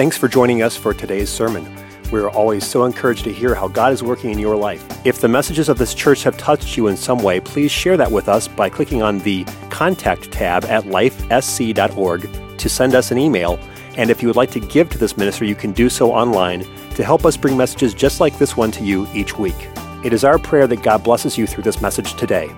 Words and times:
Thanks 0.00 0.16
for 0.16 0.28
joining 0.28 0.62
us 0.62 0.78
for 0.78 0.94
today's 0.94 1.28
sermon. 1.28 1.76
We 2.10 2.20
are 2.20 2.30
always 2.30 2.66
so 2.66 2.84
encouraged 2.86 3.24
to 3.24 3.32
hear 3.34 3.54
how 3.54 3.68
God 3.68 3.92
is 3.92 4.02
working 4.02 4.30
in 4.30 4.38
your 4.38 4.56
life. 4.56 4.82
If 5.04 5.20
the 5.20 5.28
messages 5.28 5.68
of 5.68 5.76
this 5.76 5.92
church 5.92 6.22
have 6.22 6.38
touched 6.38 6.74
you 6.74 6.86
in 6.86 6.96
some 6.96 7.18
way, 7.18 7.38
please 7.38 7.70
share 7.70 7.98
that 7.98 8.10
with 8.10 8.26
us 8.26 8.48
by 8.48 8.70
clicking 8.70 9.02
on 9.02 9.18
the 9.18 9.44
Contact 9.68 10.32
tab 10.32 10.64
at 10.64 10.84
lifesc.org 10.84 12.56
to 12.56 12.68
send 12.70 12.94
us 12.94 13.10
an 13.10 13.18
email. 13.18 13.60
And 13.98 14.08
if 14.08 14.22
you 14.22 14.28
would 14.28 14.36
like 14.36 14.50
to 14.52 14.60
give 14.60 14.88
to 14.88 14.96
this 14.96 15.18
ministry, 15.18 15.50
you 15.50 15.54
can 15.54 15.72
do 15.72 15.90
so 15.90 16.10
online 16.10 16.60
to 16.94 17.04
help 17.04 17.26
us 17.26 17.36
bring 17.36 17.58
messages 17.58 17.92
just 17.92 18.20
like 18.20 18.38
this 18.38 18.56
one 18.56 18.70
to 18.70 18.82
you 18.82 19.06
each 19.12 19.36
week. 19.36 19.68
It 20.02 20.14
is 20.14 20.24
our 20.24 20.38
prayer 20.38 20.66
that 20.66 20.82
God 20.82 21.04
blesses 21.04 21.36
you 21.36 21.46
through 21.46 21.64
this 21.64 21.82
message 21.82 22.14
today. 22.14 22.48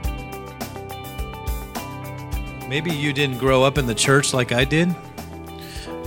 Maybe 2.68 2.93
you 2.93 3.12
didn't 3.12 3.38
grow 3.38 3.64
up 3.64 3.79
in 3.79 3.86
the 3.86 3.96
church 3.96 4.32
like 4.32 4.52
I 4.52 4.64
did 4.64 4.95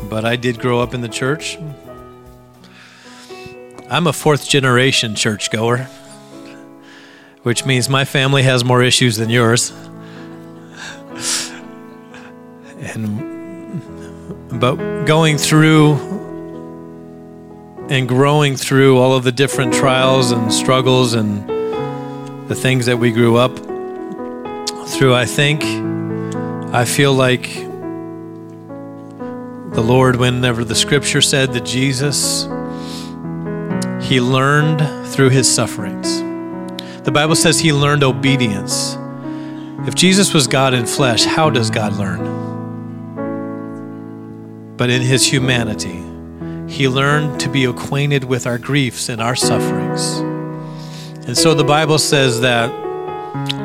but 0.10 0.26
I 0.26 0.36
did 0.36 0.60
grow 0.60 0.80
up 0.80 0.94
in 0.94 1.02
the 1.02 1.10
church. 1.10 1.58
I'm 3.90 4.08
a 4.08 4.14
fourth 4.14 4.48
generation 4.48 5.16
churchgoer, 5.16 5.88
which 7.44 7.66
means 7.66 7.88
my 7.90 8.06
family 8.06 8.44
has 8.44 8.64
more 8.64 8.82
issues 8.82 9.18
than 9.18 9.30
yours. 9.30 9.72
And 12.80 14.60
but 14.60 14.76
going 15.06 15.38
through 15.38 15.96
and 17.90 18.08
growing 18.08 18.56
through 18.56 18.98
all 18.98 19.14
of 19.14 19.24
the 19.24 19.32
different 19.32 19.74
trials 19.74 20.32
and 20.32 20.52
struggles 20.52 21.14
and 21.14 21.48
the 22.50 22.56
things 22.56 22.86
that 22.88 22.98
we 22.98 23.12
grew 23.12 23.38
up 23.38 23.56
through, 24.88 25.14
I 25.14 25.26
think 25.26 25.64
I 26.74 26.86
feel 26.86 27.14
like 27.14 27.66
the 29.76 29.84
Lord, 29.84 30.16
whenever 30.16 30.64
the 30.64 30.74
scripture 30.74 31.22
said 31.22 31.52
that 31.52 31.66
Jesus, 31.66 32.44
he 34.08 34.22
learned 34.22 34.82
through 35.10 35.32
his 35.32 35.54
sufferings. 35.54 36.20
The 37.04 37.12
Bible 37.12 37.36
says 37.36 37.60
he 37.60 37.74
learned 37.74 38.02
obedience. 38.02 38.98
If 39.86 39.94
Jesus 39.94 40.34
was 40.34 40.48
God 40.48 40.74
in 40.74 40.86
flesh, 40.86 41.26
how 41.26 41.50
does 41.50 41.70
God 41.70 41.98
learn? 41.98 42.24
But 44.78 44.90
in 44.90 45.02
his 45.02 45.26
humanity, 45.26 46.02
he 46.72 46.88
learned 46.88 47.42
to 47.42 47.50
be 47.50 47.66
acquainted 47.66 48.24
with 48.24 48.48
our 48.48 48.58
griefs 48.58 49.10
and 49.10 49.22
our 49.22 49.36
sufferings. 49.36 50.20
And 51.28 51.38
so 51.38 51.54
the 51.54 51.66
Bible 51.66 52.00
says 52.00 52.40
that 52.40 52.72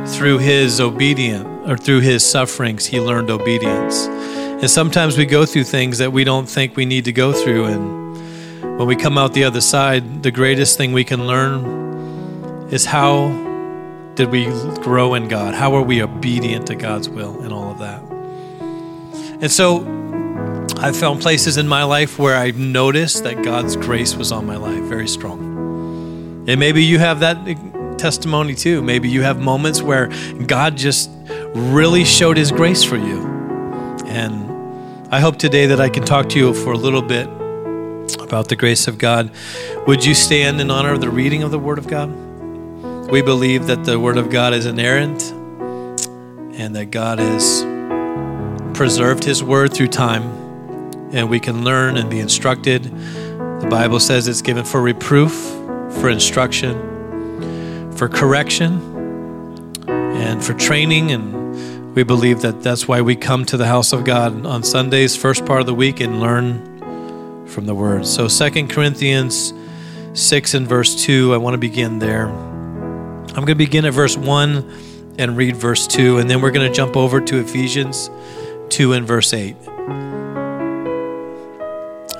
through 0.08 0.38
his 0.38 0.80
obedience 0.80 1.46
or 1.68 1.76
through 1.76 2.00
his 2.00 2.26
sufferings, 2.26 2.86
he 2.86 2.98
learned 2.98 3.30
obedience. 3.30 4.08
And 4.60 4.70
sometimes 4.70 5.16
we 5.16 5.24
go 5.24 5.46
through 5.46 5.64
things 5.64 5.98
that 5.98 6.12
we 6.12 6.22
don't 6.22 6.46
think 6.46 6.76
we 6.76 6.84
need 6.84 7.06
to 7.06 7.12
go 7.12 7.32
through. 7.32 7.64
And 7.64 8.78
when 8.78 8.86
we 8.86 8.94
come 8.94 9.16
out 9.16 9.32
the 9.32 9.44
other 9.44 9.62
side, 9.62 10.22
the 10.22 10.30
greatest 10.30 10.76
thing 10.76 10.92
we 10.92 11.02
can 11.02 11.26
learn 11.26 12.68
is 12.70 12.84
how 12.84 13.30
did 14.16 14.30
we 14.30 14.44
grow 14.82 15.14
in 15.14 15.28
God? 15.28 15.54
How 15.54 15.74
are 15.76 15.82
we 15.82 16.02
obedient 16.02 16.66
to 16.66 16.74
God's 16.74 17.08
will 17.08 17.40
and 17.40 17.54
all 17.54 17.70
of 17.70 17.78
that? 17.78 18.02
And 19.40 19.50
so 19.50 19.78
I've 20.76 20.96
found 20.96 21.22
places 21.22 21.56
in 21.56 21.66
my 21.66 21.84
life 21.84 22.18
where 22.18 22.36
I've 22.36 22.58
noticed 22.58 23.24
that 23.24 23.42
God's 23.42 23.76
grace 23.76 24.14
was 24.14 24.30
on 24.30 24.44
my 24.44 24.56
life 24.56 24.82
very 24.84 25.08
strong. 25.08 26.44
And 26.46 26.60
maybe 26.60 26.84
you 26.84 26.98
have 26.98 27.20
that 27.20 27.96
testimony 27.98 28.54
too. 28.54 28.82
Maybe 28.82 29.08
you 29.08 29.22
have 29.22 29.40
moments 29.40 29.80
where 29.80 30.08
God 30.46 30.76
just 30.76 31.10
really 31.54 32.04
showed 32.04 32.36
his 32.36 32.52
grace 32.52 32.84
for 32.84 32.96
you. 32.96 33.26
And 34.06 34.49
I 35.12 35.18
hope 35.18 35.38
today 35.38 35.66
that 35.66 35.80
I 35.80 35.88
can 35.88 36.04
talk 36.04 36.28
to 36.28 36.38
you 36.38 36.54
for 36.54 36.72
a 36.72 36.76
little 36.76 37.02
bit 37.02 37.26
about 38.20 38.48
the 38.48 38.54
grace 38.54 38.86
of 38.86 38.96
God. 38.96 39.32
Would 39.88 40.04
you 40.04 40.14
stand 40.14 40.60
in 40.60 40.70
honor 40.70 40.92
of 40.92 41.00
the 41.00 41.10
reading 41.10 41.42
of 41.42 41.50
the 41.50 41.58
Word 41.58 41.78
of 41.78 41.88
God? 41.88 42.08
We 43.10 43.20
believe 43.20 43.66
that 43.66 43.82
the 43.82 43.98
Word 43.98 44.18
of 44.18 44.30
God 44.30 44.54
is 44.54 44.66
inerrant 44.66 45.32
and 46.52 46.76
that 46.76 46.92
God 46.92 47.18
has 47.18 47.64
preserved 48.78 49.24
His 49.24 49.42
Word 49.42 49.74
through 49.74 49.88
time, 49.88 50.22
and 51.12 51.28
we 51.28 51.40
can 51.40 51.64
learn 51.64 51.96
and 51.96 52.08
be 52.08 52.20
instructed. 52.20 52.84
The 52.84 53.66
Bible 53.68 53.98
says 53.98 54.28
it's 54.28 54.42
given 54.42 54.64
for 54.64 54.80
reproof, 54.80 55.32
for 55.98 56.08
instruction, 56.08 57.90
for 57.96 58.08
correction, 58.08 58.78
and 59.88 60.40
for 60.40 60.54
training 60.54 61.10
and 61.10 61.39
we 61.94 62.04
believe 62.04 62.42
that 62.42 62.62
that's 62.62 62.86
why 62.86 63.00
we 63.00 63.16
come 63.16 63.44
to 63.46 63.56
the 63.56 63.66
house 63.66 63.92
of 63.92 64.04
God 64.04 64.46
on 64.46 64.62
Sundays, 64.62 65.16
first 65.16 65.44
part 65.44 65.60
of 65.60 65.66
the 65.66 65.74
week, 65.74 65.98
and 66.00 66.20
learn 66.20 67.46
from 67.48 67.66
the 67.66 67.74
Word. 67.74 68.06
So, 68.06 68.28
Second 68.28 68.70
Corinthians 68.70 69.52
6 70.14 70.54
and 70.54 70.68
verse 70.68 71.04
2, 71.04 71.34
I 71.34 71.36
want 71.36 71.54
to 71.54 71.58
begin 71.58 71.98
there. 71.98 72.28
I'm 72.28 73.34
going 73.34 73.46
to 73.46 73.54
begin 73.56 73.84
at 73.84 73.92
verse 73.92 74.16
1 74.16 75.16
and 75.18 75.36
read 75.36 75.56
verse 75.56 75.88
2, 75.88 76.18
and 76.18 76.30
then 76.30 76.40
we're 76.40 76.52
going 76.52 76.68
to 76.68 76.74
jump 76.74 76.96
over 76.96 77.20
to 77.20 77.40
Ephesians 77.40 78.08
2 78.68 78.92
and 78.92 79.04
verse 79.04 79.32
8. 79.32 79.56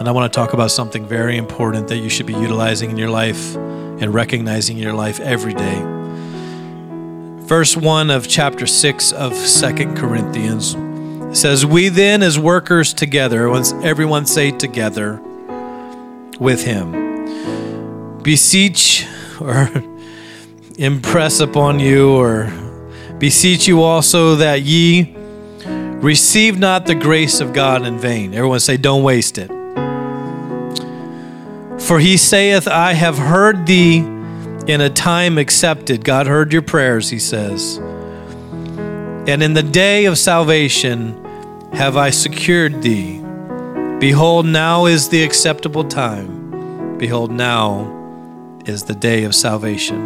And 0.01 0.09
I 0.09 0.11
want 0.13 0.33
to 0.33 0.37
talk 0.37 0.53
about 0.53 0.73
something 0.73 1.07
very 1.07 1.37
important 1.37 1.87
that 1.89 1.99
you 1.99 2.09
should 2.09 2.27
be 2.27 2.33
utilizing 2.33 2.91
in 2.91 2.97
your 2.97 3.11
life 3.11 3.55
and 3.55 4.13
recognizing 4.13 4.79
in 4.79 4.83
your 4.83 4.95
life 4.95 5.21
every 5.21 5.55
day 5.55 6.00
verse 7.51 7.77
1 7.77 8.11
of 8.11 8.29
chapter 8.29 8.65
6 8.65 9.11
of 9.11 9.35
Second 9.35 9.97
Corinthians 9.97 10.77
says, 11.37 11.67
We 11.67 11.89
then, 11.89 12.23
as 12.23 12.39
workers 12.39 12.95
together, 12.95 13.53
everyone 13.83 14.25
say 14.27 14.53
together 14.53 15.21
with 16.39 16.63
him, 16.63 18.23
beseech 18.23 19.05
or 19.41 19.69
impress 20.79 21.41
upon 21.41 21.81
you, 21.81 22.13
or 22.13 22.53
beseech 23.19 23.67
you 23.67 23.83
also 23.83 24.37
that 24.37 24.63
ye 24.63 25.13
receive 25.99 26.57
not 26.57 26.87
the 26.87 26.95
grace 26.95 27.41
of 27.41 27.53
God 27.53 27.85
in 27.85 27.99
vain. 27.99 28.33
Everyone 28.33 28.61
say, 28.61 28.77
Don't 28.77 29.03
waste 29.03 29.39
it. 29.39 29.49
For 31.81 31.99
he 31.99 32.17
saith, 32.17 32.69
I 32.69 32.93
have 32.93 33.19
heard 33.19 33.67
thee 33.67 34.20
in 34.71 34.81
a 34.81 34.89
time 34.89 35.37
accepted. 35.37 36.05
God 36.05 36.29
heard 36.29 36.53
your 36.53 36.63
prayers, 36.63 37.11
he 37.11 37.19
says. 37.19 37.79
And 37.79 39.43
in 39.43 39.55
the 39.55 39.65
day 39.65 40.05
of 40.05 40.17
salvation 40.17 41.25
have 41.73 41.97
I 41.97 42.11
secured 42.11 42.81
thee. 42.81 43.21
Behold, 43.99 44.47
now 44.47 44.87
is 44.87 45.09
the 45.09 45.25
acceptable 45.25 45.83
time. 45.83 46.97
Behold, 46.99 47.33
now 47.33 48.61
is 48.65 48.85
the 48.85 48.95
day 48.95 49.25
of 49.25 49.35
salvation. 49.35 49.99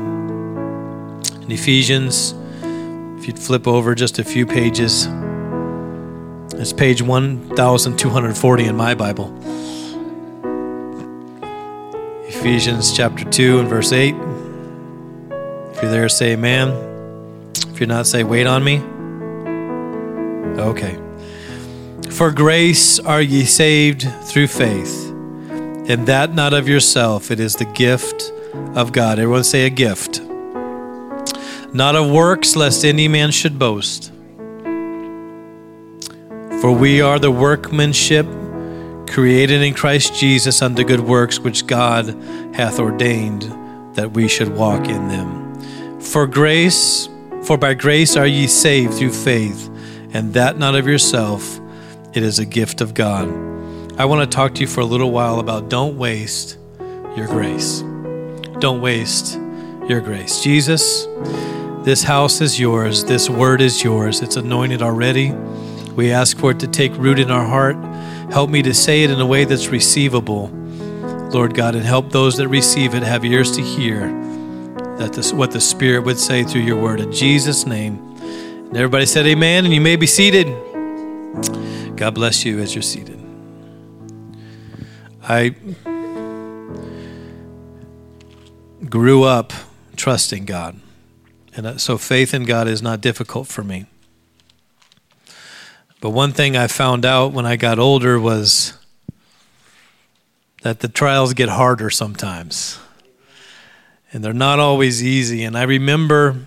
In 1.42 1.50
Ephesians, 1.50 2.34
if 3.18 3.26
you'd 3.26 3.38
flip 3.38 3.68
over 3.68 3.94
just 3.94 4.18
a 4.18 4.24
few 4.24 4.46
pages, 4.46 5.06
it's 6.54 6.72
page 6.72 7.02
1240 7.02 8.64
in 8.64 8.76
my 8.76 8.94
Bible. 8.94 9.30
Ephesians 12.26 12.96
chapter 12.96 13.28
2 13.30 13.60
and 13.60 13.68
verse 13.68 13.92
8 13.92 14.14
you're 15.84 15.92
there, 15.92 16.08
say 16.08 16.32
amen. 16.32 17.52
If 17.68 17.78
you're 17.78 17.86
not, 17.86 18.06
say 18.06 18.24
wait 18.24 18.46
on 18.46 18.64
me. 18.64 18.78
Okay. 20.58 20.98
For 22.10 22.30
grace 22.30 22.98
are 22.98 23.20
ye 23.20 23.44
saved 23.44 24.08
through 24.22 24.46
faith, 24.46 25.10
and 25.10 26.06
that 26.06 26.34
not 26.34 26.54
of 26.54 26.68
yourself, 26.68 27.30
it 27.30 27.38
is 27.38 27.56
the 27.56 27.66
gift 27.66 28.32
of 28.74 28.92
God. 28.92 29.18
Everyone 29.18 29.44
say 29.44 29.66
a 29.66 29.70
gift. 29.70 30.22
Not 31.74 31.96
of 31.96 32.10
works, 32.10 32.56
lest 32.56 32.84
any 32.84 33.08
man 33.08 33.30
should 33.30 33.58
boast. 33.58 34.10
For 36.60 36.72
we 36.72 37.02
are 37.02 37.18
the 37.18 37.30
workmanship 37.32 38.26
created 39.10 39.60
in 39.60 39.74
Christ 39.74 40.14
Jesus 40.14 40.62
unto 40.62 40.82
good 40.84 41.00
works, 41.00 41.38
which 41.38 41.66
God 41.66 42.06
hath 42.54 42.78
ordained 42.78 43.42
that 43.96 44.12
we 44.12 44.28
should 44.28 44.48
walk 44.56 44.88
in 44.88 45.08
them. 45.08 45.43
For 46.04 46.26
grace, 46.28 47.08
for 47.42 47.58
by 47.58 47.74
grace 47.74 48.16
are 48.16 48.26
ye 48.26 48.46
saved 48.46 48.94
through 48.94 49.12
faith, 49.12 49.68
and 50.12 50.32
that 50.34 50.58
not 50.58 50.76
of 50.76 50.86
yourself, 50.86 51.58
it 52.12 52.22
is 52.22 52.38
a 52.38 52.44
gift 52.44 52.80
of 52.80 52.94
God. 52.94 53.26
I 53.98 54.04
want 54.04 54.30
to 54.30 54.32
talk 54.32 54.54
to 54.54 54.60
you 54.60 54.66
for 54.66 54.80
a 54.80 54.84
little 54.84 55.10
while 55.10 55.40
about 55.40 55.68
don't 55.68 55.98
waste 55.98 56.56
your 57.16 57.26
grace. 57.26 57.80
Don't 58.60 58.80
waste 58.80 59.40
your 59.88 60.00
grace. 60.00 60.40
Jesus, 60.40 61.08
this 61.84 62.04
house 62.04 62.40
is 62.40 62.60
yours. 62.60 63.04
This 63.04 63.28
word 63.28 63.60
is 63.60 63.82
yours. 63.82 64.20
It's 64.20 64.36
anointed 64.36 64.82
already. 64.82 65.32
We 65.96 66.12
ask 66.12 66.38
for 66.38 66.52
it 66.52 66.60
to 66.60 66.68
take 66.68 66.92
root 66.96 67.18
in 67.18 67.30
our 67.30 67.46
heart. 67.46 67.76
Help 68.30 68.50
me 68.50 68.62
to 68.62 68.74
say 68.74 69.02
it 69.02 69.10
in 69.10 69.20
a 69.20 69.26
way 69.26 69.46
that's 69.46 69.68
receivable, 69.68 70.48
Lord 71.32 71.54
God, 71.54 71.74
and 71.74 71.84
help 71.84 72.10
those 72.10 72.36
that 72.36 72.48
receive 72.48 72.94
it 72.94 73.02
have 73.02 73.24
ears 73.24 73.50
to 73.56 73.62
hear 73.62 74.33
that 74.98 75.12
this, 75.12 75.32
what 75.32 75.50
the 75.50 75.60
Spirit 75.60 76.04
would 76.04 76.18
say 76.18 76.44
through 76.44 76.62
your 76.62 76.80
word. 76.80 77.00
In 77.00 77.12
Jesus' 77.12 77.66
name. 77.66 77.98
And 78.18 78.76
everybody 78.76 79.06
said 79.06 79.26
amen, 79.26 79.64
and 79.64 79.74
you 79.74 79.80
may 79.80 79.96
be 79.96 80.06
seated. 80.06 80.46
God 81.96 82.14
bless 82.14 82.44
you 82.44 82.60
as 82.60 82.74
you're 82.74 82.82
seated. 82.82 83.20
I 85.22 85.54
grew 88.88 89.24
up 89.24 89.52
trusting 89.96 90.44
God. 90.44 90.80
And 91.56 91.66
uh, 91.66 91.78
so 91.78 91.98
faith 91.98 92.34
in 92.34 92.44
God 92.44 92.68
is 92.68 92.82
not 92.82 93.00
difficult 93.00 93.46
for 93.46 93.62
me. 93.62 93.86
But 96.00 96.10
one 96.10 96.32
thing 96.32 96.56
I 96.56 96.66
found 96.66 97.04
out 97.04 97.32
when 97.32 97.46
I 97.46 97.56
got 97.56 97.78
older 97.78 98.20
was 98.20 98.74
that 100.62 100.80
the 100.80 100.88
trials 100.88 101.32
get 101.32 101.48
harder 101.48 101.90
sometimes. 101.90 102.78
And 104.14 104.22
they're 104.22 104.32
not 104.32 104.60
always 104.60 105.02
easy. 105.02 105.42
And 105.42 105.58
I 105.58 105.64
remember 105.64 106.46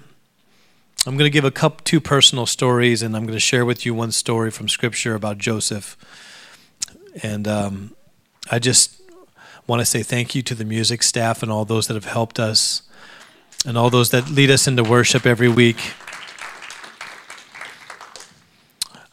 I'm 1.05 1.17
going 1.17 1.29
to 1.29 1.33
give 1.33 1.43
a 1.43 1.51
couple 1.51 1.81
two 1.83 1.99
personal 1.99 2.45
stories 2.45 3.03
and 3.03 3.13
I'm 3.13 3.23
going 3.23 3.35
to 3.35 3.41
share 3.41 3.65
with 3.65 3.85
you 3.85 3.93
one 3.93 4.13
story 4.13 4.51
from 4.51 4.69
scripture 4.69 5.15
about 5.15 5.37
Joseph. 5.37 5.97
And 7.21 7.45
um, 7.45 7.93
I 8.49 8.59
just 8.59 9.01
want 9.67 9.81
to 9.81 9.85
say 9.85 10.01
thank 10.01 10.33
you 10.33 10.41
to 10.43 10.55
the 10.55 10.63
music 10.63 11.03
staff 11.03 11.43
and 11.43 11.51
all 11.51 11.65
those 11.65 11.87
that 11.87 11.95
have 11.95 12.05
helped 12.05 12.39
us 12.39 12.83
and 13.65 13.77
all 13.77 13.89
those 13.89 14.11
that 14.11 14.29
lead 14.29 14.49
us 14.49 14.65
into 14.65 14.83
worship 14.83 15.25
every 15.25 15.49
week. 15.49 15.93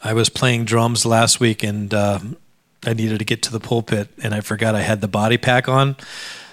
I 0.04 0.12
was 0.12 0.28
playing 0.28 0.64
drums 0.64 1.04
last 1.04 1.40
week 1.40 1.64
and 1.64 1.92
uh, 1.92 2.20
I 2.84 2.92
needed 2.92 3.18
to 3.18 3.24
get 3.24 3.42
to 3.42 3.50
the 3.50 3.58
pulpit 3.58 4.10
and 4.22 4.32
I 4.32 4.42
forgot 4.42 4.76
I 4.76 4.82
had 4.82 5.00
the 5.00 5.08
body 5.08 5.38
pack 5.38 5.68
on. 5.68 5.96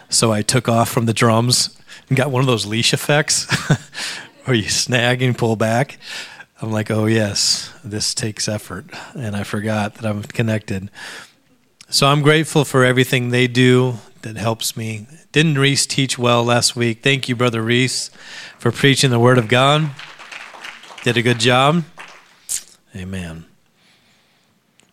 So 0.10 0.32
I 0.32 0.42
took 0.42 0.68
off 0.68 0.90
from 0.90 1.06
the 1.06 1.14
drums 1.14 1.78
got 2.16 2.32
one 2.32 2.42
of 2.42 2.48
those 2.48 2.66
leash 2.66 2.94
effects 2.94 3.46
where 4.46 4.56
you 4.56 4.70
snag 4.70 5.22
and 5.22 5.38
pull 5.38 5.56
back. 5.56 5.98
I'm 6.62 6.72
like, 6.72 6.92
oh, 6.92 7.06
yes, 7.06 7.74
this 7.84 8.14
takes 8.14 8.48
effort. 8.48 8.86
And 9.16 9.36
I 9.36 9.44
forgot 9.44 9.96
that 9.96 10.06
I'm 10.06 10.24
connected. 10.24 10.90
So 11.90 12.08
I'm 12.08 12.22
grateful 12.22 12.64
for 12.64 12.86
everything 12.86 13.30
they 13.30 13.48
do 13.48 13.96
that 14.22 14.38
helps 14.38 14.78
me. 14.78 15.08
Didn't 15.32 15.58
Reese 15.58 15.86
teach 15.86 16.18
well 16.18 16.44
last 16.44 16.76
week? 16.76 17.02
Thank 17.02 17.28
you, 17.28 17.36
Brother 17.36 17.62
Reese, 17.62 18.10
for 18.60 18.72
preaching 18.72 19.10
the 19.10 19.20
Word 19.20 19.38
of 19.38 19.48
God. 19.48 19.90
Did 21.04 21.18
a 21.18 21.22
good 21.22 21.40
job. 21.40 21.84
Amen. 22.96 23.46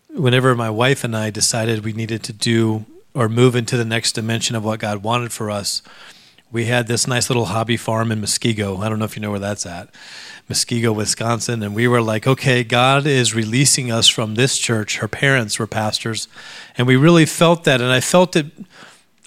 Whenever 0.08 0.54
my 0.54 0.70
wife 0.70 1.04
and 1.04 1.16
I 1.16 1.30
decided 1.30 1.84
we 1.84 1.92
needed 1.92 2.22
to 2.24 2.32
do 2.32 2.86
or 3.12 3.28
move 3.28 3.54
into 3.54 3.76
the 3.76 3.84
next 3.84 4.12
dimension 4.12 4.56
of 4.56 4.64
what 4.64 4.80
God 4.80 5.02
wanted 5.02 5.32
for 5.32 5.50
us, 5.50 5.82
we 6.50 6.64
had 6.64 6.86
this 6.86 7.06
nice 7.06 7.28
little 7.28 7.46
hobby 7.46 7.76
farm 7.76 8.10
in 8.10 8.20
Muskego. 8.20 8.82
I 8.82 8.88
don't 8.88 8.98
know 8.98 9.04
if 9.04 9.16
you 9.16 9.22
know 9.22 9.30
where 9.30 9.38
that's 9.38 9.66
at. 9.66 9.90
Muskego, 10.48 10.94
Wisconsin. 10.94 11.62
And 11.62 11.74
we 11.74 11.86
were 11.86 12.00
like, 12.00 12.26
okay, 12.26 12.64
God 12.64 13.06
is 13.06 13.34
releasing 13.34 13.92
us 13.92 14.08
from 14.08 14.34
this 14.34 14.56
church. 14.56 14.96
Her 14.98 15.08
parents 15.08 15.58
were 15.58 15.66
pastors. 15.66 16.26
And 16.76 16.86
we 16.86 16.96
really 16.96 17.26
felt 17.26 17.64
that. 17.64 17.82
And 17.82 17.92
I 17.92 18.00
felt 18.00 18.34
it 18.34 18.46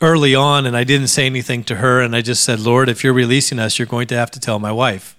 early 0.02 0.34
on, 0.34 0.66
and 0.66 0.76
I 0.76 0.84
didn't 0.84 1.10
say 1.10 1.28
anything 1.28 1.64
to 1.66 1.76
her. 1.76 2.02
And 2.02 2.16
I 2.16 2.22
just 2.22 2.44
said, 2.44 2.60
Lord, 2.60 2.90
if 2.90 3.04
you're 3.04 3.14
releasing 3.14 3.60
us, 3.60 3.78
you're 3.78 3.86
going 3.86 4.08
to 4.08 4.16
have 4.16 4.32
to 4.32 4.40
tell 4.40 4.58
my 4.58 4.72
wife. 4.72 5.16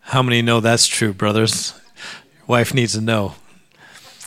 How 0.00 0.22
many 0.22 0.40
know 0.40 0.60
that's 0.60 0.86
true, 0.86 1.12
brothers? 1.12 1.74
Your 2.36 2.46
wife 2.46 2.72
needs 2.72 2.92
to 2.92 3.00
know. 3.00 3.34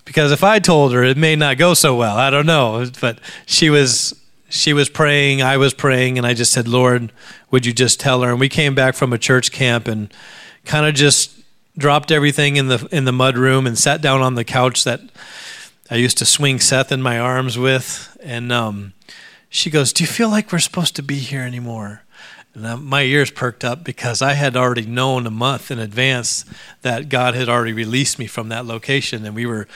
Because 0.04 0.34
if 0.34 0.44
I 0.44 0.60
told 0.60 0.92
her, 0.92 1.06
it 1.06 1.16
may 1.16 1.38
not 1.38 1.58
go 1.58 1.74
so 1.74 1.96
well. 1.96 2.18
I 2.18 2.30
don't 2.30 2.46
know. 2.46 2.86
But 3.00 3.20
she 3.46 3.70
was 3.70 4.21
she 4.52 4.74
was 4.74 4.90
praying, 4.90 5.42
I 5.42 5.58
was 5.58 5.74
praying, 5.74 6.18
and 6.18 6.28
I 6.28 6.34
just 6.34 6.52
said, 6.52 6.68
Lord, 6.68 7.12
would 7.50 7.66
you 7.66 7.72
just 7.72 8.00
tell 8.00 8.22
her? 8.22 8.32
And 8.32 8.40
we 8.40 8.50
came 8.50 8.76
back 8.76 8.96
from 8.96 9.14
a 9.14 9.18
church 9.18 9.52
camp 9.52 9.88
and 9.88 10.14
kind 10.66 10.86
of 10.86 10.94
just 10.94 11.40
dropped 11.78 12.12
everything 12.12 12.58
in 12.58 12.68
the 12.68 12.88
in 12.92 13.06
the 13.06 13.14
mud 13.14 13.38
room 13.38 13.66
and 13.66 13.78
sat 13.78 14.02
down 14.02 14.22
on 14.22 14.36
the 14.36 14.44
couch 14.44 14.84
that 14.84 15.00
I 15.90 15.96
used 15.96 16.18
to 16.18 16.26
swing 16.26 16.60
Seth 16.60 16.92
in 16.92 17.02
my 17.02 17.18
arms 17.18 17.58
with. 17.58 18.16
And 18.22 18.52
um, 18.52 18.94
she 19.50 19.70
goes, 19.70 19.94
"Do 19.94 20.04
you 20.04 20.08
feel 20.08 20.30
like 20.30 20.52
we're 20.52 20.60
supposed 20.60 20.98
to 20.98 21.04
be 21.04 21.16
here 21.16 21.42
anymore?" 21.42 22.04
And 22.54 22.84
my 22.84 23.04
ears 23.04 23.32
perked 23.32 23.64
up 23.64 23.86
because 23.86 24.22
I 24.22 24.34
had 24.34 24.58
already 24.58 24.86
known 24.86 25.26
a 25.26 25.32
month 25.32 25.72
in 25.72 25.80
advance 25.80 26.44
that 26.82 27.08
God 27.08 27.36
had 27.36 27.48
already 27.48 27.72
released 27.72 28.20
me 28.20 28.28
from 28.28 28.50
that 28.50 28.66
location, 28.66 29.26
and 29.26 29.34
we 29.34 29.46
were 29.46 29.68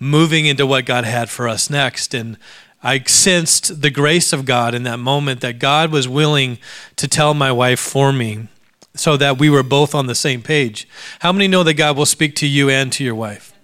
moving 0.00 0.46
into 0.46 0.66
what 0.66 0.86
God 0.86 1.04
had 1.04 1.30
for 1.30 1.48
us 1.48 1.70
next. 1.70 2.12
And 2.14 2.36
I 2.84 3.02
sensed 3.04 3.80
the 3.80 3.90
grace 3.90 4.32
of 4.32 4.44
God 4.44 4.74
in 4.74 4.82
that 4.82 4.98
moment 4.98 5.40
that 5.40 5.58
God 5.58 5.90
was 5.90 6.06
willing 6.06 6.58
to 6.96 7.08
tell 7.08 7.32
my 7.34 7.50
wife 7.50 7.80
for 7.80 8.12
me 8.12 8.48
so 8.94 9.16
that 9.16 9.38
we 9.38 9.50
were 9.50 9.62
both 9.62 9.94
on 9.94 10.06
the 10.06 10.14
same 10.14 10.42
page. 10.42 10.86
How 11.20 11.32
many 11.32 11.48
know 11.48 11.62
that 11.64 11.74
God 11.74 11.96
will 11.96 12.06
speak 12.06 12.36
to 12.36 12.46
you 12.46 12.70
and 12.70 12.92
to 12.92 13.02
your 13.02 13.14
wife? 13.14 13.54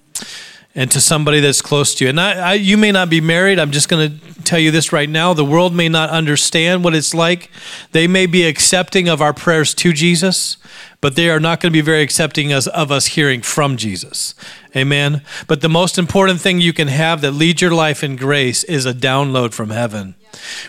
and 0.74 0.90
to 0.92 1.00
somebody 1.00 1.40
that's 1.40 1.60
close 1.60 1.94
to 1.96 2.04
you. 2.04 2.10
And 2.10 2.20
I, 2.20 2.50
I, 2.50 2.52
you 2.54 2.76
may 2.76 2.92
not 2.92 3.10
be 3.10 3.20
married. 3.20 3.58
I'm 3.58 3.72
just 3.72 3.88
going 3.88 4.20
to 4.20 4.42
tell 4.44 4.58
you 4.58 4.70
this 4.70 4.92
right 4.92 5.08
now. 5.08 5.34
The 5.34 5.44
world 5.44 5.74
may 5.74 5.88
not 5.88 6.10
understand 6.10 6.84
what 6.84 6.94
it's 6.94 7.12
like. 7.12 7.50
They 7.90 8.06
may 8.06 8.26
be 8.26 8.44
accepting 8.44 9.08
of 9.08 9.20
our 9.20 9.34
prayers 9.34 9.74
to 9.74 9.92
Jesus, 9.92 10.58
but 11.00 11.16
they 11.16 11.28
are 11.28 11.40
not 11.40 11.60
going 11.60 11.72
to 11.72 11.76
be 11.76 11.80
very 11.80 12.02
accepting 12.02 12.52
of 12.52 12.92
us 12.92 13.06
hearing 13.06 13.42
from 13.42 13.76
Jesus. 13.76 14.34
Amen. 14.76 15.22
But 15.46 15.60
the 15.60 15.68
most 15.68 15.98
important 15.98 16.40
thing 16.40 16.60
you 16.60 16.72
can 16.72 16.88
have 16.88 17.20
that 17.22 17.32
leads 17.32 17.60
your 17.60 17.72
life 17.72 18.04
in 18.04 18.16
grace 18.16 18.62
is 18.64 18.86
a 18.86 18.94
download 18.94 19.52
from 19.52 19.70
heaven. 19.70 20.14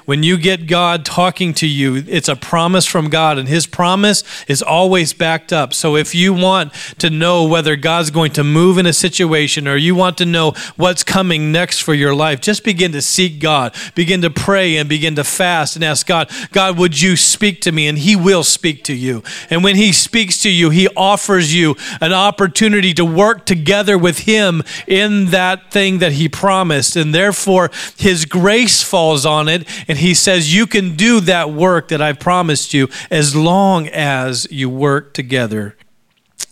When 0.06 0.24
you 0.24 0.38
get 0.38 0.68
God 0.68 1.06
talking 1.06 1.54
to 1.56 1.68
you, 1.68 2.04
it's 2.08 2.30
a 2.30 2.36
promise 2.36 2.86
from 2.86 3.10
God, 3.10 3.38
and 3.38 3.48
His 3.48 3.68
promise 3.68 4.24
is 4.48 4.62
always 4.62 5.14
backed 5.14 5.54
up. 5.54 5.74
So 5.74 5.96
if 5.96 6.16
you 6.16 6.34
want 6.34 6.74
to 7.00 7.10
know 7.10 7.46
whether 7.46 7.76
God's 7.76 8.12
going 8.12 8.32
to 8.34 8.44
move 8.44 8.78
in 8.78 8.86
a 8.86 8.94
situation 8.94 9.68
or 9.68 9.76
you 9.76 9.96
want 9.96 10.18
to 10.18 10.26
know 10.26 10.52
what's 10.76 11.04
coming 11.04 11.52
next 11.52 11.80
for 11.80 11.94
your 11.94 12.16
life, 12.16 12.42
just 12.42 12.64
begin 12.64 12.92
to 12.94 13.02
seek 13.02 13.40
God, 13.40 13.76
begin 13.96 14.22
to 14.22 14.30
pray, 14.30 14.78
and 14.78 14.90
begin 14.90 15.16
to 15.16 15.24
fast 15.24 15.76
and 15.76 15.86
ask 15.86 16.08
God, 16.08 16.30
God, 16.52 16.78
would 16.78 17.00
you 17.00 17.16
speak 17.16 17.62
to 17.62 17.72
me? 17.72 17.88
And 17.88 17.98
He 17.98 18.16
will 18.16 18.44
speak 18.44 18.84
to 18.86 18.94
you. 18.94 19.24
And 19.50 19.64
when 19.64 19.76
He 19.76 19.92
speaks 19.92 20.40
to 20.40 20.50
you, 20.50 20.70
He 20.70 20.88
offers 20.96 21.56
you 21.56 21.76
an 22.00 22.14
opportunity 22.14 22.94
to 22.96 23.06
work 23.06 23.46
together 23.46 23.98
with 23.98 24.20
Him 24.20 24.64
in 24.88 25.28
that 25.28 25.72
thing 25.72 26.00
that 26.00 26.14
He 26.14 26.28
promised. 26.28 26.96
And 26.96 27.14
therefore, 27.14 27.70
His 27.98 28.26
grace 28.26 28.82
falls 28.82 29.26
on 29.26 29.48
it 29.48 29.51
and 29.52 29.98
he 29.98 30.14
says, 30.14 30.54
You 30.54 30.68
can 30.68 30.96
do 30.96 31.20
that 31.22 31.52
work 31.52 31.90
that 31.90 32.02
I've 32.02 32.20
promised 32.20 32.74
you 32.74 32.90
as 33.10 33.36
long 33.36 33.88
as 33.88 34.48
you 34.50 34.70
work 34.70 35.14
together 35.14 35.76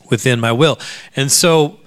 within 0.10 0.40
my 0.40 0.52
will. 0.52 0.80
And 1.16 1.32
so 1.32 1.80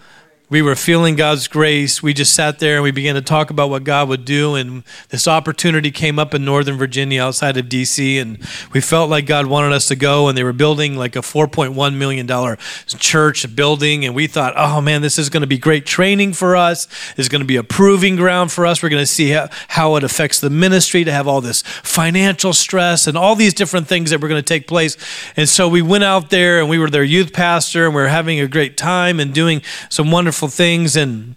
we 0.53 0.61
were 0.61 0.77
feeling 0.77 1.17
God's 1.17 1.49
grace. 1.49 2.03
We 2.03 2.13
just 2.13 2.35
sat 2.35 2.59
there 2.59 2.75
and 2.75 2.83
we 2.83 2.91
began 2.91 3.15
to 3.15 3.23
talk 3.23 3.49
about 3.49 3.71
what 3.71 3.85
God 3.85 4.11
would 4.11 4.27
do. 4.27 4.55
And 4.55 4.85
this 5.09 5.27
opportunity 5.27 5.91
came 5.91 6.19
up 6.19 6.35
in 6.35 6.45
Northern 6.45 6.77
Virginia 6.77 7.23
outside 7.23 7.57
of 7.57 7.71
DC. 7.71 8.21
And 8.21 8.37
we 8.75 8.83
felt 8.83 9.09
like 9.09 9.25
God 9.25 9.47
wanted 9.47 9.73
us 9.73 9.89
to 9.89 9.97
go. 9.97 10.29
And 10.29 10.37
they 10.37 10.45
were 10.45 10.53
building 10.53 10.95
like 10.95 11.17
a 11.17 11.21
$4.1 11.21 11.95
million 11.95 12.59
church 12.87 13.57
building. 13.57 14.05
And 14.05 14.15
we 14.15 14.27
thought, 14.27 14.53
oh 14.55 14.83
man, 14.83 15.01
this 15.01 15.19
is 15.19 15.31
going 15.31 15.41
to 15.41 15.47
be 15.47 15.57
great 15.57 15.87
training 15.87 16.35
for 16.35 16.55
us. 16.55 16.87
It's 17.17 17.29
going 17.29 17.41
to 17.41 17.47
be 17.47 17.57
a 17.57 17.65
proving 17.65 18.17
ground 18.17 18.53
for 18.53 18.67
us. 18.67 18.83
We're 18.83 18.91
going 18.91 19.03
to 19.03 19.07
see 19.07 19.31
how, 19.31 19.97
it 19.97 20.05
affects 20.05 20.39
the 20.39 20.51
ministry 20.51 21.03
to 21.05 21.13
have 21.13 21.27
all 21.27 21.41
this 21.41 21.63
financial 21.63 22.53
stress 22.53 23.07
and 23.07 23.17
all 23.17 23.35
these 23.35 23.55
different 23.55 23.89
things 23.89 24.11
that 24.11 24.21
were 24.21 24.29
going 24.29 24.39
to 24.39 24.47
take 24.47 24.67
place. 24.67 24.99
And 25.35 25.49
so 25.49 25.67
we 25.67 25.81
went 25.81 26.05
out 26.05 26.29
there 26.29 26.61
and 26.61 26.69
we 26.69 26.79
were 26.79 26.91
their 26.91 27.05
youth 27.05 27.33
pastor 27.33 27.87
and 27.87 27.95
we 27.95 28.03
were 28.03 28.09
having 28.09 28.39
a 28.39 28.47
great 28.47 28.77
time 28.77 29.19
and 29.19 29.33
doing 29.33 29.63
some 29.89 30.11
wonderful 30.11 30.42
wonderful 30.43 30.57
things. 30.57 30.97
And 30.97 31.37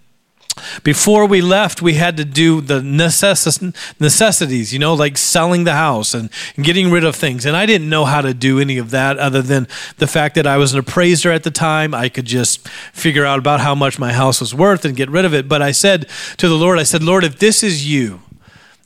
before 0.84 1.28
we 1.28 1.42
left, 1.42 1.82
we 1.82 1.96
had 1.96 2.18
to 2.18 2.26
do 2.26 2.62
the 2.62 2.80
necess- 2.80 3.76
necessities, 4.00 4.74
you 4.74 4.80
know, 4.80 4.96
like 4.96 5.18
selling 5.18 5.66
the 5.66 5.74
house 5.74 6.14
and 6.14 6.30
getting 6.62 6.90
rid 6.90 7.04
of 7.04 7.16
things. 7.16 7.46
And 7.46 7.56
I 7.56 7.66
didn't 7.66 7.90
know 7.90 8.06
how 8.06 8.22
to 8.22 8.34
do 8.34 8.60
any 8.60 8.80
of 8.80 8.90
that 8.92 9.20
other 9.20 9.42
than 9.42 9.68
the 9.98 10.08
fact 10.08 10.36
that 10.36 10.48
I 10.48 10.58
was 10.58 10.74
an 10.74 10.80
appraiser 10.80 11.32
at 11.32 11.44
the 11.44 11.52
time. 11.52 11.94
I 11.94 12.10
could 12.10 12.26
just 12.26 12.68
figure 12.94 13.26
out 13.26 13.38
about 13.38 13.60
how 13.60 13.76
much 13.76 14.00
my 14.00 14.14
house 14.14 14.40
was 14.40 14.56
worth 14.56 14.86
and 14.86 14.96
get 14.96 15.10
rid 15.10 15.26
of 15.26 15.34
it. 15.34 15.48
But 15.48 15.62
I 15.62 15.72
said 15.72 16.08
to 16.38 16.48
the 16.48 16.56
Lord, 16.56 16.80
I 16.80 16.84
said, 16.84 17.04
Lord, 17.04 17.24
if 17.24 17.38
this 17.38 17.62
is 17.62 17.88
you, 17.88 18.22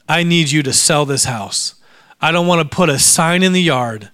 I 0.08 0.24
need 0.24 0.52
you 0.52 0.64
to 0.64 0.74
sell 0.74 1.06
this 1.06 1.26
house. 1.26 1.76
I 2.20 2.32
don't 2.32 2.48
want 2.48 2.70
to 2.70 2.76
put 2.76 2.90
a 2.90 3.00
sign 3.00 3.44
in 3.44 3.54
the 3.54 3.62
yard. 3.62 4.10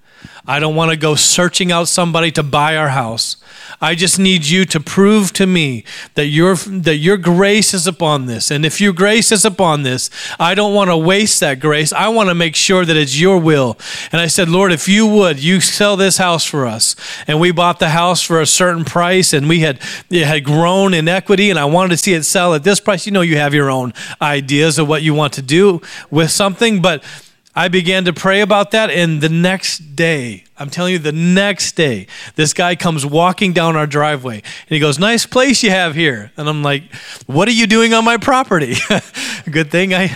I 0.47 0.59
don't 0.59 0.75
want 0.75 0.91
to 0.91 0.97
go 0.97 1.15
searching 1.15 1.71
out 1.71 1.87
somebody 1.87 2.31
to 2.31 2.43
buy 2.43 2.77
our 2.77 2.89
house. 2.89 3.37
I 3.81 3.95
just 3.95 4.19
need 4.19 4.45
you 4.45 4.65
to 4.65 4.79
prove 4.79 5.33
to 5.33 5.45
me 5.45 5.83
that 6.13 6.27
your 6.27 6.55
that 6.55 6.97
your 6.97 7.17
grace 7.17 7.73
is 7.73 7.87
upon 7.87 8.25
this. 8.25 8.51
And 8.51 8.65
if 8.65 8.79
your 8.79 8.93
grace 8.93 9.31
is 9.31 9.43
upon 9.43 9.83
this, 9.83 10.09
I 10.39 10.55
don't 10.55 10.73
want 10.73 10.89
to 10.89 10.97
waste 10.97 11.39
that 11.39 11.59
grace. 11.59 11.91
I 11.91 12.07
want 12.09 12.29
to 12.29 12.35
make 12.35 12.55
sure 12.55 12.85
that 12.85 12.95
it's 12.95 13.19
your 13.19 13.39
will. 13.39 13.77
And 14.11 14.21
I 14.21 14.27
said, 14.27 14.49
Lord, 14.49 14.71
if 14.71 14.87
you 14.87 15.07
would, 15.07 15.43
you 15.43 15.61
sell 15.61 15.97
this 15.97 16.17
house 16.17 16.45
for 16.45 16.65
us. 16.65 16.95
And 17.27 17.39
we 17.39 17.51
bought 17.51 17.79
the 17.79 17.89
house 17.89 18.21
for 18.21 18.39
a 18.39 18.45
certain 18.45 18.85
price 18.85 19.33
and 19.33 19.49
we 19.49 19.59
had 19.59 19.79
it 20.09 20.25
had 20.25 20.43
grown 20.43 20.93
in 20.93 21.07
equity 21.07 21.49
and 21.49 21.59
I 21.59 21.65
wanted 21.65 21.89
to 21.89 21.97
see 21.97 22.13
it 22.13 22.23
sell 22.23 22.53
at 22.53 22.63
this 22.63 22.79
price. 22.79 23.05
You 23.05 23.11
know 23.11 23.21
you 23.21 23.37
have 23.37 23.53
your 23.53 23.69
own 23.69 23.93
ideas 24.21 24.79
of 24.79 24.87
what 24.87 25.01
you 25.01 25.13
want 25.13 25.33
to 25.33 25.41
do 25.41 25.81
with 26.09 26.31
something, 26.31 26.81
but 26.81 27.03
I 27.57 27.69
began 27.69 28.03
to 28.03 28.11
pray 28.11 28.41
about 28.41 28.71
that, 28.71 28.89
and 28.89 29.21
the 29.21 29.29
next 29.29 29.95
day, 29.95 30.43
I'm 30.57 30.69
telling 30.69 30.91
you, 30.91 30.99
the 30.99 31.13
next 31.13 31.77
day, 31.77 32.07
this 32.35 32.53
guy 32.53 32.75
comes 32.75 33.05
walking 33.05 33.53
down 33.53 33.77
our 33.77 33.87
driveway 33.87 34.35
and 34.35 34.69
he 34.69 34.79
goes, 34.79 34.99
Nice 34.99 35.25
place 35.25 35.63
you 35.63 35.69
have 35.69 35.95
here. 35.95 36.31
And 36.35 36.49
I'm 36.49 36.63
like, 36.63 36.83
What 37.27 37.47
are 37.47 37.53
you 37.53 37.65
doing 37.65 37.93
on 37.93 38.03
my 38.03 38.17
property? 38.17 38.75
Good 39.49 39.71
thing 39.71 39.93
I, 39.93 40.13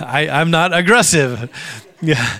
I, 0.00 0.28
I'm 0.28 0.50
not 0.50 0.72
aggressive. 0.72 1.50
Yeah. 2.02 2.38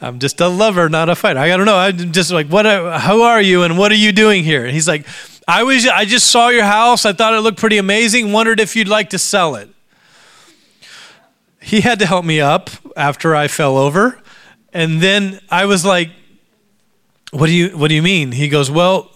I'm 0.00 0.18
just 0.18 0.40
a 0.40 0.48
lover, 0.48 0.88
not 0.88 1.08
a 1.08 1.14
fighter. 1.14 1.38
I 1.38 1.56
don't 1.56 1.64
know. 1.64 1.76
I'm 1.76 2.10
just 2.10 2.32
like, 2.32 2.48
what? 2.48 2.66
Uh, 2.66 2.98
how 2.98 3.22
are 3.22 3.40
you, 3.40 3.62
and 3.62 3.78
what 3.78 3.92
are 3.92 3.96
you 3.96 4.10
doing 4.10 4.42
here? 4.42 4.64
And 4.64 4.74
he's 4.74 4.88
like, 4.88 5.06
I 5.46 5.62
was. 5.62 5.86
I 5.86 6.06
just 6.06 6.26
saw 6.26 6.48
your 6.48 6.64
house. 6.64 7.06
I 7.06 7.12
thought 7.12 7.32
it 7.32 7.38
looked 7.42 7.60
pretty 7.60 7.78
amazing. 7.78 8.32
Wondered 8.32 8.58
if 8.58 8.74
you'd 8.74 8.88
like 8.88 9.10
to 9.10 9.18
sell 9.18 9.54
it 9.54 9.70
he 11.60 11.82
had 11.82 11.98
to 11.98 12.06
help 12.06 12.24
me 12.24 12.40
up 12.40 12.70
after 13.00 13.34
I 13.34 13.48
fell 13.48 13.76
over. 13.76 14.20
And 14.72 15.00
then 15.00 15.40
I 15.50 15.64
was 15.64 15.84
like, 15.84 16.10
what 17.32 17.46
do 17.46 17.52
you 17.52 17.76
what 17.76 17.88
do 17.88 17.94
you 17.94 18.02
mean? 18.02 18.32
He 18.32 18.48
goes, 18.48 18.70
"Well, 18.70 19.10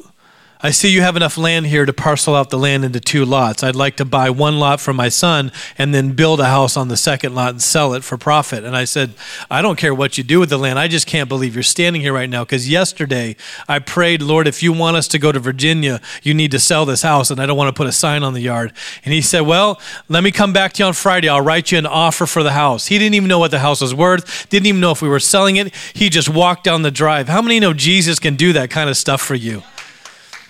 I 0.65 0.71
see 0.71 0.89
you 0.89 1.03
have 1.03 1.15
enough 1.15 1.37
land 1.37 1.67
here 1.67 1.85
to 1.85 1.93
parcel 1.93 2.35
out 2.35 2.49
the 2.49 2.57
land 2.57 2.87
into 2.87 2.99
two 2.99 3.27
lots. 3.27 3.63
I'd 3.63 3.77
like 3.77 3.97
to 3.97 4.05
buy 4.07 4.31
one 4.31 4.59
lot 4.59 4.81
for 4.81 4.95
my 4.95 5.11
son 5.11 5.53
and 5.77 5.93
then 5.93 6.13
build 6.13 6.41
a 6.41 6.47
house 6.47 6.75
on 6.75 6.89
the 6.89 6.97
second 6.97 7.35
lot 7.35 7.51
and 7.51 7.61
sell 7.61 7.93
it 7.93 8.03
for 8.03 8.17
profit. 8.17 8.65
And 8.65 8.75
I 8.75 8.85
said, 8.85 9.13
I 9.51 9.61
don't 9.61 9.77
care 9.77 9.95
what 9.95 10.17
you 10.17 10.25
do 10.25 10.41
with 10.41 10.49
the 10.49 10.57
land. 10.57 10.79
I 10.79 10.89
just 10.89 11.07
can't 11.07 11.29
believe 11.29 11.53
you're 11.53 11.63
standing 11.63 12.01
here 12.01 12.15
right 12.15 12.31
now 12.31 12.45
because 12.45 12.67
yesterday 12.67 13.37
I 13.69 13.79
prayed, 13.79 14.23
Lord, 14.23 14.49
if 14.49 14.63
you 14.63 14.73
want 14.73 14.97
us 14.97 15.07
to 15.09 15.19
go 15.19 15.33
to 15.33 15.39
Virginia, 15.39 16.01
you 16.23 16.33
need 16.33 16.51
to 16.53 16.59
sell 16.59 16.87
this 16.87 17.03
house 17.03 17.31
and 17.31 17.41
I 17.41 17.45
don't 17.45 17.59
want 17.59 17.69
to 17.69 17.79
put 17.79 17.87
a 17.87 17.93
sign 17.93 18.23
on 18.23 18.33
the 18.33 18.41
yard. 18.41 18.73
And 19.05 19.13
he 19.13 19.21
said, 19.21 19.43
Well, 19.43 19.79
let 20.09 20.25
me 20.25 20.31
come 20.31 20.55
back 20.55 20.73
to 20.73 20.83
you 20.83 20.87
on 20.87 20.95
Friday. 20.95 21.29
I'll 21.29 21.43
write 21.43 21.73
you 21.73 21.77
an 21.77 21.85
offer 21.85 22.25
for 22.25 22.43
the 22.43 22.53
house. 22.53 22.87
He 22.87 22.99
didn't 22.99 23.17
even 23.17 23.29
know 23.29 23.39
what 23.39 23.51
the 23.51 23.59
house 23.59 23.83
was 23.83 23.95
worth, 23.95 24.49
didn't 24.49 24.65
even 24.65 24.81
know 24.81 24.93
if 24.93 25.03
we 25.03 25.11
were 25.11 25.21
selling 25.21 25.57
it. 25.57 25.75
He 25.93 26.09
just 26.09 26.31
walked 26.31 26.65
down 26.65 26.81
the 26.81 26.91
drive. 26.91 27.29
How 27.29 27.43
many 27.43 27.61
know 27.61 27.75
Jesus 27.75 28.19
can 28.19 28.35
do 28.35 28.55
that 28.55 28.71
kind 28.71 28.89
of 28.89 28.97
stuff 28.97 29.21
for 29.21 29.35
you? 29.35 29.63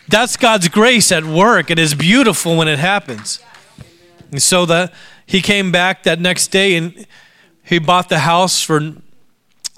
That's 0.09 0.37
God's 0.37 0.69
grace 0.69 1.11
at 1.11 1.25
work. 1.25 1.71
It 1.71 1.79
is 1.79 1.95
beautiful 1.95 2.57
when 2.57 2.69
it 2.69 2.79
happens. 2.79 3.41
And 4.31 4.43
so 4.43 4.67
that 4.67 4.93
he 5.27 5.41
came 5.41 5.73
back 5.73 6.03
that 6.03 6.21
next 6.21 6.49
day 6.49 6.77
and 6.77 7.07
he 7.63 7.79
bought 7.79 8.09
the 8.09 8.21
house 8.21 8.63
for 8.63 8.95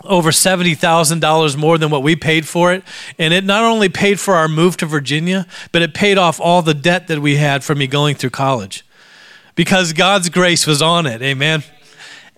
over 0.05 0.31
$70,000 0.31 1.57
more 1.57 1.79
than 1.79 1.91
what 1.91 2.03
we 2.03 2.17
paid 2.17 2.47
for 2.47 2.73
it. 2.73 2.83
And 3.19 3.33
it 3.33 3.45
not 3.45 3.63
only 3.63 3.89
paid 3.89 4.21
for 4.21 4.35
our 4.35 4.49
move 4.49 4.77
to 4.79 4.87
Virginia, 4.87 5.47
but 5.73 5.83
it 5.83 5.95
paid 5.95 6.19
off 6.19 6.41
all 6.41 6.63
the 6.63 6.75
debt 6.75 7.09
that 7.09 7.21
we 7.21 7.37
had 7.37 7.65
from 7.65 7.79
me 7.79 7.87
going 7.87 8.15
through 8.17 8.31
college. 8.31 8.85
Because 9.55 9.93
God's 9.93 10.29
grace 10.29 10.67
was 10.67 10.83
on 10.83 11.07
it. 11.07 11.23
Amen. 11.23 11.63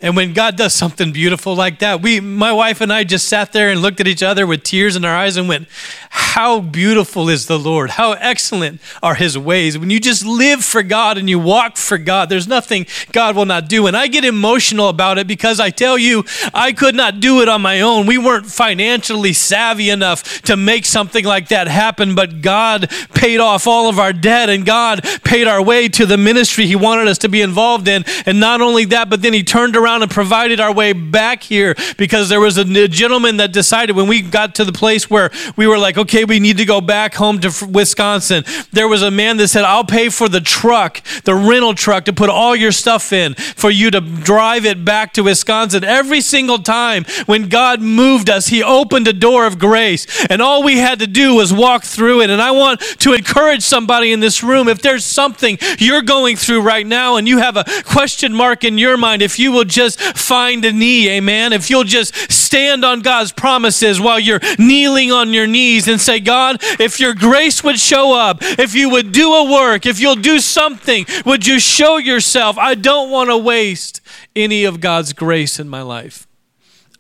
And 0.01 0.15
when 0.15 0.33
God 0.33 0.57
does 0.57 0.75
something 0.75 1.11
beautiful 1.11 1.57
like 1.57 1.81
that, 1.81 2.01
we, 2.01 2.21
my 2.21 2.53
wife 2.53 2.81
and 2.81 2.93
I 2.93 3.03
just 3.03 3.27
sat 3.27 3.53
there 3.53 3.69
and 3.69 3.83
looked 3.83 3.99
at 3.99 4.07
each 4.07 4.23
other 4.23 4.47
with 4.47 4.63
tears 4.63 4.95
in 4.95 5.05
our 5.05 5.15
eyes 5.15 5.37
and 5.37 5.49
went, 5.49 5.67
How 6.09 6.61
beautiful 6.61 7.29
is 7.29 7.47
the 7.47 7.59
Lord? 7.59 7.91
How 7.91 8.13
excellent 8.13 8.81
are 9.03 9.17
his 9.17 9.37
ways. 9.37 9.77
When 9.77 9.91
you 9.91 9.99
just 9.99 10.25
live 10.25 10.65
for 10.65 10.85
God 10.85 11.19
and 11.19 11.29
you 11.29 11.41
walk 11.41 11.77
for 11.77 11.99
God, 11.99 12.29
there's 12.29 12.47
nothing 12.47 12.87
God 13.11 13.35
will 13.35 13.45
not 13.45 13.69
do. 13.69 13.89
And 13.89 13.97
I 13.97 14.07
get 14.07 14.25
emotional 14.25 14.89
about 14.89 15.19
it 15.19 15.27
because 15.27 15.59
I 15.59 15.71
tell 15.71 15.99
you, 15.99 16.25
I 16.55 16.73
could 16.73 16.95
not 16.95 17.19
do 17.19 17.43
it 17.43 17.49
on 17.49 17.61
my 17.61 17.81
own. 17.81 18.07
We 18.07 18.19
weren't 18.19 18.47
financially 18.47 19.33
savvy 19.33 19.91
enough 19.91 20.43
to 20.43 20.57
make 20.57 20.85
something 20.85 21.25
like 21.25 21.49
that 21.49 21.67
happen, 21.67 22.15
but 22.15 22.41
God 22.41 22.89
paid 23.15 23.41
off 23.41 23.67
all 23.67 23.89
of 23.89 23.99
our 23.99 24.13
debt 24.13 24.49
and 24.49 24.65
God 24.65 25.03
paid 25.25 25.49
our 25.49 25.61
way 25.61 25.89
to 25.89 26.07
the 26.07 26.17
ministry 26.17 26.67
he 26.67 26.77
wanted 26.77 27.09
us 27.09 27.19
to 27.19 27.29
be 27.29 27.43
involved 27.43 27.89
in. 27.89 28.05
And 28.27 28.39
not 28.39 28.61
only 28.61 28.85
that, 28.85 29.11
but 29.11 29.23
then 29.23 29.33
he 29.33 29.43
turned 29.43 29.75
around 29.75 29.88
around 29.89 30.03
and 30.03 30.11
provided 30.11 30.61
our 30.61 30.73
way 30.73 30.93
back 30.93 31.43
here 31.43 31.75
because 31.97 32.29
there 32.29 32.41
was 32.41 32.59
a 32.59 32.89
gentleman 32.89 33.39
that 33.39 33.53
decided 33.53 33.97
when 33.97 34.07
we 34.07 34.21
got 34.21 34.55
to 34.57 34.65
the 34.65 34.73
place 34.73 35.09
where 35.09 35.31
we 35.57 35.67
were 35.67 35.79
like, 35.79 35.97
okay, 35.97 36.25
we 36.25 36.39
need 36.41 36.59
to 36.59 36.65
go 36.65 36.81
back 36.81 37.15
home 37.15 37.39
to 37.41 37.51
Wisconsin. 37.71 38.45
There 38.73 38.87
was 38.87 39.03
a 39.03 39.11
man 39.11 39.39
that 39.39 39.49
said, 39.49 39.65
I'll 39.65 39.85
pay 39.85 40.11
for 40.11 40.29
the 40.29 40.41
truck, 40.41 41.03
the 41.25 41.35
rental 41.35 41.75
truck 41.75 42.05
to 42.05 42.13
put 42.13 42.29
all 42.29 42.55
your 42.55 42.73
stuff 42.73 43.13
in 43.13 43.35
for 43.35 43.71
you 43.71 43.91
to 43.91 44.01
drive 44.01 44.67
it 44.67 44.85
back 44.85 45.15
to 45.15 45.23
Wisconsin. 45.23 45.85
Every 45.85 46.21
single 46.21 46.59
time 46.59 47.05
when 47.27 47.49
God 47.49 47.81
moved 47.81 48.29
us, 48.29 48.49
He 48.49 48.63
opened 48.63 49.09
a 49.09 49.13
door 49.13 49.47
of 49.47 49.59
grace. 49.59 50.07
And 50.29 50.43
all 50.43 50.63
we 50.63 50.79
had 50.79 50.99
to 50.99 51.07
do 51.07 51.35
was 51.35 51.53
walk 51.53 51.85
through 51.85 52.21
it. 52.21 52.31
And 52.31 52.43
I 52.43 52.51
want 52.51 52.81
to 52.81 53.15
encourage 53.15 53.63
somebody 53.63 54.13
in 54.13 54.21
this 54.21 54.43
room 54.43 54.69
if 54.69 54.83
there's 54.83 55.05
something 55.05 55.59
you're 55.79 56.03
going 56.03 56.37
through 56.37 56.61
right 56.61 56.87
now 56.87 57.17
and 57.17 57.27
you 57.27 57.39
have 57.39 57.57
a 57.57 57.65
question 57.85 58.35
mark 58.35 58.65
in 58.65 58.77
your 58.77 58.97
mind, 58.97 59.23
if 59.23 59.39
you 59.39 59.51
will 59.51 59.65
just 59.79 60.01
find 60.19 60.65
a 60.65 60.73
knee, 60.73 61.09
amen. 61.11 61.53
If 61.53 61.71
you'll 61.71 61.85
just 61.85 62.15
stand 62.33 62.85
on 62.85 63.01
God's 63.01 63.33
promises 63.33 64.01
while 64.01 64.19
you're 64.19 64.41
kneeling 64.59 65.13
on 65.13 65.33
your 65.33 65.47
knees 65.47 65.87
and 65.87 66.01
say, 66.01 66.19
God, 66.19 66.59
if 66.81 66.99
your 66.99 67.15
grace 67.15 67.63
would 67.63 67.79
show 67.79 68.13
up, 68.13 68.39
if 68.43 68.75
you 68.75 68.91
would 68.91 69.13
do 69.13 69.33
a 69.35 69.51
work, 69.51 69.87
if 69.87 70.01
you'll 70.01 70.17
do 70.17 70.41
something, 70.41 71.07
would 71.25 71.47
you 71.47 71.61
show 71.61 71.97
yourself? 71.99 72.59
I 72.59 72.75
don't 72.75 73.11
want 73.11 73.31
to 73.31 73.39
waste 73.39 74.01
any 74.35 74.65
of 74.65 74.81
God's 74.81 75.13
grace 75.13 75.59
in 75.59 75.69
my 75.69 75.83
life. 75.83 76.28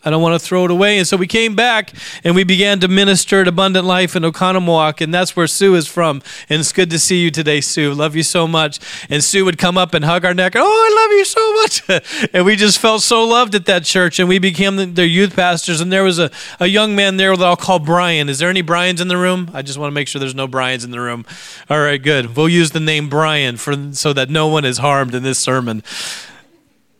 I 0.08 0.10
don't 0.10 0.22
want 0.22 0.40
to 0.40 0.46
throw 0.46 0.64
it 0.64 0.70
away. 0.70 0.96
And 0.96 1.06
so 1.06 1.18
we 1.18 1.26
came 1.26 1.54
back 1.54 1.92
and 2.24 2.34
we 2.34 2.42
began 2.42 2.80
to 2.80 2.88
minister 2.88 3.42
at 3.42 3.46
Abundant 3.46 3.84
Life 3.84 4.16
in 4.16 4.22
Oconomowoc, 4.22 5.02
and 5.02 5.12
that's 5.12 5.36
where 5.36 5.46
Sue 5.46 5.74
is 5.74 5.86
from. 5.86 6.22
And 6.48 6.60
it's 6.60 6.72
good 6.72 6.88
to 6.88 6.98
see 6.98 7.20
you 7.22 7.30
today, 7.30 7.60
Sue. 7.60 7.92
Love 7.92 8.16
you 8.16 8.22
so 8.22 8.48
much. 8.48 8.80
And 9.10 9.22
Sue 9.22 9.44
would 9.44 9.58
come 9.58 9.76
up 9.76 9.92
and 9.92 10.06
hug 10.06 10.24
our 10.24 10.32
neck. 10.32 10.54
Oh, 10.56 10.62
I 10.62 11.04
love 11.04 11.12
you 11.12 11.24
so 11.26 11.52
much. 12.00 12.30
and 12.32 12.46
we 12.46 12.56
just 12.56 12.78
felt 12.78 13.02
so 13.02 13.22
loved 13.22 13.54
at 13.54 13.66
that 13.66 13.84
church, 13.84 14.18
and 14.18 14.30
we 14.30 14.38
became 14.38 14.94
their 14.94 15.04
youth 15.04 15.36
pastors. 15.36 15.82
And 15.82 15.92
there 15.92 16.04
was 16.04 16.18
a, 16.18 16.30
a 16.58 16.68
young 16.68 16.96
man 16.96 17.18
there 17.18 17.36
that 17.36 17.44
I'll 17.44 17.54
call 17.54 17.78
Brian. 17.78 18.30
Is 18.30 18.38
there 18.38 18.48
any 18.48 18.62
Brians 18.62 19.02
in 19.02 19.08
the 19.08 19.18
room? 19.18 19.50
I 19.52 19.60
just 19.60 19.78
want 19.78 19.90
to 19.90 19.94
make 19.94 20.08
sure 20.08 20.20
there's 20.20 20.34
no 20.34 20.46
Brians 20.46 20.84
in 20.84 20.90
the 20.90 21.00
room. 21.00 21.26
All 21.68 21.80
right, 21.80 22.02
good. 22.02 22.34
We'll 22.34 22.48
use 22.48 22.70
the 22.70 22.80
name 22.80 23.10
Brian 23.10 23.58
for 23.58 23.92
so 23.92 24.14
that 24.14 24.30
no 24.30 24.48
one 24.48 24.64
is 24.64 24.78
harmed 24.78 25.14
in 25.14 25.22
this 25.22 25.38
sermon. 25.38 25.82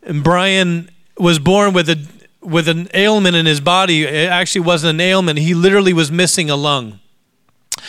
And 0.03 0.23
Brian 0.23 0.91
was 1.17 1.39
born 1.39 1.73
with 1.73 1.89
a 1.89 2.18
with 2.41 2.67
an 2.67 2.87
ailment 2.93 3.35
in 3.35 3.45
his 3.45 3.59
body. 3.61 4.03
It 4.03 4.29
actually 4.29 4.61
wasn't 4.61 4.95
an 4.95 5.01
ailment, 5.01 5.39
he 5.39 5.53
literally 5.53 5.93
was 5.93 6.11
missing 6.11 6.49
a 6.49 6.55
lung. 6.55 6.99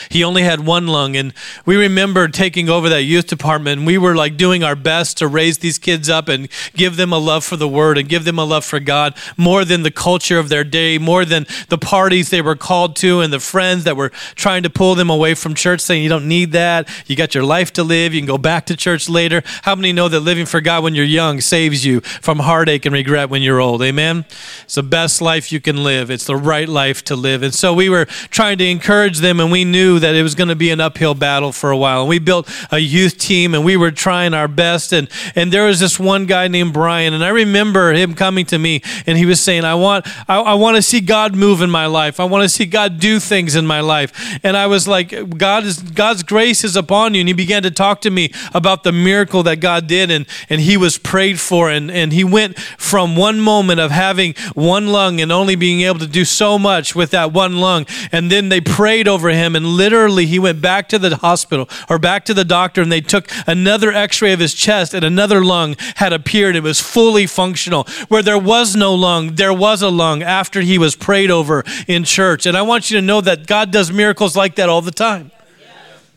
He 0.09 0.25
only 0.25 0.43
had 0.43 0.61
one 0.61 0.87
lung. 0.87 1.17
And 1.17 1.33
we 1.67 1.77
remember 1.77 2.29
taking 2.29 2.69
over 2.69 2.89
that 2.89 3.03
youth 3.03 3.27
department. 3.27 3.83
We 3.83 3.99
were 3.99 4.15
like 4.15 4.37
doing 4.37 4.63
our 4.63 4.77
best 4.77 5.19
to 5.19 5.29
raise 5.29 5.59
these 5.59 5.79
kids 5.79 6.09
up 6.09 6.29
and 6.29 6.49
give 6.75 6.97
them 6.97 7.13
a 7.13 7.19
love 7.19 7.45
for 7.45 7.57
the 7.57 7.69
word 7.69 7.99
and 7.99 8.09
give 8.09 8.25
them 8.25 8.39
a 8.39 8.45
love 8.45 8.65
for 8.65 8.81
God 8.81 9.17
more 9.37 9.65
than 9.65 9.83
the 9.83 9.91
culture 9.91 10.39
of 10.39 10.49
their 10.49 10.65
day, 10.65 10.99
more 10.99 11.25
than 11.25 11.47
the 11.69 11.79
parties 11.79 12.31
they 12.31 12.43
were 12.43 12.57
called 12.57 12.97
to 12.97 13.21
and 13.21 13.33
the 13.33 13.41
friends 13.41 13.85
that 13.85 13.97
were 13.97 14.11
trying 14.35 14.63
to 14.63 14.71
pull 14.71 14.95
them 14.95 15.11
away 15.11 15.35
from 15.35 15.55
church, 15.55 15.81
saying, 15.81 16.03
You 16.03 16.09
don't 16.09 16.29
need 16.29 16.53
that. 16.53 16.89
You 17.07 17.17
got 17.17 17.35
your 17.35 17.45
life 17.45 17.73
to 17.75 17.83
live. 17.83 18.15
You 18.15 18.21
can 18.21 18.27
go 18.27 18.39
back 18.39 18.67
to 18.67 18.77
church 18.77 19.09
later. 19.09 19.43
How 19.63 19.75
many 19.75 19.93
know 19.93 20.09
that 20.09 20.21
living 20.21 20.47
for 20.47 20.61
God 20.61 20.83
when 20.83 20.95
you're 20.95 21.05
young 21.05 21.41
saves 21.41 21.85
you 21.85 22.01
from 22.01 22.41
heartache 22.41 22.87
and 22.87 22.93
regret 22.93 23.31
when 23.31 23.43
you're 23.43 23.61
old? 23.61 23.83
Amen? 23.83 24.25
It's 24.65 24.75
the 24.75 24.83
best 24.83 25.21
life 25.21 25.53
you 25.53 25.61
can 25.61 25.83
live, 25.83 26.11
it's 26.11 26.27
the 26.27 26.37
right 26.37 26.69
life 26.69 27.03
to 27.05 27.17
live. 27.17 27.43
And 27.43 27.55
so 27.55 27.75
we 27.75 27.89
were 27.89 28.05
trying 28.31 28.59
to 28.59 28.67
encourage 28.67 29.19
them, 29.19 29.41
and 29.41 29.51
we 29.51 29.65
knew 29.65 29.80
knew 29.81 29.99
that 29.99 30.15
it 30.15 30.23
was 30.23 30.35
going 30.35 30.49
to 30.49 30.57
be 30.57 30.71
an 30.71 30.81
uphill 30.81 31.15
battle 31.15 31.53
for 31.53 31.71
a 31.71 31.77
while. 31.77 32.01
And 32.01 32.09
we 32.09 32.19
built 32.19 32.51
a 32.71 32.79
youth 32.79 33.17
team 33.17 33.55
and 33.55 33.65
we 33.65 33.79
were 33.79 33.91
trying 33.91 34.35
our 34.35 34.47
best. 34.49 34.93
And, 34.93 35.09
and 35.35 35.51
there 35.51 35.65
was 35.65 35.81
this 35.81 35.99
one 35.99 36.27
guy 36.27 36.49
named 36.49 36.75
Brian. 36.75 37.15
And 37.15 37.25
I 37.25 37.31
remember 37.31 37.95
him 37.95 38.15
coming 38.15 38.45
to 38.47 38.59
me 38.59 38.83
and 39.07 39.17
he 39.17 39.25
was 39.25 39.41
saying, 39.41 39.65
I 39.65 39.75
want, 39.75 40.07
I, 40.29 40.39
I 40.39 40.55
want 40.55 40.77
to 40.77 40.83
see 40.83 41.01
God 41.01 41.35
move 41.35 41.63
in 41.63 41.71
my 41.71 41.87
life. 41.87 42.21
I 42.21 42.25
want 42.25 42.43
to 42.43 42.49
see 42.49 42.67
God 42.67 43.01
do 43.01 43.19
things 43.19 43.57
in 43.57 43.67
my 43.67 43.81
life. 43.81 44.39
And 44.45 44.55
I 44.55 44.67
was 44.67 44.87
like, 44.87 45.39
God 45.39 45.65
is, 45.65 45.79
God's 45.79 46.23
grace 46.23 46.63
is 46.63 46.77
upon 46.77 47.15
you. 47.15 47.21
And 47.21 47.29
he 47.29 47.33
began 47.33 47.63
to 47.63 47.71
talk 47.71 48.03
to 48.03 48.11
me 48.11 48.33
about 48.53 48.83
the 48.83 48.93
miracle 48.93 49.43
that 49.45 49.61
God 49.61 49.87
did. 49.87 50.11
And, 50.11 50.27
and 50.51 50.61
he 50.61 50.77
was 50.77 50.99
prayed 50.99 51.41
for. 51.41 51.71
And, 51.71 51.91
and 51.91 52.13
he 52.13 52.25
went 52.25 52.59
from 52.59 53.17
one 53.17 53.41
moment 53.41 53.81
of 53.81 53.91
having 53.91 54.35
one 54.55 54.89
lung 54.89 55.23
and 55.23 55.33
only 55.33 55.55
being 55.55 55.81
able 55.83 56.01
to 56.01 56.07
do 56.07 56.27
so 56.27 56.59
much 56.59 56.95
with 56.95 57.13
that 57.13 57.33
one 57.33 57.57
lung. 57.59 57.87
And 58.13 58.31
then 58.31 58.51
they 58.51 58.61
prayed 58.61 59.09
over 59.09 59.31
him 59.31 59.57
and 59.57 59.70
literally 59.77 60.27
he 60.27 60.39
went 60.39 60.61
back 60.61 60.89
to 60.89 60.99
the 60.99 61.17
hospital 61.17 61.69
or 61.89 61.99
back 61.99 62.25
to 62.27 62.35
the 62.35 62.45
doctor 62.45 62.83
and 62.83 62.91
they 62.91 63.01
took 63.01 63.29
another 63.47 63.93
x-ray 63.93 64.33
of 64.33 64.41
his 64.41 64.55
chest 64.55 64.95
and 64.95 65.05
another 65.05 65.45
lung 65.45 65.77
had 65.97 66.13
appeared. 66.13 66.57
It 66.57 66.63
was 66.63 66.81
fully 66.81 67.27
functional 67.27 67.85
where 68.09 68.23
there 68.23 68.39
was 68.39 68.77
no 68.77 68.95
lung 68.95 69.35
there 69.35 69.53
was 69.53 69.83
a 69.83 69.91
lung 69.91 70.23
after 70.23 70.61
he 70.61 70.79
was 70.79 70.97
prayed 70.97 71.31
over 71.31 71.65
in 71.87 72.05
church. 72.05 72.47
And 72.47 72.57
i 72.57 72.63
want 72.63 72.91
you 72.91 72.97
to 72.99 73.03
know 73.03 73.21
that 73.21 73.47
god 73.47 73.71
does 73.71 73.93
miracles 73.93 74.37
like 74.37 74.57
that 74.57 74.69
all 74.69 74.83
the 74.83 74.91
time 74.91 75.31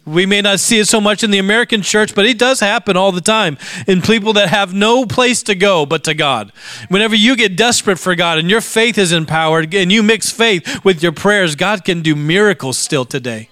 we 0.06 0.26
may 0.26 0.42
not 0.42 0.60
see 0.60 0.80
it 0.80 0.88
so 0.88 1.00
much 1.00 1.24
in 1.24 1.32
the 1.32 1.40
American 1.40 1.82
church, 1.82 2.14
but 2.14 2.26
it 2.26 2.38
does 2.38 2.60
happen 2.60 2.98
all 2.98 3.12
the 3.12 3.22
time 3.22 3.58
in 3.88 4.02
people 4.02 4.34
that 4.34 4.50
have 4.50 4.74
no 4.74 5.06
place 5.06 5.42
to 5.44 5.56
go 5.56 5.86
but 5.86 6.04
to 6.04 6.14
God. 6.14 6.52
Whenever 6.90 7.16
you 7.16 7.36
get 7.36 7.56
desperate 7.56 8.00
for 8.00 8.14
God 8.16 8.38
and 8.38 8.50
your 8.50 8.62
faith 8.62 8.98
is 8.98 9.12
empowered 9.12 9.74
and 9.74 9.92
you 9.92 10.04
mix 10.04 10.30
faith 10.30 10.84
with 10.84 11.02
your 11.02 11.14
prayers, 11.14 11.56
God 11.56 11.86
can 11.86 12.02
do 12.02 12.16
miracles 12.16 12.78
still 12.78 13.06
today. 13.06 13.50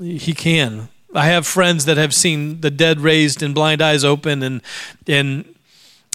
He 0.00 0.32
can. 0.34 0.88
I 1.14 1.26
have 1.26 1.46
friends 1.46 1.84
that 1.86 1.96
have 1.96 2.14
seen 2.14 2.60
the 2.60 2.70
dead 2.70 3.00
raised 3.00 3.42
and 3.42 3.54
blind 3.54 3.80
eyes 3.80 4.04
open 4.04 4.42
and 4.42 4.62
and 5.06 5.54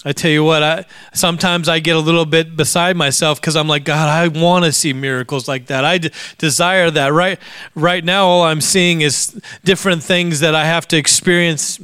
I 0.04 0.12
tell 0.12 0.30
you 0.30 0.44
what, 0.44 0.62
I 0.62 0.84
sometimes 1.14 1.68
I 1.68 1.78
get 1.78 1.96
a 1.96 2.00
little 2.00 2.26
bit 2.26 2.56
beside 2.56 2.96
myself 2.96 3.40
because 3.40 3.56
I'm 3.56 3.68
like, 3.68 3.84
God, 3.84 4.08
I 4.08 4.28
want 4.28 4.66
to 4.66 4.72
see 4.72 4.92
miracles 4.92 5.48
like 5.48 5.66
that. 5.66 5.84
I 5.84 5.98
d- 5.98 6.10
desire 6.36 6.90
that. 6.90 7.12
Right, 7.12 7.38
right 7.74 8.04
now, 8.04 8.26
all 8.26 8.42
I'm 8.42 8.60
seeing 8.60 9.00
is 9.00 9.40
different 9.64 10.02
things 10.02 10.40
that 10.40 10.54
I 10.54 10.66
have 10.66 10.86
to 10.88 10.96
experience 10.98 11.80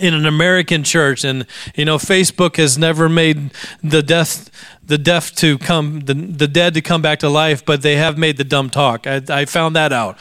in 0.00 0.14
an 0.14 0.24
American 0.24 0.82
church, 0.82 1.24
and 1.24 1.46
you 1.74 1.84
know, 1.84 1.98
Facebook 1.98 2.56
has 2.56 2.78
never 2.78 3.10
made 3.10 3.50
the 3.82 4.02
death, 4.02 4.50
the 4.82 4.96
deaf 4.96 5.34
to 5.36 5.58
come, 5.58 6.00
the 6.00 6.14
the 6.14 6.48
dead 6.48 6.72
to 6.74 6.80
come 6.80 7.02
back 7.02 7.18
to 7.18 7.28
life, 7.28 7.64
but 7.64 7.82
they 7.82 7.96
have 7.96 8.16
made 8.16 8.38
the 8.38 8.44
dumb 8.44 8.70
talk. 8.70 9.06
I, 9.06 9.20
I 9.28 9.44
found 9.44 9.76
that 9.76 9.92
out. 9.92 10.18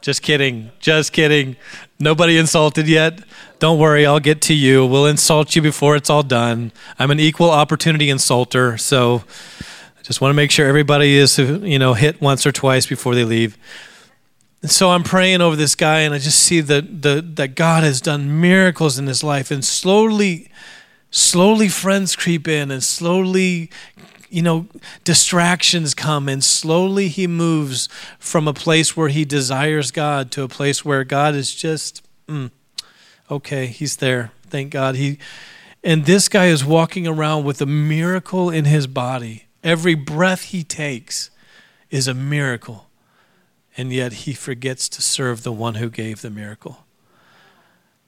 Just 0.00 0.22
kidding. 0.22 0.70
Just 0.80 1.12
kidding. 1.12 1.56
Nobody 2.00 2.38
insulted 2.38 2.86
yet. 2.86 3.20
Don't 3.58 3.76
worry, 3.76 4.06
I'll 4.06 4.20
get 4.20 4.40
to 4.42 4.54
you. 4.54 4.86
We'll 4.86 5.06
insult 5.06 5.56
you 5.56 5.62
before 5.62 5.96
it's 5.96 6.08
all 6.08 6.22
done. 6.22 6.70
I'm 6.96 7.10
an 7.10 7.18
equal 7.18 7.50
opportunity 7.50 8.06
insulter, 8.06 8.78
so 8.78 9.24
I 9.98 10.02
just 10.04 10.20
want 10.20 10.30
to 10.30 10.36
make 10.36 10.52
sure 10.52 10.68
everybody 10.68 11.16
is, 11.16 11.38
you 11.38 11.78
know, 11.78 11.94
hit 11.94 12.20
once 12.20 12.46
or 12.46 12.52
twice 12.52 12.86
before 12.86 13.16
they 13.16 13.24
leave. 13.24 13.58
And 14.62 14.70
so 14.70 14.90
I'm 14.90 15.02
praying 15.02 15.40
over 15.40 15.56
this 15.56 15.74
guy, 15.74 16.00
and 16.00 16.14
I 16.14 16.18
just 16.18 16.38
see 16.38 16.60
that 16.60 17.02
the 17.02 17.20
that 17.34 17.56
God 17.56 17.82
has 17.82 18.00
done 18.00 18.40
miracles 18.40 18.96
in 18.96 19.08
his 19.08 19.24
life, 19.24 19.50
and 19.50 19.64
slowly, 19.64 20.50
slowly 21.10 21.68
friends 21.68 22.14
creep 22.14 22.46
in, 22.46 22.70
and 22.70 22.82
slowly 22.82 23.70
you 24.30 24.42
know, 24.42 24.66
distractions 25.04 25.94
come, 25.94 26.28
and 26.28 26.42
slowly 26.42 27.08
he 27.08 27.26
moves 27.26 27.88
from 28.18 28.46
a 28.46 28.52
place 28.52 28.96
where 28.96 29.08
he 29.08 29.24
desires 29.24 29.90
God 29.90 30.30
to 30.32 30.42
a 30.42 30.48
place 30.48 30.84
where 30.84 31.04
God 31.04 31.34
is 31.34 31.54
just, 31.54 32.06
mm, 32.26 32.50
okay, 33.30 33.66
he's 33.66 33.96
there. 33.96 34.32
Thank 34.48 34.72
God. 34.72 34.96
He, 34.96 35.18
and 35.82 36.04
this 36.04 36.28
guy 36.28 36.46
is 36.46 36.64
walking 36.64 37.06
around 37.06 37.44
with 37.44 37.60
a 37.60 37.66
miracle 37.66 38.50
in 38.50 38.64
his 38.64 38.86
body. 38.86 39.46
Every 39.62 39.94
breath 39.94 40.44
he 40.44 40.62
takes 40.62 41.30
is 41.90 42.06
a 42.06 42.14
miracle, 42.14 42.88
and 43.76 43.92
yet 43.92 44.12
he 44.12 44.34
forgets 44.34 44.88
to 44.90 45.02
serve 45.02 45.42
the 45.42 45.52
one 45.52 45.76
who 45.76 45.88
gave 45.88 46.20
the 46.22 46.30
miracle. 46.30 46.84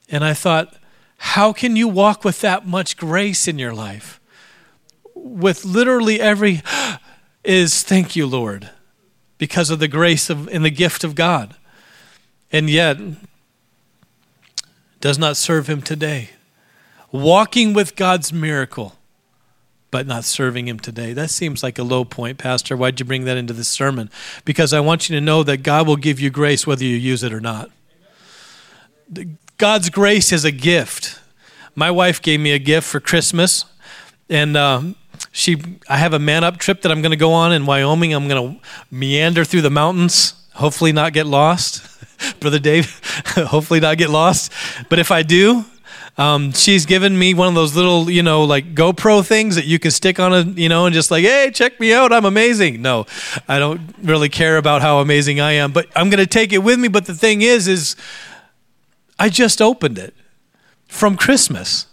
And 0.08 0.24
I 0.24 0.34
thought, 0.34 0.76
how 1.18 1.52
can 1.52 1.76
you 1.76 1.88
walk 1.88 2.24
with 2.24 2.40
that 2.40 2.66
much 2.66 2.96
grace 2.96 3.46
in 3.46 3.58
your 3.58 3.72
life? 3.72 4.19
With 5.22 5.64
literally 5.64 6.20
every 6.20 6.62
is 7.44 7.82
thank 7.82 8.16
you, 8.16 8.26
Lord, 8.26 8.70
because 9.38 9.70
of 9.70 9.78
the 9.78 9.88
grace 9.88 10.30
of 10.30 10.48
and 10.48 10.64
the 10.64 10.70
gift 10.70 11.04
of 11.04 11.14
God. 11.14 11.54
And 12.52 12.68
yet 12.68 12.98
does 15.00 15.18
not 15.18 15.36
serve 15.36 15.68
him 15.68 15.82
today. 15.82 16.30
Walking 17.12 17.72
with 17.72 17.96
God's 17.96 18.32
miracle, 18.32 18.96
but 19.90 20.06
not 20.06 20.24
serving 20.24 20.68
him 20.68 20.78
today. 20.78 21.12
That 21.12 21.30
seems 21.30 21.62
like 21.62 21.78
a 21.78 21.82
low 21.82 22.04
point, 22.04 22.38
Pastor. 22.38 22.76
Why'd 22.76 23.00
you 23.00 23.06
bring 23.06 23.24
that 23.24 23.36
into 23.36 23.52
this 23.52 23.68
sermon? 23.68 24.10
Because 24.44 24.72
I 24.72 24.80
want 24.80 25.08
you 25.08 25.16
to 25.16 25.20
know 25.20 25.42
that 25.42 25.58
God 25.58 25.86
will 25.86 25.96
give 25.96 26.20
you 26.20 26.30
grace 26.30 26.66
whether 26.66 26.84
you 26.84 26.96
use 26.96 27.22
it 27.22 27.32
or 27.32 27.40
not. 27.40 27.70
God's 29.58 29.90
grace 29.90 30.32
is 30.32 30.44
a 30.44 30.52
gift. 30.52 31.18
My 31.74 31.90
wife 31.90 32.22
gave 32.22 32.40
me 32.40 32.52
a 32.52 32.58
gift 32.58 32.86
for 32.86 33.00
Christmas, 33.00 33.64
and 34.28 34.56
um, 34.56 34.96
she 35.32 35.62
I 35.88 35.96
have 35.98 36.12
a 36.12 36.18
man 36.18 36.44
up 36.44 36.58
trip 36.58 36.82
that 36.82 36.92
I'm 36.92 37.02
going 37.02 37.10
to 37.10 37.16
go 37.16 37.32
on 37.32 37.52
in 37.52 37.66
Wyoming. 37.66 38.12
I'm 38.12 38.28
going 38.28 38.54
to 38.54 38.60
meander 38.90 39.44
through 39.44 39.62
the 39.62 39.70
mountains, 39.70 40.34
hopefully 40.54 40.92
not 40.92 41.12
get 41.12 41.26
lost. 41.26 41.86
Brother 42.40 42.58
Dave, 42.58 43.00
hopefully 43.36 43.80
not 43.80 43.96
get 43.96 44.10
lost. 44.10 44.52
But 44.88 44.98
if 44.98 45.10
I 45.10 45.22
do, 45.22 45.64
um, 46.18 46.52
she's 46.52 46.84
given 46.84 47.18
me 47.18 47.32
one 47.32 47.48
of 47.48 47.54
those 47.54 47.74
little, 47.74 48.10
you 48.10 48.22
know, 48.22 48.44
like 48.44 48.74
GoPro 48.74 49.24
things 49.26 49.54
that 49.54 49.64
you 49.64 49.78
can 49.78 49.90
stick 49.90 50.20
on 50.20 50.34
a, 50.34 50.42
you 50.42 50.68
know, 50.68 50.84
and 50.84 50.94
just 50.94 51.10
like, 51.10 51.24
hey, 51.24 51.50
check 51.50 51.80
me 51.80 51.94
out, 51.94 52.12
I'm 52.12 52.26
amazing. 52.26 52.82
No, 52.82 53.06
I 53.48 53.58
don't 53.58 53.80
really 54.02 54.28
care 54.28 54.58
about 54.58 54.82
how 54.82 54.98
amazing 54.98 55.40
I 55.40 55.52
am, 55.52 55.72
but 55.72 55.86
I'm 55.96 56.10
going 56.10 56.22
to 56.22 56.26
take 56.26 56.52
it 56.52 56.58
with 56.58 56.78
me. 56.78 56.88
But 56.88 57.06
the 57.06 57.14
thing 57.14 57.40
is, 57.40 57.68
is 57.68 57.96
I 59.18 59.30
just 59.30 59.62
opened 59.62 59.98
it 59.98 60.14
from 60.88 61.16
Christmas 61.16 61.86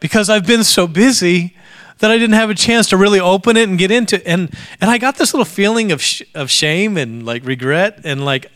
because 0.00 0.30
I've 0.30 0.46
been 0.46 0.64
so 0.64 0.86
busy 0.86 1.54
that 1.98 2.10
I 2.10 2.18
didn't 2.18 2.34
have 2.34 2.50
a 2.50 2.54
chance 2.54 2.88
to 2.88 2.96
really 2.96 3.20
open 3.20 3.56
it 3.56 3.68
and 3.68 3.78
get 3.78 3.90
into. 3.90 4.26
And, 4.26 4.54
and 4.80 4.90
I 4.90 4.98
got 4.98 5.16
this 5.16 5.34
little 5.34 5.44
feeling 5.44 5.92
of, 5.92 6.00
sh- 6.00 6.22
of 6.34 6.50
shame 6.50 6.96
and 6.96 7.26
like 7.26 7.44
regret 7.44 8.00
and 8.04 8.24
like 8.24 8.50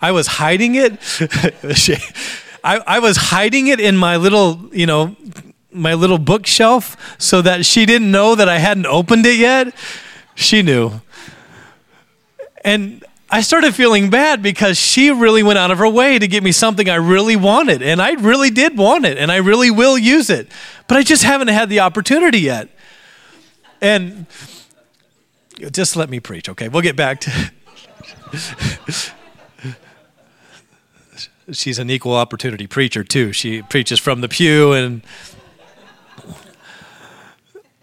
I 0.00 0.12
was 0.12 0.26
hiding 0.26 0.74
it. 0.74 0.92
I, 2.64 2.78
I 2.86 2.98
was 2.98 3.16
hiding 3.16 3.68
it 3.68 3.80
in 3.80 3.96
my 3.96 4.16
little, 4.16 4.68
you 4.72 4.86
know, 4.86 5.16
my 5.72 5.94
little 5.94 6.18
bookshelf 6.18 6.96
so 7.18 7.42
that 7.42 7.64
she 7.64 7.86
didn't 7.86 8.10
know 8.10 8.34
that 8.34 8.48
I 8.48 8.58
hadn't 8.58 8.86
opened 8.86 9.26
it 9.26 9.38
yet. 9.38 9.74
She 10.34 10.62
knew. 10.62 11.00
And 12.64 13.04
I 13.30 13.42
started 13.42 13.74
feeling 13.74 14.10
bad 14.10 14.42
because 14.42 14.76
she 14.76 15.10
really 15.10 15.42
went 15.42 15.58
out 15.58 15.70
of 15.70 15.78
her 15.78 15.88
way 15.88 16.18
to 16.18 16.26
get 16.26 16.42
me 16.42 16.50
something 16.50 16.90
I 16.90 16.96
really 16.96 17.36
wanted. 17.36 17.82
And 17.82 18.02
I 18.02 18.12
really 18.12 18.50
did 18.50 18.76
want 18.76 19.06
it, 19.06 19.18
and 19.18 19.30
I 19.30 19.36
really 19.36 19.70
will 19.70 19.96
use 19.96 20.30
it. 20.30 20.48
But 20.88 20.98
I 20.98 21.02
just 21.02 21.22
haven't 21.22 21.48
had 21.48 21.68
the 21.68 21.80
opportunity 21.80 22.40
yet. 22.40 22.68
And 23.80 24.26
just 25.70 25.96
let 25.96 26.10
me 26.10 26.20
preach, 26.20 26.48
okay? 26.48 26.68
We'll 26.68 26.82
get 26.82 26.96
back 26.96 27.20
to. 27.20 27.50
She's 31.52 31.78
an 31.78 31.90
equal 31.90 32.14
opportunity 32.14 32.66
preacher, 32.66 33.02
too. 33.02 33.32
She 33.32 33.62
preaches 33.62 33.98
from 33.98 34.20
the 34.20 34.28
pew 34.28 34.72
and 34.72 35.02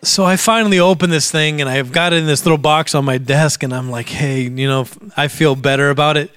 so 0.04 0.24
I 0.24 0.38
finally 0.38 0.80
open 0.80 1.10
this 1.10 1.30
thing 1.30 1.60
and 1.60 1.70
I've 1.70 1.92
got 1.92 2.14
it 2.14 2.18
in 2.18 2.28
this 2.28 2.46
little 2.46 2.58
box 2.58 2.96
on 2.96 3.04
my 3.04 3.18
desk 3.18 3.64
and 3.64 3.74
I'm 3.74 3.90
like, 3.90 4.10
hey, 4.10 4.42
you 4.44 4.68
know, 4.68 4.86
I 5.18 5.28
feel 5.28 5.56
better 5.56 5.90
about 5.90 6.18
it. 6.18 6.32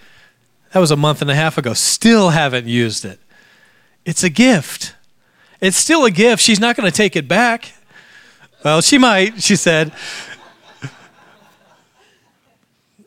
That 0.73 0.81
was 0.81 0.91
a 0.91 0.97
month 0.97 1.23
and 1.23 1.31
a 1.31 1.35
half 1.35 1.59
ago. 1.59 1.75
Still 1.75 2.31
haven't 2.31 2.67
used 2.67 3.05
it. 3.05 3.21
It's 4.05 4.25
a 4.25 4.31
gift. 4.31 4.95
It's 5.61 5.77
still 5.77 6.05
a 6.05 6.11
gift. 6.11 6.43
She's 6.43 6.59
not 6.59 6.75
going 6.75 6.91
to 6.91 6.97
take 6.97 7.17
it 7.17 7.29
back. 7.29 7.75
Well, 8.63 8.83
she 8.83 8.99
might, 8.99 9.43
she 9.43 9.57
said. 9.57 9.93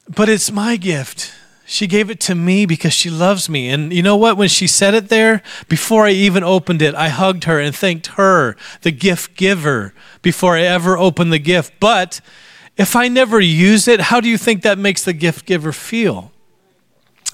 But 0.09 0.29
it's 0.29 0.51
my 0.51 0.75
gift. 0.75 1.31
She 1.65 1.87
gave 1.87 2.09
it 2.09 2.19
to 2.21 2.35
me 2.35 2.65
because 2.65 2.93
she 2.93 3.09
loves 3.09 3.47
me. 3.47 3.69
And 3.69 3.93
you 3.93 4.03
know 4.03 4.17
what? 4.17 4.35
When 4.37 4.49
she 4.49 4.67
said 4.67 4.93
it 4.93 5.09
there, 5.09 5.41
before 5.69 6.05
I 6.05 6.11
even 6.11 6.43
opened 6.43 6.81
it, 6.81 6.93
I 6.93 7.09
hugged 7.09 7.45
her 7.45 7.59
and 7.59 7.73
thanked 7.75 8.07
her, 8.07 8.55
the 8.81 8.91
gift 8.91 9.35
giver, 9.35 9.93
before 10.21 10.57
I 10.57 10.63
ever 10.63 10.97
opened 10.97 11.31
the 11.31 11.39
gift. 11.39 11.73
But 11.79 12.19
if 12.75 12.95
I 12.95 13.07
never 13.07 13.39
use 13.39 13.87
it, 13.87 14.01
how 14.01 14.19
do 14.19 14.27
you 14.27 14.37
think 14.37 14.61
that 14.61 14.77
makes 14.77 15.03
the 15.03 15.13
gift 15.13 15.45
giver 15.45 15.71
feel? 15.71 16.32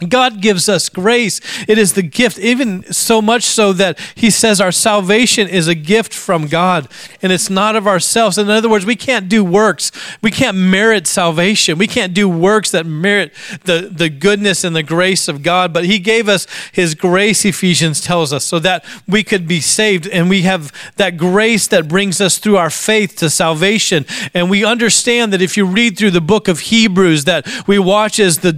God 0.07 0.41
gives 0.41 0.69
us 0.69 0.89
grace. 0.89 1.41
It 1.67 1.77
is 1.77 1.93
the 1.93 2.01
gift, 2.01 2.39
even 2.39 2.83
so 2.91 3.21
much 3.21 3.43
so 3.43 3.73
that 3.73 3.99
He 4.15 4.29
says 4.29 4.61
our 4.61 4.71
salvation 4.71 5.47
is 5.47 5.67
a 5.67 5.75
gift 5.75 6.13
from 6.13 6.47
God 6.47 6.87
and 7.21 7.31
it's 7.31 7.49
not 7.49 7.75
of 7.75 7.87
ourselves. 7.87 8.37
In 8.37 8.49
other 8.49 8.69
words, 8.69 8.85
we 8.85 8.95
can't 8.95 9.27
do 9.27 9.43
works. 9.43 9.91
We 10.21 10.31
can't 10.31 10.57
merit 10.57 11.07
salvation. 11.07 11.77
We 11.77 11.87
can't 11.87 12.13
do 12.13 12.29
works 12.29 12.71
that 12.71 12.85
merit 12.85 13.33
the, 13.65 13.89
the 13.91 14.09
goodness 14.09 14.63
and 14.63 14.75
the 14.75 14.83
grace 14.83 15.27
of 15.27 15.43
God. 15.43 15.73
But 15.73 15.85
He 15.85 15.99
gave 15.99 16.29
us 16.29 16.47
His 16.71 16.95
grace, 16.95 17.43
Ephesians 17.45 18.01
tells 18.01 18.31
us, 18.31 18.45
so 18.45 18.59
that 18.59 18.85
we 19.07 19.23
could 19.23 19.47
be 19.47 19.59
saved. 19.59 20.07
And 20.07 20.29
we 20.29 20.43
have 20.43 20.71
that 20.95 21.17
grace 21.17 21.67
that 21.67 21.87
brings 21.87 22.21
us 22.21 22.37
through 22.37 22.57
our 22.57 22.69
faith 22.69 23.15
to 23.17 23.29
salvation. 23.29 24.05
And 24.33 24.49
we 24.49 24.63
understand 24.63 25.33
that 25.33 25.41
if 25.41 25.57
you 25.57 25.65
read 25.65 25.97
through 25.97 26.11
the 26.11 26.21
book 26.21 26.47
of 26.47 26.59
Hebrews, 26.59 27.25
that 27.25 27.47
we 27.67 27.79
watch 27.79 28.19
as 28.19 28.39
the, 28.39 28.53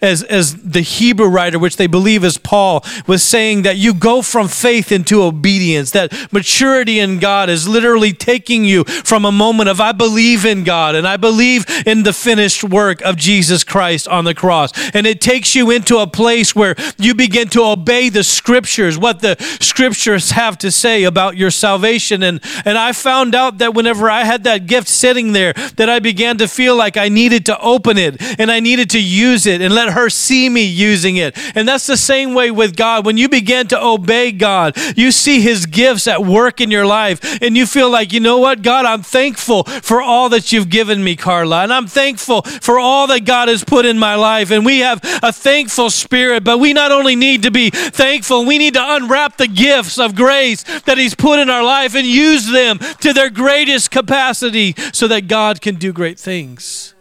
as, 0.00 0.22
as 0.24 0.56
the 0.62 0.83
Hebrew 0.84 1.26
writer, 1.26 1.58
which 1.58 1.76
they 1.76 1.86
believe 1.86 2.24
is 2.24 2.38
Paul, 2.38 2.84
was 3.06 3.22
saying 3.22 3.62
that 3.62 3.76
you 3.76 3.94
go 3.94 4.22
from 4.22 4.48
faith 4.48 4.92
into 4.92 5.22
obedience, 5.22 5.90
that 5.90 6.32
maturity 6.32 6.98
in 6.98 7.18
God 7.18 7.50
is 7.50 7.66
literally 7.66 8.12
taking 8.12 8.64
you 8.64 8.84
from 8.84 9.24
a 9.24 9.32
moment 9.32 9.68
of, 9.68 9.80
I 9.80 9.92
believe 9.92 10.44
in 10.44 10.64
God 10.64 10.94
and 10.94 11.06
I 11.06 11.16
believe 11.16 11.66
in 11.86 12.02
the 12.02 12.12
finished 12.12 12.62
work 12.62 13.00
of 13.02 13.16
Jesus 13.16 13.64
Christ 13.64 14.06
on 14.08 14.24
the 14.24 14.34
cross. 14.34 14.72
And 14.94 15.06
it 15.06 15.20
takes 15.20 15.54
you 15.54 15.70
into 15.70 15.98
a 15.98 16.06
place 16.06 16.54
where 16.54 16.74
you 16.98 17.14
begin 17.14 17.48
to 17.48 17.62
obey 17.62 18.08
the 18.08 18.22
scriptures, 18.22 18.98
what 18.98 19.20
the 19.20 19.36
scriptures 19.60 20.30
have 20.32 20.58
to 20.58 20.70
say 20.70 21.04
about 21.04 21.36
your 21.36 21.50
salvation. 21.50 22.22
And, 22.22 22.40
and 22.64 22.78
I 22.78 22.92
found 22.92 23.34
out 23.34 23.58
that 23.58 23.74
whenever 23.74 24.10
I 24.10 24.24
had 24.24 24.44
that 24.44 24.66
gift 24.66 24.88
sitting 24.88 25.32
there, 25.32 25.52
that 25.76 25.88
I 25.88 25.98
began 25.98 26.38
to 26.38 26.48
feel 26.48 26.76
like 26.76 26.96
I 26.96 27.08
needed 27.08 27.46
to 27.46 27.58
open 27.60 27.98
it 27.98 28.16
and 28.38 28.50
I 28.50 28.60
needed 28.60 28.90
to 28.90 29.02
use 29.02 29.46
it 29.46 29.60
and 29.60 29.74
let 29.74 29.92
her 29.92 30.08
see 30.10 30.48
me 30.48 30.64
using 30.74 31.16
it. 31.16 31.36
And 31.56 31.66
that's 31.66 31.86
the 31.86 31.96
same 31.96 32.34
way 32.34 32.50
with 32.50 32.76
God. 32.76 33.06
When 33.06 33.16
you 33.16 33.28
begin 33.28 33.68
to 33.68 33.82
obey 33.82 34.32
God, 34.32 34.76
you 34.96 35.12
see 35.12 35.40
his 35.40 35.66
gifts 35.66 36.06
at 36.06 36.24
work 36.24 36.60
in 36.60 36.70
your 36.70 36.86
life 36.86 37.40
and 37.42 37.56
you 37.56 37.66
feel 37.66 37.90
like, 37.90 38.12
you 38.12 38.20
know 38.20 38.38
what, 38.38 38.62
God, 38.62 38.84
I'm 38.84 39.02
thankful 39.02 39.64
for 39.64 40.02
all 40.02 40.28
that 40.30 40.52
you've 40.52 40.68
given 40.68 41.02
me, 41.02 41.16
Carla. 41.16 41.62
And 41.62 41.72
I'm 41.72 41.86
thankful 41.86 42.42
for 42.42 42.78
all 42.78 43.06
that 43.08 43.24
God 43.24 43.48
has 43.48 43.64
put 43.64 43.86
in 43.86 43.98
my 43.98 44.14
life. 44.14 44.50
And 44.50 44.64
we 44.64 44.80
have 44.80 45.00
a 45.22 45.32
thankful 45.32 45.90
spirit, 45.90 46.44
but 46.44 46.58
we 46.58 46.72
not 46.72 46.92
only 46.92 47.16
need 47.16 47.42
to 47.42 47.50
be 47.50 47.70
thankful, 47.70 48.44
we 48.44 48.58
need 48.58 48.74
to 48.74 48.82
unwrap 48.82 49.36
the 49.36 49.48
gifts 49.48 49.98
of 49.98 50.14
grace 50.14 50.62
that 50.80 50.98
he's 50.98 51.14
put 51.14 51.38
in 51.38 51.48
our 51.50 51.62
life 51.62 51.94
and 51.94 52.06
use 52.06 52.50
them 52.50 52.78
to 53.00 53.12
their 53.12 53.30
greatest 53.30 53.90
capacity 53.90 54.74
so 54.92 55.08
that 55.08 55.28
God 55.28 55.60
can 55.60 55.76
do 55.76 55.92
great 55.92 56.18
things. 56.18 56.94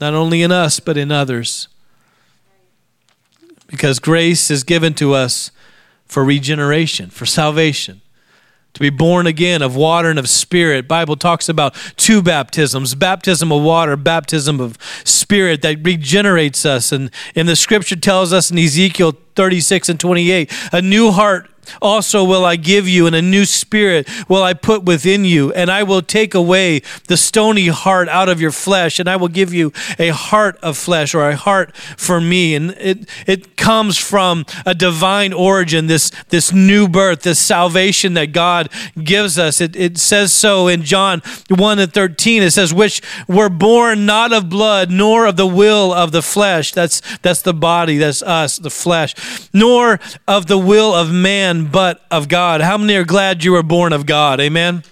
Not 0.00 0.14
only 0.14 0.42
in 0.42 0.50
us, 0.50 0.80
but 0.80 0.96
in 0.96 1.12
others. 1.12 1.68
Because 3.70 4.00
grace 4.00 4.50
is 4.50 4.64
given 4.64 4.94
to 4.94 5.14
us 5.14 5.50
for 6.04 6.24
regeneration, 6.24 7.08
for 7.08 7.24
salvation. 7.24 8.00
To 8.74 8.80
be 8.80 8.90
born 8.90 9.26
again 9.26 9.62
of 9.62 9.74
water 9.74 10.10
and 10.10 10.18
of 10.18 10.28
spirit. 10.28 10.86
Bible 10.86 11.16
talks 11.16 11.48
about 11.48 11.74
two 11.96 12.22
baptisms 12.22 12.94
baptism 12.94 13.50
of 13.50 13.62
water 13.62 13.96
baptism 13.96 14.60
of 14.60 14.78
spirit 15.04 15.62
that 15.62 15.78
regenerates 15.84 16.64
us. 16.64 16.92
And, 16.92 17.10
and 17.34 17.48
the 17.48 17.56
scripture 17.56 17.96
tells 17.96 18.32
us 18.32 18.50
in 18.50 18.58
ezekiel 18.58 19.16
36 19.34 19.88
and 19.88 19.98
28 19.98 20.52
a 20.72 20.82
new 20.82 21.10
heart 21.10 21.50
also 21.80 22.24
will 22.24 22.44
I 22.44 22.56
give 22.56 22.88
you, 22.88 23.06
and 23.06 23.16
a 23.16 23.22
new 23.22 23.44
spirit 23.44 24.08
will 24.28 24.42
I 24.42 24.54
put 24.54 24.84
within 24.84 25.24
you, 25.24 25.52
and 25.52 25.70
I 25.70 25.82
will 25.82 26.02
take 26.02 26.34
away 26.34 26.82
the 27.08 27.16
stony 27.16 27.68
heart 27.68 28.08
out 28.08 28.28
of 28.28 28.40
your 28.40 28.50
flesh, 28.50 28.98
and 28.98 29.08
I 29.08 29.16
will 29.16 29.28
give 29.28 29.52
you 29.52 29.72
a 29.98 30.08
heart 30.08 30.56
of 30.62 30.76
flesh 30.76 31.14
or 31.14 31.28
a 31.28 31.36
heart 31.36 31.74
for 31.76 32.20
me. 32.20 32.54
And 32.54 32.70
it, 32.72 33.08
it 33.26 33.56
comes 33.56 33.98
from 33.98 34.46
a 34.64 34.74
divine 34.74 35.32
origin, 35.32 35.86
this, 35.86 36.10
this 36.28 36.52
new 36.52 36.88
birth, 36.88 37.22
this 37.22 37.38
salvation 37.38 38.14
that 38.14 38.32
God 38.32 38.68
gives 39.02 39.38
us. 39.38 39.60
It, 39.60 39.76
it 39.76 39.98
says 39.98 40.32
so 40.32 40.68
in 40.68 40.82
John 40.82 41.22
1 41.48 41.78
and 41.78 41.92
13. 41.92 42.42
It 42.42 42.52
says, 42.52 42.72
which 42.72 43.02
were 43.28 43.48
born 43.48 44.06
not 44.06 44.32
of 44.32 44.48
blood, 44.48 44.90
nor 44.90 45.26
of 45.26 45.36
the 45.36 45.46
will 45.46 45.92
of 45.92 46.12
the 46.12 46.22
flesh. 46.22 46.72
That's, 46.72 47.02
that's 47.22 47.42
the 47.42 47.54
body, 47.54 47.98
that's 47.98 48.22
us, 48.22 48.56
the 48.56 48.70
flesh, 48.70 49.14
nor 49.52 50.00
of 50.26 50.46
the 50.46 50.58
will 50.58 50.94
of 50.94 51.12
man 51.12 51.59
but 51.66 52.04
of 52.10 52.28
God. 52.28 52.60
How 52.60 52.78
many 52.78 52.94
are 52.94 53.04
glad 53.04 53.44
you 53.44 53.52
were 53.52 53.62
born 53.62 53.92
of 53.92 54.06
God? 54.06 54.40
Amen 54.40 54.82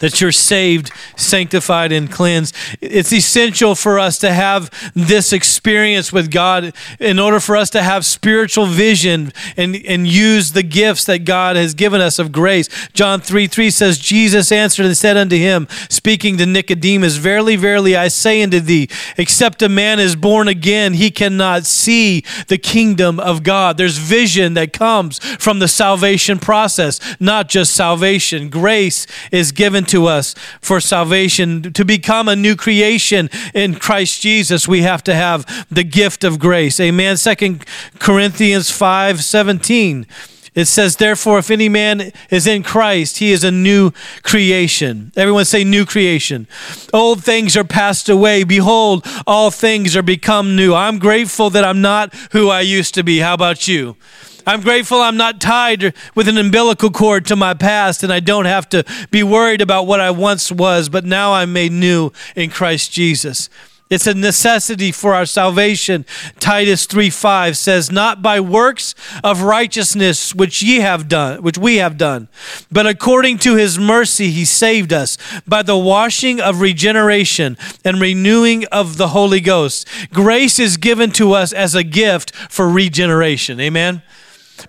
that 0.00 0.20
you're 0.20 0.32
saved, 0.32 0.90
sanctified, 1.16 1.92
and 1.92 2.10
cleansed. 2.10 2.54
It's 2.80 3.12
essential 3.12 3.74
for 3.74 3.98
us 3.98 4.18
to 4.18 4.32
have 4.32 4.70
this 4.94 5.32
experience 5.32 6.12
with 6.12 6.30
God 6.30 6.74
in 7.00 7.18
order 7.18 7.40
for 7.40 7.56
us 7.56 7.70
to 7.70 7.82
have 7.82 8.04
spiritual 8.04 8.66
vision 8.66 9.32
and, 9.56 9.76
and 9.86 10.06
use 10.06 10.52
the 10.52 10.62
gifts 10.62 11.04
that 11.04 11.24
God 11.24 11.56
has 11.56 11.74
given 11.74 12.00
us 12.00 12.18
of 12.18 12.32
grace. 12.32 12.68
John 12.92 13.20
3 13.20 13.46
3 13.46 13.70
says, 13.70 13.98
Jesus 13.98 14.52
answered 14.52 14.86
and 14.86 14.96
said 14.96 15.16
unto 15.16 15.36
him, 15.36 15.68
speaking 15.88 16.36
to 16.38 16.46
Nicodemus, 16.46 17.16
Verily, 17.16 17.56
verily, 17.56 17.96
I 17.96 18.08
say 18.08 18.42
unto 18.42 18.60
thee, 18.60 18.88
except 19.16 19.62
a 19.62 19.68
man 19.68 19.98
is 19.98 20.16
born 20.16 20.48
again, 20.48 20.94
he 20.94 21.10
cannot 21.10 21.64
see 21.66 22.24
the 22.48 22.58
kingdom 22.58 23.18
of 23.20 23.42
God. 23.42 23.76
There's 23.76 23.98
vision 23.98 24.54
that 24.54 24.72
comes 24.72 25.18
from 25.18 25.58
the 25.58 25.68
salvation 25.68 26.38
process, 26.38 27.00
not 27.20 27.48
just 27.48 27.74
salvation. 27.74 28.48
Grace 28.48 29.06
is 29.32 29.52
given 29.52 29.75
given 29.76 29.84
to 29.84 30.06
us 30.06 30.34
for 30.62 30.80
salvation. 30.80 31.72
To 31.74 31.84
become 31.84 32.28
a 32.28 32.36
new 32.36 32.56
creation 32.56 33.28
in 33.52 33.74
Christ 33.74 34.22
Jesus, 34.22 34.66
we 34.66 34.82
have 34.82 35.04
to 35.04 35.14
have 35.14 35.44
the 35.70 35.84
gift 35.84 36.24
of 36.24 36.38
grace. 36.38 36.80
Amen. 36.80 37.18
Second 37.18 37.64
Corinthians 37.98 38.70
5 38.70 39.22
17. 39.22 40.06
It 40.54 40.64
says, 40.64 40.96
Therefore, 40.96 41.38
if 41.38 41.50
any 41.50 41.68
man 41.68 42.12
is 42.30 42.46
in 42.46 42.62
Christ, 42.62 43.18
he 43.18 43.32
is 43.32 43.44
a 43.44 43.50
new 43.50 43.90
creation. 44.22 45.12
Everyone 45.14 45.44
say, 45.44 45.62
New 45.64 45.84
creation. 45.84 46.46
Old 46.94 47.22
things 47.22 47.54
are 47.58 47.64
passed 47.64 48.08
away. 48.08 48.44
Behold, 48.44 49.06
all 49.26 49.50
things 49.50 49.94
are 49.94 50.02
become 50.02 50.56
new. 50.56 50.72
I'm 50.72 50.98
grateful 50.98 51.50
that 51.50 51.64
I'm 51.64 51.82
not 51.82 52.14
who 52.32 52.48
I 52.48 52.62
used 52.62 52.94
to 52.94 53.02
be. 53.02 53.18
How 53.18 53.34
about 53.34 53.68
you? 53.68 53.96
I'm 54.48 54.60
grateful 54.60 55.00
I'm 55.00 55.16
not 55.16 55.40
tied 55.40 55.92
with 56.14 56.28
an 56.28 56.38
umbilical 56.38 56.90
cord 56.90 57.26
to 57.26 57.34
my 57.34 57.52
past 57.52 58.04
and 58.04 58.12
I 58.12 58.20
don't 58.20 58.44
have 58.44 58.68
to 58.68 58.84
be 59.10 59.24
worried 59.24 59.60
about 59.60 59.88
what 59.88 60.00
I 60.00 60.12
once 60.12 60.52
was, 60.52 60.88
but 60.88 61.04
now 61.04 61.32
I'm 61.32 61.52
made 61.52 61.72
new 61.72 62.12
in 62.36 62.50
Christ 62.50 62.92
Jesus. 62.92 63.50
It's 63.90 64.06
a 64.06 64.14
necessity 64.14 64.92
for 64.92 65.14
our 65.14 65.26
salvation. 65.26 66.04
Titus 66.38 66.86
3:5 66.86 67.56
says, 67.56 67.90
"Not 67.90 68.22
by 68.22 68.38
works 68.38 68.94
of 69.24 69.42
righteousness 69.42 70.32
which 70.32 70.62
ye 70.62 70.78
have 70.80 71.08
done, 71.08 71.42
which 71.42 71.58
we 71.58 71.76
have 71.76 71.96
done, 71.96 72.28
but 72.70 72.86
according 72.86 73.38
to 73.38 73.56
his 73.56 73.80
mercy 73.80 74.30
he 74.30 74.44
saved 74.44 74.92
us 74.92 75.18
by 75.46 75.62
the 75.62 75.76
washing 75.76 76.40
of 76.40 76.60
regeneration 76.60 77.56
and 77.84 78.00
renewing 78.00 78.64
of 78.66 78.96
the 78.96 79.08
Holy 79.08 79.40
Ghost." 79.40 79.86
Grace 80.12 80.60
is 80.60 80.76
given 80.76 81.10
to 81.12 81.32
us 81.32 81.52
as 81.52 81.74
a 81.74 81.84
gift 81.84 82.32
for 82.48 82.68
regeneration. 82.68 83.60
Amen 83.60 84.02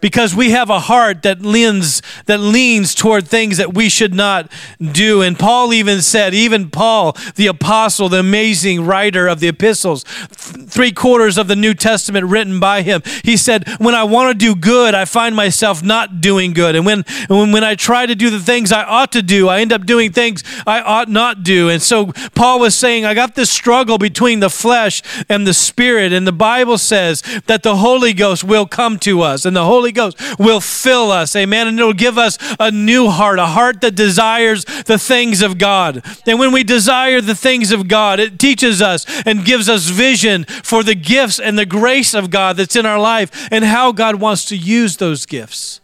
because 0.01 0.35
we 0.35 0.51
have 0.51 0.69
a 0.69 0.79
heart 0.79 1.23
that 1.23 1.41
leans 1.41 2.01
that 2.25 2.39
leans 2.39 2.93
toward 2.93 3.27
things 3.27 3.57
that 3.57 3.73
we 3.73 3.89
should 3.89 4.13
not 4.13 4.51
do. 4.79 5.21
And 5.21 5.37
paul 5.37 5.73
even 5.73 6.01
said 6.01 6.33
even 6.33 6.69
paul 6.69 7.15
the 7.35 7.47
apostle 7.47 8.09
the 8.09 8.19
amazing 8.19 8.85
writer 8.85 9.27
of 9.27 9.39
the 9.39 9.47
epistles 9.47 10.03
three 10.03 10.91
quarters 10.91 11.37
of 11.37 11.47
the 11.47 11.55
new 11.55 11.73
testament 11.73 12.25
written 12.25 12.59
by 12.59 12.81
him 12.81 13.01
he 13.23 13.37
said 13.37 13.67
when 13.79 13.95
i 13.95 14.03
want 14.03 14.31
to 14.31 14.37
do 14.37 14.55
good 14.55 14.93
i 14.93 15.05
find 15.05 15.35
myself 15.35 15.83
not 15.83 16.21
doing 16.21 16.53
good. 16.53 16.75
And 16.75 16.85
when, 16.85 17.03
when 17.27 17.51
when 17.51 17.63
i 17.63 17.75
try 17.75 18.05
to 18.05 18.15
do 18.15 18.29
the 18.29 18.39
things 18.39 18.71
i 18.71 18.83
ought 18.83 19.11
to 19.13 19.21
do 19.21 19.47
i 19.47 19.61
end 19.61 19.71
up 19.71 19.85
doing 19.85 20.11
things 20.11 20.43
i 20.65 20.81
ought 20.81 21.09
not 21.09 21.43
do. 21.43 21.69
And 21.69 21.81
so 21.81 22.11
paul 22.35 22.59
was 22.59 22.75
saying 22.75 23.05
i 23.05 23.13
got 23.13 23.35
this 23.35 23.49
struggle 23.49 23.97
between 23.97 24.39
the 24.39 24.49
flesh 24.49 25.01
and 25.29 25.47
the 25.47 25.53
spirit. 25.53 26.13
And 26.13 26.27
the 26.27 26.31
bible 26.31 26.77
says 26.77 27.21
that 27.47 27.63
the 27.63 27.77
holy 27.77 28.13
ghost 28.13 28.43
will 28.43 28.65
come 28.65 28.99
to 28.99 29.21
us 29.21 29.45
and 29.45 29.55
the 29.55 29.65
holy 29.65 29.86
Holy 29.87 29.93
Ghost 29.93 30.37
will 30.37 30.59
fill 30.59 31.11
us. 31.11 31.33
Amen. 31.35 31.67
And 31.67 31.79
it'll 31.79 31.93
give 31.93 32.17
us 32.17 32.37
a 32.59 32.71
new 32.71 33.07
heart, 33.07 33.39
a 33.39 33.45
heart 33.45 33.79
that 33.81 33.95
desires 33.95 34.65
the 34.65 34.97
things 34.97 35.41
of 35.41 35.57
God. 35.57 36.03
And 36.27 36.39
when 36.39 36.51
we 36.51 36.63
desire 36.63 37.21
the 37.21 37.35
things 37.35 37.71
of 37.71 37.87
God, 37.87 38.19
it 38.19 38.37
teaches 38.37 38.81
us 38.81 39.05
and 39.25 39.45
gives 39.45 39.69
us 39.69 39.85
vision 39.85 40.43
for 40.43 40.83
the 40.83 40.95
gifts 40.95 41.39
and 41.39 41.57
the 41.57 41.65
grace 41.65 42.13
of 42.13 42.29
God 42.29 42.57
that's 42.57 42.75
in 42.75 42.85
our 42.85 42.99
life 42.99 43.47
and 43.49 43.63
how 43.63 43.93
God 43.93 44.15
wants 44.15 44.43
to 44.45 44.57
use 44.57 44.97
those 44.97 45.25
gifts 45.25 45.79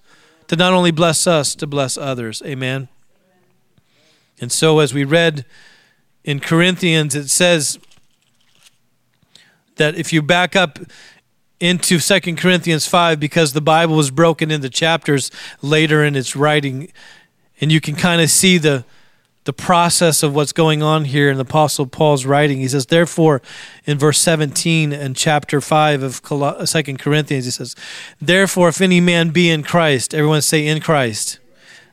to 0.47 0.57
not 0.57 0.73
only 0.73 0.91
bless 0.91 1.25
us, 1.25 1.55
to 1.55 1.65
bless 1.65 1.97
others. 1.97 2.41
Amen. 2.45 2.89
And 4.41 4.51
so, 4.51 4.79
as 4.79 4.93
we 4.93 5.05
read 5.05 5.45
in 6.25 6.41
Corinthians, 6.41 7.15
it 7.15 7.29
says 7.29 7.79
that 9.77 9.95
if 9.95 10.11
you 10.11 10.21
back 10.21 10.57
up 10.57 10.79
into 11.63 11.97
Second 11.97 12.37
Corinthians 12.37 12.85
5 12.87 13.21
because 13.21 13.53
the 13.53 13.61
Bible 13.61 13.95
was 13.95 14.11
broken 14.11 14.51
into 14.51 14.69
chapters 14.69 15.31
later 15.61 16.03
in 16.03 16.13
its 16.13 16.35
writing. 16.35 16.91
And 17.61 17.71
you 17.71 17.79
can 17.79 17.95
kind 17.95 18.21
of 18.21 18.29
see 18.29 18.57
the, 18.57 18.83
the 19.45 19.53
process 19.53 20.23
of 20.23 20.35
what's 20.35 20.51
going 20.51 20.83
on 20.83 21.05
here 21.05 21.29
in 21.29 21.37
the 21.37 21.43
Apostle 21.43 21.87
Paul's 21.87 22.25
writing. 22.25 22.57
He 22.57 22.67
says, 22.67 22.87
Therefore, 22.87 23.41
in 23.85 23.97
verse 23.97 24.19
17 24.19 24.91
and 24.91 25.15
chapter 25.15 25.61
5 25.61 26.03
of 26.03 26.21
uh, 26.29 26.65
Second 26.65 26.99
Corinthians, 26.99 27.45
he 27.45 27.51
says, 27.51 27.77
Therefore, 28.19 28.67
if 28.67 28.81
any 28.81 28.99
man 28.99 29.29
be 29.29 29.49
in 29.49 29.63
Christ, 29.63 30.13
everyone 30.13 30.41
say, 30.41 30.67
In 30.67 30.81
Christ. 30.81 31.39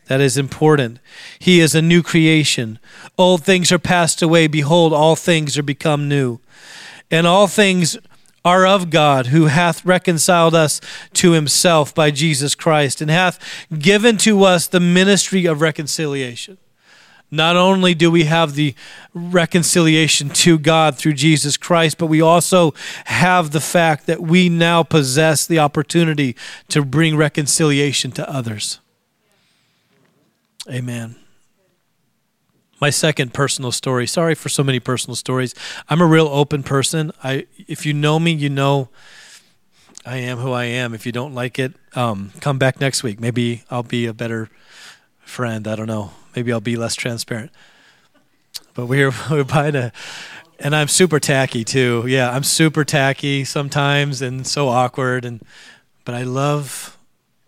That 0.07 0.21
is 0.21 0.37
important. 0.37 0.99
He 1.39 1.61
is 1.61 1.77
a 1.77 1.81
new 1.81 2.03
creation. 2.03 2.81
Old 3.17 3.45
things 3.45 3.71
are 3.71 3.79
passed 3.79 4.21
away. 4.21 4.49
Behold, 4.49 4.93
all 4.93 5.15
things 5.15 5.57
are 5.57 5.63
become 5.63 6.09
new. 6.09 6.41
And 7.09 7.29
all 7.29 7.47
things 7.47 7.97
are 8.45 8.67
of 8.67 8.91
God, 8.91 9.27
who 9.29 9.47
hath 9.47 9.85
reconciled 9.85 10.55
us 10.55 10.81
to 11.15 11.33
himself 11.33 11.95
by 11.95 12.11
Jesus 12.11 12.55
Christ, 12.55 13.01
and 13.01 13.11
hath 13.11 13.39
given 13.79 14.17
to 14.19 14.45
us 14.45 14.67
the 14.67 14.81
ministry 14.81 15.47
of 15.47 15.61
reconciliation. 15.61 16.59
Not 17.31 17.55
only 17.55 17.95
do 17.95 18.11
we 18.11 18.25
have 18.25 18.55
the 18.55 18.75
reconciliation 19.15 20.31
to 20.31 20.59
God 20.59 20.97
through 20.97 21.13
Jesus 21.13 21.57
Christ, 21.57 21.97
but 21.97 22.07
we 22.07 22.21
also 22.21 22.75
have 23.05 23.53
the 23.53 23.61
fact 23.61 24.07
that 24.07 24.21
we 24.21 24.49
now 24.49 24.83
possess 24.83 25.47
the 25.47 25.61
opportunity 25.61 26.35
to 26.69 26.85
bring 26.85 27.17
reconciliation 27.17 28.11
to 28.13 28.29
others. 28.29 28.81
Amen 30.69 31.20
my 32.81 32.91
second 32.91 33.35
personal 33.35 33.73
story. 33.73 34.07
Sorry 34.07 34.35
for 34.35 34.49
so 34.49 34.65
many 34.65 34.81
personal 34.81 35.15
stories. 35.15 35.55
I'm 35.89 36.01
a 36.01 36.07
real 36.07 36.29
open 36.29 36.63
person. 36.63 37.13
I 37.23 37.47
if 37.57 37.85
you 37.85 37.93
know 37.93 38.19
me, 38.19 38.33
you 38.33 38.49
know 38.49 38.89
I 40.05 40.17
am 40.17 40.39
who 40.39 40.53
I 40.53 40.65
am. 40.65 40.95
If 40.95 41.05
you 41.05 41.13
don't 41.13 41.35
like 41.35 41.59
it, 41.59 41.75
um, 41.95 42.33
come 42.41 42.59
back 42.59 42.81
next 42.81 43.03
week. 43.03 43.21
Maybe 43.21 43.65
I'll 43.71 43.83
be 43.83 44.07
a 44.07 44.15
better 44.15 44.49
friend. 45.21 45.69
I 45.69 45.77
don't 45.77 45.87
know. 45.87 46.13
Maybe 46.35 46.53
I'll 46.53 46.61
be 46.61 46.77
less 46.77 46.95
transparent. 46.95 47.51
But 48.75 48.87
we're 48.87 49.13
we're 49.31 49.45
by 49.45 49.71
to 49.71 49.93
and 50.59 50.77
I'm 50.77 50.89
super 50.89 51.21
tacky 51.21 51.65
too. 51.65 52.05
Yeah, 52.07 52.31
I'm 52.31 52.45
super 52.45 52.85
tacky 52.85 53.45
sometimes 53.45 54.23
and 54.23 54.47
so 54.47 54.69
awkward 54.69 55.25
and 55.25 55.43
but 56.05 56.15
I 56.15 56.23
love 56.23 56.97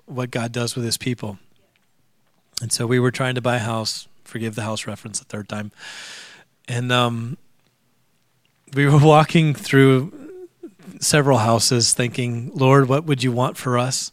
what 0.07 0.31
God 0.31 0.53
does 0.53 0.77
with 0.77 0.85
his 0.85 0.97
people. 0.99 1.39
And 2.61 2.73
so 2.73 2.87
we 2.87 3.01
were 3.01 3.11
trying 3.11 3.35
to 3.35 3.41
buy 3.41 3.57
a 3.57 3.61
house, 3.61 4.07
forgive 4.33 4.55
the 4.55 4.63
house 4.63 4.87
reference 4.87 5.19
the 5.19 5.27
third 5.27 5.47
time. 5.47 5.71
And 6.67 6.91
um, 6.91 7.37
we 8.73 8.87
were 8.87 8.99
walking 8.99 9.55
through 9.55 10.31
several 11.01 11.39
houses 11.39 11.93
thinking, 11.93 12.51
Lord, 12.55 12.89
what 12.89 13.05
would 13.05 13.23
you 13.23 13.31
want 13.31 13.59
for 13.59 13.77
us? 13.77 14.11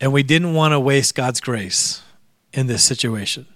And 0.00 0.12
we 0.12 0.22
didn't 0.22 0.54
want 0.54 0.72
to 0.72 0.78
waste 0.78 1.16
God's 1.16 1.40
grace 1.40 2.02
in 2.52 2.68
this 2.68 2.84
situation. 2.84 3.46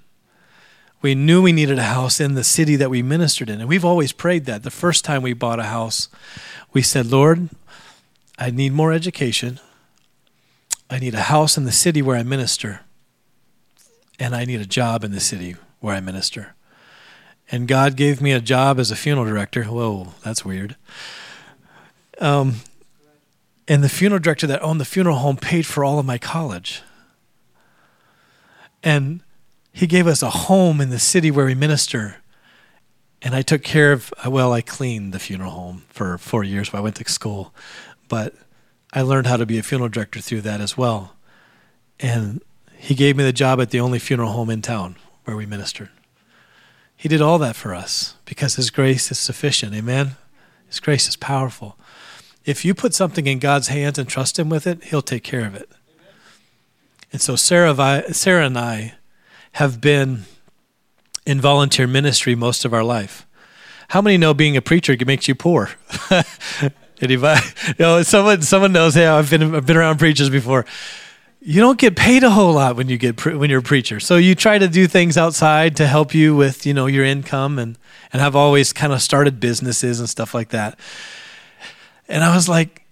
We 1.00 1.14
knew 1.14 1.42
we 1.42 1.52
needed 1.52 1.78
a 1.78 1.84
house 1.84 2.18
in 2.18 2.34
the 2.34 2.42
city 2.42 2.74
that 2.74 2.90
we 2.90 3.02
ministered 3.02 3.48
in. 3.48 3.60
And 3.60 3.68
we've 3.68 3.84
always 3.84 4.12
prayed 4.12 4.46
that. 4.46 4.64
The 4.64 4.70
first 4.70 5.04
time 5.04 5.22
we 5.22 5.32
bought 5.32 5.60
a 5.60 5.64
house, 5.64 6.08
we 6.72 6.82
said, 6.82 7.06
Lord, 7.06 7.50
I 8.36 8.50
need 8.50 8.72
more 8.72 8.92
education. 8.92 9.60
I 10.90 10.98
need 10.98 11.14
a 11.14 11.22
house 11.22 11.56
in 11.56 11.64
the 11.64 11.72
city 11.72 12.02
where 12.02 12.16
I 12.16 12.24
minister. 12.24 12.80
And 14.18 14.34
I 14.34 14.44
need 14.44 14.60
a 14.60 14.66
job 14.66 15.04
in 15.04 15.12
the 15.12 15.20
city 15.20 15.56
where 15.80 15.94
I 15.94 16.00
minister. 16.00 16.54
And 17.50 17.68
God 17.68 17.96
gave 17.96 18.20
me 18.20 18.32
a 18.32 18.40
job 18.40 18.78
as 18.78 18.90
a 18.90 18.96
funeral 18.96 19.26
director. 19.26 19.64
Whoa, 19.64 20.14
that's 20.24 20.44
weird. 20.44 20.76
Um, 22.20 22.56
and 23.68 23.84
the 23.84 23.88
funeral 23.88 24.20
director 24.20 24.46
that 24.46 24.62
owned 24.62 24.80
the 24.80 24.84
funeral 24.84 25.16
home 25.16 25.36
paid 25.36 25.66
for 25.66 25.84
all 25.84 25.98
of 25.98 26.06
my 26.06 26.18
college. 26.18 26.82
And 28.82 29.20
he 29.72 29.86
gave 29.86 30.06
us 30.06 30.22
a 30.22 30.30
home 30.30 30.80
in 30.80 30.90
the 30.90 30.98
city 30.98 31.30
where 31.30 31.46
we 31.46 31.54
minister. 31.54 32.16
And 33.22 33.34
I 33.34 33.42
took 33.42 33.62
care 33.62 33.92
of, 33.92 34.12
well, 34.26 34.52
I 34.52 34.60
cleaned 34.60 35.12
the 35.12 35.18
funeral 35.18 35.50
home 35.50 35.84
for 35.88 36.16
four 36.18 36.44
years 36.44 36.72
while 36.72 36.80
I 36.80 36.84
went 36.84 36.96
to 36.96 37.08
school. 37.10 37.52
But 38.08 38.34
I 38.92 39.02
learned 39.02 39.26
how 39.26 39.36
to 39.36 39.46
be 39.46 39.58
a 39.58 39.62
funeral 39.62 39.88
director 39.88 40.20
through 40.20 40.42
that 40.42 40.60
as 40.60 40.76
well. 40.76 41.16
And 42.00 42.42
he 42.78 42.94
gave 42.94 43.16
me 43.16 43.24
the 43.24 43.32
job 43.32 43.60
at 43.60 43.70
the 43.70 43.80
only 43.80 43.98
funeral 43.98 44.32
home 44.32 44.50
in 44.50 44.62
town 44.62 44.96
where 45.24 45.36
we 45.36 45.46
ministered. 45.46 45.90
He 46.96 47.08
did 47.08 47.20
all 47.20 47.38
that 47.38 47.56
for 47.56 47.74
us 47.74 48.14
because 48.24 48.56
his 48.56 48.70
grace 48.70 49.10
is 49.10 49.18
sufficient. 49.18 49.74
Amen. 49.74 50.16
His 50.66 50.80
grace 50.80 51.08
is 51.08 51.16
powerful. 51.16 51.76
If 52.44 52.64
you 52.64 52.74
put 52.74 52.94
something 52.94 53.26
in 53.26 53.38
God's 53.38 53.68
hands 53.68 53.98
and 53.98 54.08
trust 54.08 54.38
him 54.38 54.48
with 54.48 54.66
it, 54.66 54.84
he'll 54.84 55.02
take 55.02 55.24
care 55.24 55.44
of 55.44 55.54
it. 55.54 55.68
And 57.12 57.20
so 57.20 57.36
Sarah, 57.36 58.12
Sarah 58.12 58.46
and 58.46 58.58
I 58.58 58.94
have 59.52 59.80
been 59.80 60.24
in 61.26 61.40
volunteer 61.40 61.86
ministry 61.86 62.34
most 62.34 62.64
of 62.64 62.72
our 62.72 62.84
life. 62.84 63.26
How 63.88 64.00
many 64.00 64.16
know 64.16 64.34
being 64.34 64.56
a 64.56 64.62
preacher 64.62 64.96
makes 65.04 65.28
you 65.28 65.34
poor? 65.34 65.70
Anybody? 67.00 67.40
You 67.68 67.74
know, 67.78 68.02
someone 68.02 68.42
someone 68.42 68.72
knows. 68.72 68.94
Hey, 68.94 69.06
I've 69.06 69.28
been 69.28 69.54
I've 69.54 69.66
been 69.66 69.76
around 69.76 69.98
preachers 69.98 70.30
before. 70.30 70.64
You 71.40 71.60
don't 71.60 71.78
get 71.78 71.94
paid 71.94 72.24
a 72.24 72.30
whole 72.30 72.54
lot 72.54 72.76
when 72.76 72.88
you 72.88 72.98
get 72.98 73.24
when 73.24 73.50
you're 73.50 73.60
a 73.60 73.62
preacher. 73.62 74.00
So 74.00 74.16
you 74.16 74.34
try 74.34 74.58
to 74.58 74.68
do 74.68 74.86
things 74.86 75.16
outside 75.16 75.76
to 75.76 75.86
help 75.86 76.14
you 76.14 76.34
with 76.34 76.66
you 76.66 76.74
know 76.74 76.86
your 76.86 77.04
income 77.04 77.58
and 77.58 77.78
and 78.12 78.22
I've 78.22 78.36
always 78.36 78.72
kind 78.72 78.92
of 78.92 79.02
started 79.02 79.38
businesses 79.38 80.00
and 80.00 80.08
stuff 80.08 80.34
like 80.34 80.48
that. 80.50 80.78
And 82.08 82.24
I 82.24 82.34
was 82.34 82.48
like, 82.48 82.86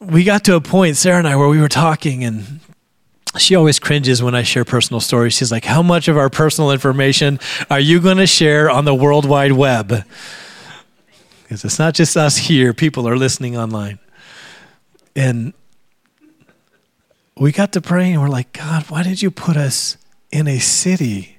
we 0.00 0.24
got 0.24 0.44
to 0.44 0.54
a 0.54 0.60
point, 0.60 0.96
Sarah 0.96 1.18
and 1.18 1.28
I, 1.28 1.36
where 1.36 1.48
we 1.48 1.60
were 1.60 1.68
talking 1.68 2.24
and 2.24 2.60
she 3.38 3.54
always 3.54 3.78
cringes 3.78 4.22
when 4.22 4.34
I 4.34 4.42
share 4.42 4.64
personal 4.64 5.00
stories. 5.00 5.34
She's 5.34 5.50
like, 5.50 5.64
How 5.64 5.82
much 5.82 6.08
of 6.08 6.16
our 6.16 6.30
personal 6.30 6.70
information 6.70 7.40
are 7.70 7.80
you 7.80 8.00
going 8.00 8.18
to 8.18 8.26
share 8.26 8.70
on 8.70 8.84
the 8.84 8.94
World 8.94 9.28
Wide 9.28 9.52
Web? 9.52 10.04
Because 11.42 11.64
it's 11.64 11.78
not 11.78 11.94
just 11.94 12.16
us 12.16 12.36
here, 12.36 12.72
people 12.72 13.08
are 13.08 13.16
listening 13.16 13.56
online. 13.56 13.98
And 15.16 15.52
we 17.36 17.50
got 17.50 17.72
to 17.72 17.80
praying, 17.80 18.14
and 18.14 18.22
we're 18.22 18.28
like, 18.28 18.52
God, 18.52 18.84
why 18.88 19.02
did 19.02 19.20
you 19.20 19.30
put 19.30 19.56
us 19.56 19.96
in 20.30 20.46
a 20.46 20.58
city 20.58 21.38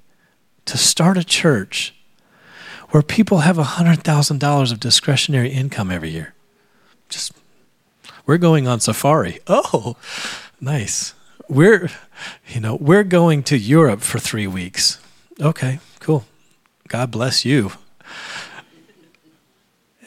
to 0.65 0.77
start 0.77 1.17
a 1.17 1.23
church 1.23 1.93
where 2.89 3.01
people 3.01 3.39
have 3.39 3.57
$100,000 3.57 4.71
of 4.71 4.79
discretionary 4.79 5.49
income 5.49 5.91
every 5.91 6.09
year? 6.09 6.33
Just, 7.07 7.33
we're 8.25 8.37
going 8.37 8.67
on 8.67 8.79
safari. 8.79 9.39
Oh, 9.47 9.95
nice. 10.59 11.13
We're, 11.47 11.89
you 12.47 12.59
know, 12.59 12.75
we're 12.75 13.03
going 13.03 13.43
to 13.43 13.57
Europe 13.57 14.01
for 14.01 14.19
three 14.19 14.47
weeks. 14.47 14.99
Okay, 15.39 15.79
cool. 15.99 16.25
God 16.87 17.11
bless 17.11 17.45
you. 17.45 17.71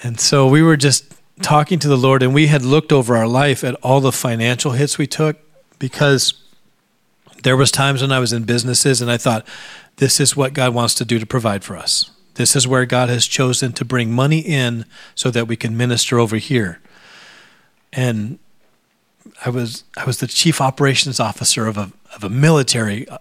And 0.03 0.21
so 0.21 0.47
we 0.47 0.63
were 0.63 0.77
just 0.77 1.15
talking 1.41 1.79
to 1.79 1.89
the 1.89 1.97
Lord, 1.97 2.23
and 2.23 2.35
we 2.35 2.49
had 2.49 2.63
looked 2.63 2.93
over 2.93 3.17
our 3.17 3.27
life 3.27 3.65
at 3.65 3.75
all 3.77 4.01
the 4.01 4.13
financial 4.13 4.73
hits 4.73 4.99
we 4.99 5.07
took 5.07 5.37
because 5.79 6.35
there 7.43 7.57
was 7.57 7.71
times 7.71 8.03
when 8.03 8.13
I 8.13 8.19
was 8.19 8.33
in 8.33 8.45
businesses 8.45 9.01
and 9.01 9.11
I 9.11 9.17
thought, 9.17 9.47
this 9.97 10.21
is 10.21 10.37
what 10.37 10.53
God 10.53 10.75
wants 10.75 10.95
to 10.95 11.05
do 11.05 11.19
to 11.19 11.27
provide 11.27 11.65
for 11.65 11.77
us. 11.77 12.11
This 12.35 12.55
is 12.55 12.69
where 12.69 12.87
God 12.87 13.09
has 13.09 13.27
chosen 13.27 13.73
to 13.73 13.85
bring 13.85 14.13
money 14.13 14.39
in 14.39 14.85
so 15.15 15.31
that 15.31 15.49
we 15.49 15.57
can 15.57 15.77
minister 15.77 16.19
over 16.19 16.37
here. 16.37 16.81
And 17.93 18.39
I 19.45 19.51
was 19.51 19.85
I 19.97 20.05
was 20.05 20.19
the 20.19 20.27
chief 20.27 20.61
operations 20.61 21.21
officer 21.21 21.67
of 21.67 21.77
a 21.77 21.91
of 22.15 22.23
a 22.23 22.29
military 22.29 23.09
uh, 23.09 23.19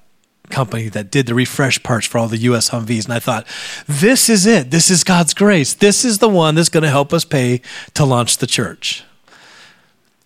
company 0.50 0.88
that 0.90 1.12
did 1.12 1.26
the 1.26 1.34
refresh 1.34 1.82
parts 1.84 2.08
for 2.08 2.20
all 2.20 2.28
the 2.28 2.38
US 2.38 2.70
Humvees. 2.70 3.06
And 3.06 3.14
I 3.14 3.20
thought, 3.20 3.46
this 3.88 4.30
is 4.30 4.46
it. 4.46 4.72
This 4.72 4.90
is 4.90 5.04
God's 5.04 5.34
grace. 5.34 5.74
This 5.74 6.06
is 6.06 6.20
the 6.20 6.30
one 6.30 6.56
that's 6.56 6.70
going 6.70 6.84
to 6.84 6.90
help 6.90 7.12
us 7.12 7.26
pay 7.26 7.62
to 7.96 8.06
launch 8.06 8.38
the 8.38 8.48
church. 8.48 9.04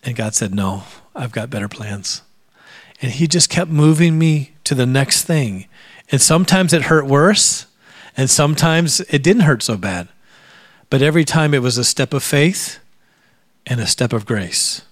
And 0.02 0.16
God 0.16 0.34
said, 0.34 0.54
no, 0.54 0.84
I've 1.14 1.32
got 1.32 1.50
better 1.50 1.68
plans. 1.68 2.22
And 3.00 3.12
He 3.12 3.26
just 3.26 3.48
kept 3.48 3.70
moving 3.70 4.18
me 4.18 4.52
to 4.64 4.74
the 4.74 4.86
next 4.86 5.24
thing. 5.24 5.66
And 6.10 6.20
sometimes 6.20 6.72
it 6.72 6.82
hurt 6.82 7.06
worse, 7.06 7.66
and 8.16 8.28
sometimes 8.28 9.00
it 9.00 9.22
didn't 9.22 9.42
hurt 9.42 9.62
so 9.62 9.76
bad. 9.76 10.08
But 10.90 11.02
every 11.02 11.24
time 11.24 11.54
it 11.54 11.62
was 11.62 11.78
a 11.78 11.84
step 11.84 12.12
of 12.12 12.22
faith 12.22 12.78
and 13.66 13.80
a 13.80 13.86
step 13.86 14.12
of 14.12 14.26
grace. 14.26 14.82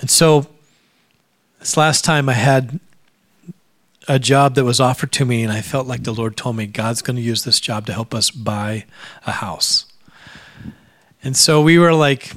And 0.00 0.10
so, 0.10 0.46
this 1.60 1.76
last 1.76 2.04
time 2.04 2.28
I 2.28 2.34
had 2.34 2.80
a 4.08 4.18
job 4.18 4.54
that 4.54 4.64
was 4.64 4.78
offered 4.78 5.10
to 5.12 5.24
me, 5.24 5.42
and 5.42 5.52
I 5.52 5.62
felt 5.62 5.86
like 5.86 6.04
the 6.04 6.12
Lord 6.12 6.36
told 6.36 6.56
me 6.56 6.66
God's 6.66 7.02
going 7.02 7.16
to 7.16 7.22
use 7.22 7.44
this 7.44 7.60
job 7.60 7.86
to 7.86 7.92
help 7.92 8.14
us 8.14 8.30
buy 8.30 8.84
a 9.26 9.32
house. 9.32 9.86
And 11.24 11.36
so 11.36 11.60
we 11.60 11.78
were 11.78 11.94
like 11.94 12.36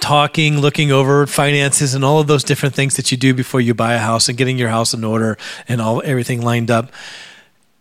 talking, 0.00 0.58
looking 0.58 0.90
over 0.90 1.26
finances 1.26 1.94
and 1.94 2.04
all 2.04 2.20
of 2.20 2.26
those 2.26 2.44
different 2.44 2.74
things 2.74 2.96
that 2.96 3.10
you 3.10 3.16
do 3.16 3.34
before 3.34 3.60
you 3.60 3.74
buy 3.74 3.94
a 3.94 3.98
house 3.98 4.28
and 4.28 4.38
getting 4.38 4.58
your 4.58 4.68
house 4.68 4.94
in 4.94 5.04
order 5.04 5.36
and 5.68 5.80
all 5.80 6.02
everything 6.04 6.40
lined 6.40 6.70
up. 6.70 6.90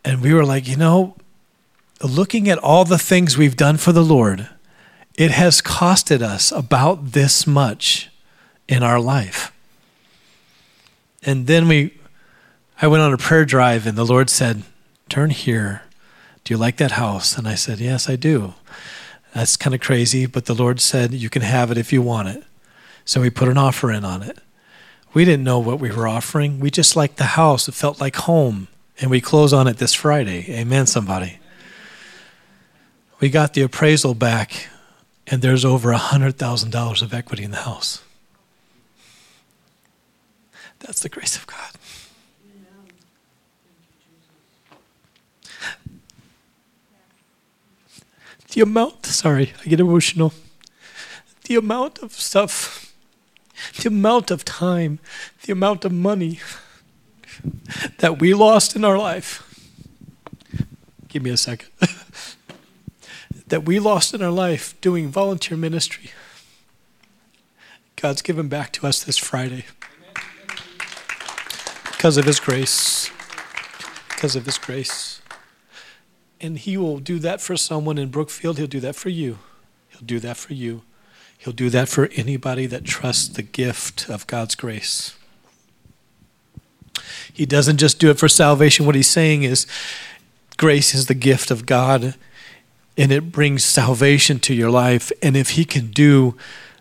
And 0.03 0.21
we 0.21 0.33
were 0.33 0.45
like, 0.45 0.67
you 0.67 0.75
know, 0.75 1.15
looking 2.03 2.49
at 2.49 2.57
all 2.57 2.85
the 2.85 2.97
things 2.97 3.37
we've 3.37 3.55
done 3.55 3.77
for 3.77 3.91
the 3.91 4.03
Lord, 4.03 4.49
it 5.15 5.31
has 5.31 5.61
costed 5.61 6.21
us 6.21 6.51
about 6.51 7.11
this 7.11 7.45
much 7.45 8.09
in 8.67 8.83
our 8.83 8.99
life. 8.99 9.51
And 11.23 11.47
then 11.47 11.67
we 11.67 11.99
I 12.81 12.87
went 12.87 13.03
on 13.03 13.13
a 13.13 13.17
prayer 13.17 13.45
drive 13.45 13.85
and 13.85 13.95
the 13.95 14.05
Lord 14.05 14.29
said, 14.29 14.63
Turn 15.07 15.29
here. 15.29 15.83
Do 16.43 16.53
you 16.53 16.57
like 16.57 16.77
that 16.77 16.93
house? 16.93 17.37
And 17.37 17.47
I 17.47 17.53
said, 17.53 17.79
Yes, 17.79 18.09
I 18.09 18.15
do. 18.15 18.55
That's 19.33 19.55
kind 19.55 19.73
of 19.73 19.81
crazy, 19.81 20.25
but 20.25 20.45
the 20.45 20.53
Lord 20.53 20.79
said, 20.79 21.13
You 21.13 21.29
can 21.29 21.41
have 21.41 21.71
it 21.71 21.77
if 21.77 21.93
you 21.93 22.01
want 22.01 22.27
it. 22.29 22.43
So 23.05 23.21
we 23.21 23.29
put 23.29 23.47
an 23.47 23.57
offer 23.57 23.91
in 23.91 24.05
on 24.05 24.21
it. 24.21 24.37
We 25.13 25.25
didn't 25.25 25.43
know 25.43 25.59
what 25.59 25.79
we 25.79 25.91
were 25.91 26.07
offering. 26.07 26.59
We 26.59 26.71
just 26.71 26.95
liked 26.95 27.17
the 27.17 27.23
house. 27.23 27.67
It 27.67 27.73
felt 27.73 27.99
like 27.99 28.15
home. 28.15 28.67
And 28.99 29.09
we 29.09 29.19
close 29.19 29.51
on 29.51 29.67
it 29.67 29.77
this 29.77 29.93
Friday. 29.93 30.45
Amen, 30.49 30.85
somebody. 30.85 31.39
We 33.19 33.29
got 33.29 33.53
the 33.53 33.61
appraisal 33.61 34.13
back, 34.13 34.67
and 35.27 35.41
there's 35.41 35.65
over 35.65 35.93
$100,000 35.93 37.01
of 37.01 37.13
equity 37.13 37.43
in 37.43 37.51
the 37.51 37.57
house. 37.57 38.03
That's 40.79 41.01
the 41.01 41.09
grace 41.09 41.35
of 41.35 41.45
God. 41.45 41.70
The 48.51 48.61
amount, 48.61 49.05
sorry, 49.05 49.53
I 49.61 49.69
get 49.69 49.79
emotional. 49.79 50.33
The 51.45 51.55
amount 51.55 51.99
of 51.99 52.13
stuff, 52.13 52.93
the 53.79 53.87
amount 53.87 54.31
of 54.31 54.45
time, 54.45 54.99
the 55.43 55.51
amount 55.51 55.85
of 55.85 55.91
money 55.91 56.39
that 57.99 58.19
we 58.19 58.33
lost 58.33 58.75
in 58.75 58.85
our 58.85 58.97
life. 58.97 59.47
Give 61.07 61.23
me 61.23 61.31
a 61.31 61.37
second. 61.37 61.69
that 63.47 63.65
we 63.65 63.79
lost 63.79 64.13
in 64.13 64.21
our 64.21 64.31
life 64.31 64.79
doing 64.81 65.09
volunteer 65.09 65.57
ministry. 65.57 66.11
God's 67.95 68.21
given 68.21 68.47
back 68.47 68.71
to 68.73 68.87
us 68.87 69.03
this 69.03 69.17
Friday 69.17 69.65
because 71.91 72.17
of 72.17 72.25
His 72.25 72.39
grace. 72.39 73.11
Because 74.09 74.35
of 74.35 74.45
His 74.45 74.57
grace. 74.57 75.20
And 76.41 76.57
He 76.57 76.75
will 76.75 76.99
do 76.99 77.19
that 77.19 77.39
for 77.39 77.55
someone 77.55 77.97
in 77.97 78.09
Brookfield. 78.09 78.57
He'll 78.57 78.67
do 78.67 78.79
that 78.81 78.95
for 78.95 79.09
you. 79.09 79.39
He'll 79.89 80.01
do 80.05 80.19
that 80.19 80.37
for 80.37 80.53
you. 80.53 80.81
He'll 81.37 81.53
do 81.53 81.69
that 81.69 81.87
for 81.87 82.09
anybody 82.15 82.65
that 82.67 82.83
trusts 82.83 83.27
the 83.27 83.41
gift 83.41 84.09
of 84.09 84.27
God's 84.27 84.55
grace. 84.55 85.15
He 87.33 87.45
doesn't 87.45 87.77
just 87.77 87.99
do 87.99 88.09
it 88.09 88.19
for 88.19 88.27
salvation. 88.27 88.85
What 88.85 88.95
he's 88.95 89.09
saying 89.09 89.43
is 89.43 89.65
grace 90.57 90.93
is 90.93 91.07
the 91.07 91.15
gift 91.15 91.49
of 91.49 91.65
God 91.65 92.15
and 92.97 93.11
it 93.11 93.31
brings 93.31 93.63
salvation 93.63 94.39
to 94.39 94.53
your 94.53 94.69
life. 94.69 95.11
And 95.21 95.35
if 95.35 95.51
he 95.51 95.65
can 95.65 95.87
do 95.87 96.37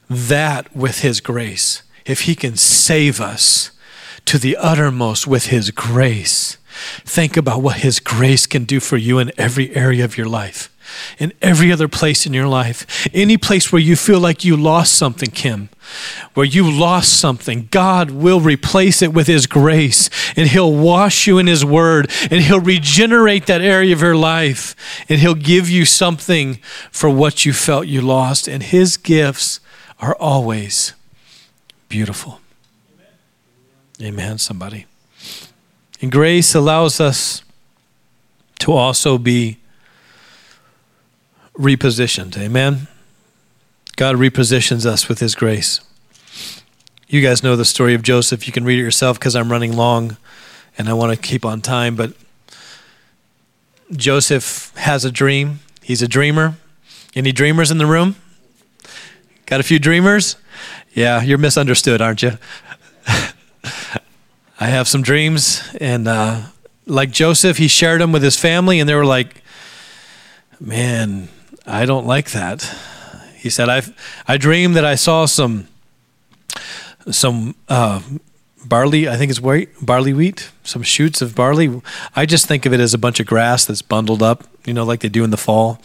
that 0.08 0.74
with 0.74 1.00
his 1.00 1.20
grace, 1.20 1.82
if 2.04 2.22
he 2.22 2.34
can 2.34 2.56
save 2.56 3.20
us 3.20 3.70
to 4.26 4.38
the 4.38 4.56
uttermost 4.56 5.26
with 5.26 5.46
his 5.46 5.70
grace, 5.70 6.58
think 7.04 7.36
about 7.36 7.62
what 7.62 7.78
his 7.78 8.00
grace 8.00 8.46
can 8.46 8.64
do 8.64 8.80
for 8.80 8.96
you 8.96 9.18
in 9.18 9.32
every 9.38 9.74
area 9.74 10.04
of 10.04 10.16
your 10.16 10.28
life 10.28 10.70
in 11.18 11.32
every 11.42 11.72
other 11.72 11.88
place 11.88 12.26
in 12.26 12.32
your 12.32 12.48
life. 12.48 13.08
Any 13.12 13.36
place 13.36 13.72
where 13.72 13.80
you 13.80 13.96
feel 13.96 14.20
like 14.20 14.44
you 14.44 14.56
lost 14.56 14.94
something, 14.94 15.30
Kim, 15.30 15.68
where 16.34 16.46
you 16.46 16.70
lost 16.70 17.18
something, 17.18 17.68
God 17.70 18.10
will 18.10 18.40
replace 18.40 19.02
it 19.02 19.12
with 19.12 19.26
His 19.26 19.46
grace 19.46 20.10
and 20.36 20.48
He'll 20.48 20.72
wash 20.72 21.26
you 21.26 21.38
in 21.38 21.46
His 21.46 21.64
Word 21.64 22.10
and 22.30 22.40
He'll 22.40 22.60
regenerate 22.60 23.46
that 23.46 23.60
area 23.60 23.92
of 23.92 24.00
your 24.00 24.16
life 24.16 24.74
and 25.08 25.20
He'll 25.20 25.34
give 25.34 25.68
you 25.68 25.84
something 25.84 26.56
for 26.90 27.10
what 27.10 27.44
you 27.44 27.52
felt 27.52 27.86
you 27.86 28.00
lost. 28.00 28.48
And 28.48 28.62
His 28.62 28.96
gifts 28.96 29.60
are 30.00 30.16
always 30.16 30.94
beautiful. 31.88 32.40
Amen, 34.00 34.38
somebody. 34.38 34.86
And 36.00 36.10
grace 36.10 36.54
allows 36.54 37.00
us 37.00 37.42
to 38.60 38.72
also 38.72 39.18
be 39.18 39.58
repositioned. 41.58 42.38
Amen. 42.38 42.88
God 43.96 44.16
repositions 44.16 44.86
us 44.86 45.08
with 45.08 45.18
his 45.18 45.34
grace. 45.34 45.80
You 47.08 47.20
guys 47.20 47.42
know 47.42 47.56
the 47.56 47.64
story 47.64 47.94
of 47.94 48.02
Joseph. 48.02 48.46
You 48.46 48.52
can 48.52 48.64
read 48.64 48.78
it 48.78 48.82
yourself 48.82 49.18
because 49.18 49.36
I'm 49.36 49.50
running 49.50 49.76
long 49.76 50.16
and 50.78 50.88
I 50.88 50.94
want 50.94 51.12
to 51.12 51.20
keep 51.20 51.44
on 51.44 51.60
time. 51.60 51.96
But 51.96 52.12
Joseph 53.92 54.72
has 54.76 55.04
a 55.04 55.10
dream. 55.10 55.60
He's 55.82 56.02
a 56.02 56.08
dreamer. 56.08 56.54
Any 57.14 57.32
dreamers 57.32 57.70
in 57.70 57.78
the 57.78 57.86
room? 57.86 58.16
Got 59.46 59.60
a 59.60 59.64
few 59.64 59.78
dreamers? 59.78 60.36
Yeah, 60.94 61.22
you're 61.22 61.38
misunderstood, 61.38 62.00
aren't 62.00 62.22
you? 62.22 62.38
I 64.62 64.66
have 64.66 64.86
some 64.86 65.00
dreams, 65.00 65.62
and 65.80 66.06
uh, 66.06 66.42
like 66.86 67.10
Joseph, 67.10 67.56
he 67.56 67.66
shared 67.66 68.02
them 68.02 68.12
with 68.12 68.22
his 68.22 68.36
family, 68.36 68.78
and 68.78 68.86
they 68.86 68.94
were 68.94 69.06
like, 69.06 69.42
man, 70.60 71.30
I 71.66 71.86
don't 71.86 72.06
like 72.06 72.32
that. 72.32 72.62
He 73.36 73.48
said, 73.48 73.70
I 73.70 73.82
I 74.28 74.36
dreamed 74.36 74.76
that 74.76 74.84
I 74.84 74.96
saw 74.96 75.24
some 75.24 75.66
some 77.10 77.54
uh, 77.70 78.02
barley. 78.66 79.08
I 79.08 79.16
think 79.16 79.30
it's 79.30 79.40
wheat, 79.40 79.70
barley 79.80 80.12
wheat, 80.12 80.50
some 80.62 80.82
shoots 80.82 81.22
of 81.22 81.34
barley. 81.34 81.80
I 82.14 82.26
just 82.26 82.46
think 82.46 82.66
of 82.66 82.74
it 82.74 82.80
as 82.80 82.92
a 82.92 82.98
bunch 82.98 83.18
of 83.18 83.26
grass 83.26 83.64
that's 83.64 83.82
bundled 83.82 84.22
up, 84.22 84.44
you 84.66 84.74
know, 84.74 84.84
like 84.84 85.00
they 85.00 85.08
do 85.08 85.24
in 85.24 85.30
the 85.30 85.38
fall. 85.38 85.80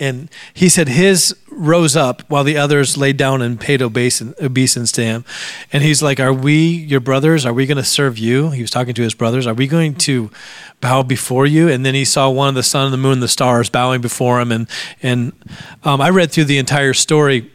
And 0.00 0.28
he 0.52 0.68
said 0.68 0.88
his 0.88 1.36
rose 1.48 1.94
up 1.94 2.22
while 2.28 2.42
the 2.42 2.56
others 2.56 2.96
laid 2.96 3.16
down 3.16 3.40
and 3.40 3.60
paid 3.60 3.80
obeisance 3.80 4.92
to 4.92 5.02
him. 5.02 5.24
And 5.72 5.84
he's 5.84 6.02
like, 6.02 6.18
Are 6.18 6.32
we 6.32 6.66
your 6.66 7.00
brothers? 7.00 7.46
Are 7.46 7.52
we 7.52 7.66
going 7.66 7.76
to 7.76 7.84
serve 7.84 8.18
you? 8.18 8.50
He 8.50 8.60
was 8.60 8.70
talking 8.70 8.94
to 8.94 9.02
his 9.02 9.14
brothers. 9.14 9.46
Are 9.46 9.54
we 9.54 9.66
going 9.66 9.94
to 9.96 10.30
bow 10.80 11.02
before 11.02 11.46
you? 11.46 11.68
And 11.68 11.86
then 11.86 11.94
he 11.94 12.04
saw 12.04 12.28
one 12.28 12.48
of 12.48 12.54
the 12.54 12.62
sun, 12.62 12.90
the 12.90 12.96
moon, 12.96 13.20
the 13.20 13.28
stars 13.28 13.70
bowing 13.70 14.00
before 14.00 14.40
him. 14.40 14.50
And, 14.50 14.68
and 15.02 15.32
um, 15.84 16.00
I 16.00 16.10
read 16.10 16.32
through 16.32 16.44
the 16.44 16.58
entire 16.58 16.94
story 16.94 17.50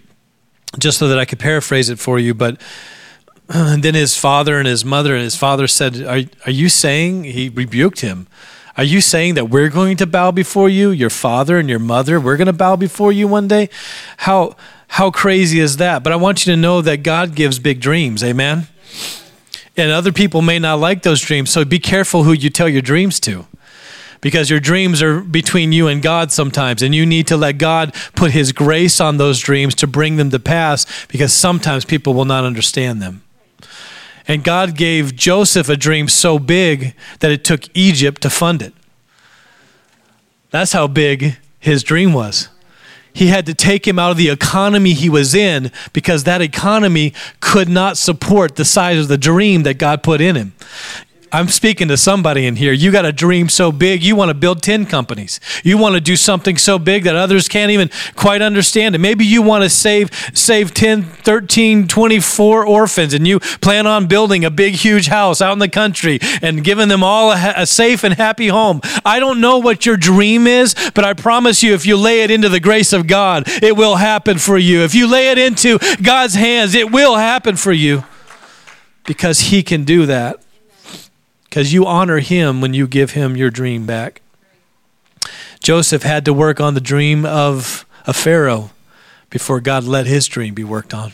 just 0.78 0.98
so 0.98 1.08
that 1.08 1.20
I 1.20 1.26
could 1.26 1.40
paraphrase 1.40 1.90
it 1.90 2.00
for 2.00 2.20
you. 2.20 2.34
But 2.34 2.62
then 3.48 3.96
his 3.96 4.16
father 4.16 4.58
and 4.58 4.68
his 4.68 4.86
mother 4.86 5.14
and 5.14 5.24
his 5.24 5.36
father 5.36 5.68
said, 5.68 6.02
Are, 6.04 6.22
are 6.46 6.52
you 6.52 6.70
saying? 6.70 7.26
He 7.26 7.50
rebuked 7.50 8.02
him. 8.02 8.28
Are 8.78 8.84
you 8.84 9.02
saying 9.02 9.36
that 9.36 9.50
we're 9.50 9.70
going 9.70 9.98
to 9.98 10.06
bow 10.06 10.32
before 10.32 10.70
you, 10.70 10.92
your 10.92 11.10
father 11.10 11.58
and 11.58 11.70
your 11.70 11.80
mother? 11.80 12.20
We're 12.20 12.38
going 12.38 12.48
to 12.48 12.54
bow 12.54 12.76
before 12.76 13.12
you 13.12 13.28
one 13.28 13.48
day? 13.48 13.70
How, 14.18 14.56
how 14.90 15.12
crazy 15.12 15.60
is 15.60 15.78
that? 15.78 16.04
But 16.04 16.14
I 16.14 16.16
want 16.16 16.46
you 16.46 16.54
to 16.54 16.58
know 16.58 16.82
that 16.82 17.04
God 17.04 17.36
gives 17.36 17.60
big 17.60 17.80
dreams. 17.80 18.24
Amen? 18.24 18.68
And 19.76 19.92
other 19.92 20.12
people 20.12 20.42
may 20.42 20.60
not 20.60 20.80
like 20.80 21.04
those 21.04 21.22
dreams. 21.22 21.50
So 21.50 21.66
be 21.66 21.80
careful 21.80 22.24
who 22.24 22.34
you 22.34 22.50
tell 22.50 22.70
your 22.70 22.82
dreams 22.82 23.20
to 23.22 23.46
because 24.22 24.50
your 24.50 24.60
dreams 24.60 25.02
are 25.02 25.22
between 25.22 25.72
you 25.72 25.88
and 25.88 26.02
God 26.02 26.32
sometimes, 26.32 26.82
and 26.82 26.94
you 26.94 27.06
need 27.06 27.28
to 27.28 27.38
let 27.38 27.54
God 27.54 27.94
put 28.16 28.32
His 28.32 28.52
grace 28.52 29.00
on 29.00 29.18
those 29.18 29.40
dreams 29.40 29.76
to 29.76 29.88
bring 29.88 30.18
them 30.18 30.30
to 30.32 30.40
pass 30.40 30.86
because 31.08 31.34
sometimes 31.34 31.86
people 31.86 32.14
will 32.14 32.26
not 32.26 32.44
understand 32.44 33.02
them. 33.02 33.22
And 34.28 34.44
God 34.44 34.76
gave 34.76 35.16
Joseph 35.16 35.70
a 35.70 35.78
dream 35.78 36.08
so 36.08 36.40
big 36.40 36.94
that 37.20 37.32
it 37.32 37.44
took 37.44 37.64
Egypt 37.74 38.22
to 38.22 38.30
fund 38.30 38.62
it. 38.62 38.74
That's 40.52 40.74
how 40.74 40.88
big 40.88 41.38
his 41.60 41.84
dream 41.84 42.14
was. 42.14 42.50
He 43.12 43.28
had 43.28 43.46
to 43.48 43.54
take 43.54 43.88
him 43.88 44.00
out 44.00 44.12
of 44.12 44.18
the 44.18 44.30
economy 44.30 44.94
he 44.94 45.10
was 45.10 45.34
in 45.34 45.72
because 45.94 46.24
that 46.24 46.42
economy 46.42 47.14
could 47.40 47.68
not 47.68 47.98
support 47.98 48.56
the 48.56 48.66
size 48.66 49.00
of 49.00 49.08
the 49.08 49.18
dream 49.18 49.64
that 49.64 49.78
God 49.78 50.04
put 50.04 50.22
in 50.22 50.36
him. 50.36 50.54
I'm 51.32 51.48
speaking 51.48 51.88
to 51.90 51.98
somebody 51.98 52.48
in 52.48 52.56
here. 52.56 52.74
You 52.74 52.92
got 52.92 53.06
a 53.06 53.12
dream 53.12 53.50
so 53.50 53.72
big, 53.72 54.02
you 54.02 54.16
want 54.16 54.30
to 54.30 54.34
build 54.34 54.64
10 54.64 54.88
companies. 54.88 55.40
You 55.64 55.78
want 55.78 55.94
to 55.94 56.02
do 56.02 56.16
something 56.16 56.58
so 56.58 56.80
big 56.80 57.04
that 57.04 57.16
others 57.16 57.48
can't 57.48 57.72
even 57.72 57.92
quite 58.16 58.42
understand 58.42 58.96
it. 58.96 58.98
Maybe 58.98 59.26
you 59.26 59.44
want 59.44 59.64
to 59.64 59.70
save 59.70 60.10
save 60.34 60.74
10, 60.74 61.04
13, 61.04 61.88
24 61.88 62.66
orphans 62.66 63.14
and 63.14 63.28
you 63.28 63.40
plan 63.40 63.86
on 63.86 64.08
building 64.08 64.44
a 64.44 64.50
big 64.50 64.74
huge 64.74 65.08
house 65.08 65.42
out 65.42 65.54
in 65.54 65.60
the 65.60 65.70
country 65.70 66.20
and 66.42 66.64
giving 66.64 66.88
them 66.88 67.04
all 67.04 67.32
a, 67.32 67.54
a 67.58 67.66
safe 67.68 68.04
and 68.04 68.16
happy 68.16 68.48
home. 68.48 68.82
I 69.06 69.20
don't 69.20 69.40
know 69.40 69.60
what 69.60 69.86
your 69.86 69.98
dream 69.98 70.48
is, 70.48 70.74
but 70.96 71.06
I 71.06 71.14
promise 71.14 71.62
you 71.62 71.74
if 71.74 71.86
you 71.86 71.96
lay 71.96 72.22
it 72.24 72.32
into 72.32 72.50
the 72.50 72.60
grace 72.60 72.92
of 72.92 73.06
God, 73.06 73.44
it 73.62 73.78
will 73.78 73.98
happen 73.98 74.40
for 74.40 74.58
you. 74.58 74.82
If 74.82 74.96
you 74.96 75.06
lay 75.06 75.30
it 75.30 75.38
into 75.38 75.78
God's 76.02 76.34
hands, 76.34 76.74
it 76.74 76.92
will 76.92 77.18
happen 77.18 77.56
for 77.56 77.72
you 77.72 78.04
because 79.06 79.40
he 79.40 79.62
can 79.62 79.84
do 79.84 80.08
that 80.08 80.44
because 81.50 81.74
you 81.74 81.86
honor 81.86 82.20
him 82.20 82.62
when 82.62 82.74
you 82.74 82.88
give 82.88 83.12
him 83.12 83.36
your 83.36 83.50
dream 83.50 83.86
back. 83.86 84.22
Joseph 85.62 86.04
had 86.04 86.24
to 86.26 86.34
work 86.34 86.62
on 86.62 86.76
the 86.76 86.82
dream 86.82 87.26
of 87.26 87.86
a 88.06 88.14
Pharaoh 88.14 88.72
before 89.30 89.60
God 89.60 89.84
let 89.84 90.06
his 90.06 90.28
dream 90.28 90.54
be 90.54 90.64
worked 90.64 90.94
on. 90.94 91.14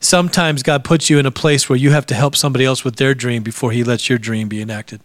Sometimes 0.00 0.62
God 0.62 0.84
puts 0.84 1.10
you 1.10 1.18
in 1.18 1.26
a 1.26 1.30
place 1.30 1.68
where 1.68 1.78
you 1.78 1.90
have 1.90 2.06
to 2.06 2.14
help 2.14 2.36
somebody 2.36 2.64
else 2.64 2.84
with 2.84 2.96
their 2.96 3.14
dream 3.14 3.42
before 3.42 3.72
he 3.72 3.82
lets 3.82 4.08
your 4.08 4.18
dream 4.18 4.48
be 4.48 4.62
enacted. 4.62 5.00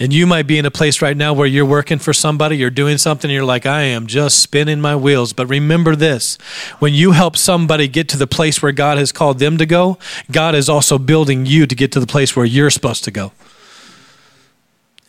And 0.00 0.12
you 0.12 0.26
might 0.26 0.46
be 0.46 0.58
in 0.58 0.64
a 0.64 0.70
place 0.70 1.02
right 1.02 1.16
now 1.16 1.32
where 1.32 1.46
you're 1.46 1.66
working 1.66 1.98
for 1.98 2.12
somebody, 2.12 2.56
you're 2.56 2.70
doing 2.70 2.98
something, 2.98 3.28
you're 3.30 3.44
like, 3.44 3.66
I 3.66 3.82
am 3.82 4.06
just 4.06 4.38
spinning 4.38 4.80
my 4.80 4.94
wheels. 4.94 5.32
But 5.32 5.46
remember 5.46 5.96
this 5.96 6.36
when 6.78 6.94
you 6.94 7.12
help 7.12 7.36
somebody 7.36 7.88
get 7.88 8.08
to 8.10 8.16
the 8.16 8.28
place 8.28 8.62
where 8.62 8.70
God 8.70 8.96
has 8.98 9.10
called 9.10 9.40
them 9.40 9.58
to 9.58 9.66
go, 9.66 9.98
God 10.30 10.54
is 10.54 10.68
also 10.68 10.98
building 10.98 11.46
you 11.46 11.66
to 11.66 11.74
get 11.74 11.90
to 11.92 12.00
the 12.00 12.06
place 12.06 12.36
where 12.36 12.46
you're 12.46 12.70
supposed 12.70 13.02
to 13.04 13.10
go. 13.10 13.32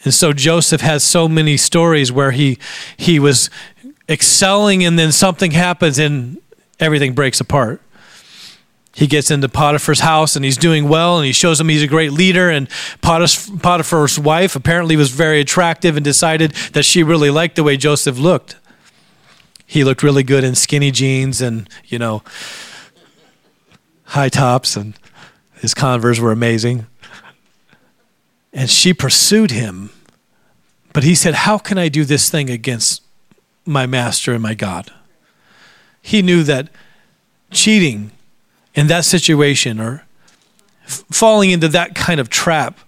And 0.03 0.13
so 0.13 0.33
Joseph 0.33 0.81
has 0.81 1.03
so 1.03 1.27
many 1.27 1.55
stories 1.57 2.11
where 2.11 2.31
he 2.31 2.57
he 2.97 3.19
was 3.19 3.49
excelling 4.07 4.83
and 4.83 4.97
then 4.97 5.11
something 5.11 5.51
happens 5.51 5.99
and 5.99 6.41
everything 6.79 7.13
breaks 7.13 7.39
apart 7.39 7.81
he 8.99 9.07
gets 9.07 9.31
into 9.31 9.47
Potiphar's 9.47 10.01
house 10.01 10.35
and 10.35 10.43
he's 10.43 10.57
doing 10.57 10.89
well 10.89 11.17
and 11.17 11.25
he 11.25 11.31
shows 11.31 11.61
him 11.61 11.69
he's 11.69 11.81
a 11.81 11.87
great 11.87 12.11
leader. 12.11 12.49
And 12.49 12.67
Potiphar's 13.01 14.19
wife 14.19 14.57
apparently 14.57 14.97
was 14.97 15.09
very 15.09 15.39
attractive 15.39 15.95
and 15.95 16.03
decided 16.03 16.51
that 16.73 16.83
she 16.83 17.01
really 17.01 17.29
liked 17.29 17.55
the 17.55 17.63
way 17.63 17.77
Joseph 17.77 18.17
looked. 18.17 18.57
He 19.65 19.85
looked 19.85 20.03
really 20.03 20.23
good 20.23 20.43
in 20.43 20.53
skinny 20.53 20.91
jeans 20.91 21.39
and, 21.39 21.69
you 21.85 21.97
know, 21.97 22.23
high 24.03 24.27
tops, 24.27 24.75
and 24.75 24.99
his 25.61 25.73
converse 25.73 26.19
were 26.19 26.33
amazing. 26.33 26.85
And 28.51 28.69
she 28.69 28.93
pursued 28.93 29.51
him. 29.51 29.91
But 30.91 31.03
he 31.05 31.15
said, 31.15 31.35
How 31.35 31.57
can 31.57 31.77
I 31.77 31.87
do 31.87 32.03
this 32.03 32.29
thing 32.29 32.49
against 32.49 33.01
my 33.65 33.85
master 33.85 34.33
and 34.33 34.43
my 34.43 34.55
God? 34.55 34.91
He 36.01 36.21
knew 36.21 36.43
that 36.43 36.67
cheating 37.49 38.11
in 38.79 38.87
that 38.87 39.03
situation 39.03 39.77
or 39.81 40.05
f- 40.85 41.03
falling 41.11 41.51
into 41.51 41.67
that 41.67 41.95
kind 41.95 42.17
of 42.17 42.29
trap 42.29 42.79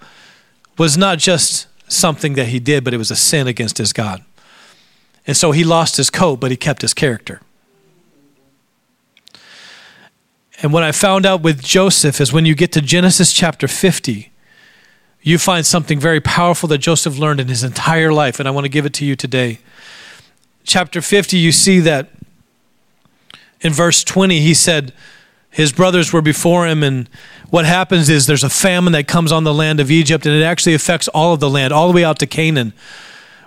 was 0.78 0.98
not 0.98 1.20
just 1.20 1.68
something 1.92 2.36
that 2.36 2.48
he 2.48 2.62
did, 2.62 2.86
but 2.86 2.94
it 2.94 2.98
was 2.98 3.12
a 3.12 3.16
sin 3.16 3.46
against 3.46 3.78
his 3.78 3.92
God. 3.92 4.24
And 5.28 5.36
so 5.36 5.52
he 5.52 5.66
lost 5.66 5.98
his 5.98 6.10
coat, 6.10 6.40
but 6.40 6.50
he 6.50 6.56
kept 6.56 6.82
his 6.82 6.94
character. 6.94 7.42
And 10.62 10.72
what 10.72 10.82
I 10.82 10.94
found 10.94 11.26
out 11.26 11.42
with 11.42 11.62
Joseph 11.62 12.22
is 12.22 12.32
when 12.32 12.46
you 12.46 12.56
get 12.56 12.72
to 12.72 12.82
Genesis 12.82 13.34
chapter 13.34 13.68
50, 13.68 14.32
you 15.22 15.38
find 15.38 15.66
something 15.66 16.00
very 16.00 16.22
powerful 16.22 16.70
that 16.70 16.78
Joseph 16.78 17.18
learned 17.18 17.42
in 17.42 17.50
his 17.50 17.66
entire 17.66 18.14
life, 18.14 18.40
and 18.40 18.48
I 18.48 18.52
want 18.52 18.64
to 18.64 18.70
give 18.70 18.86
it 18.86 18.94
to 18.94 19.06
you 19.06 19.18
today. 19.18 19.60
Chapter 20.64 21.02
50, 21.02 21.38
you 21.38 21.52
see 21.52 21.82
that 21.82 22.12
in 23.60 23.74
verse 23.74 24.06
20, 24.06 24.40
he 24.40 24.54
said, 24.54 24.94
his 25.52 25.74
brothers 25.74 26.14
were 26.14 26.22
before 26.22 26.66
him, 26.66 26.82
and 26.82 27.10
what 27.50 27.66
happens 27.66 28.10
is 28.10 28.26
there's 28.26 28.44
a 28.44 28.50
famine 28.50 28.94
that 28.94 29.08
comes 29.08 29.32
on 29.32 29.44
the 29.44 29.54
land 29.54 29.82
of 29.82 29.92
Egypt, 29.92 30.26
and 30.26 30.34
it 30.34 30.44
actually 30.44 30.74
affects 30.74 31.10
all 31.10 31.34
of 31.34 31.42
the 31.42 31.50
land, 31.50 31.74
all 31.74 31.90
the 31.90 31.94
way 31.94 32.06
out 32.06 32.20
to 32.20 32.26
Canaan, 32.26 32.74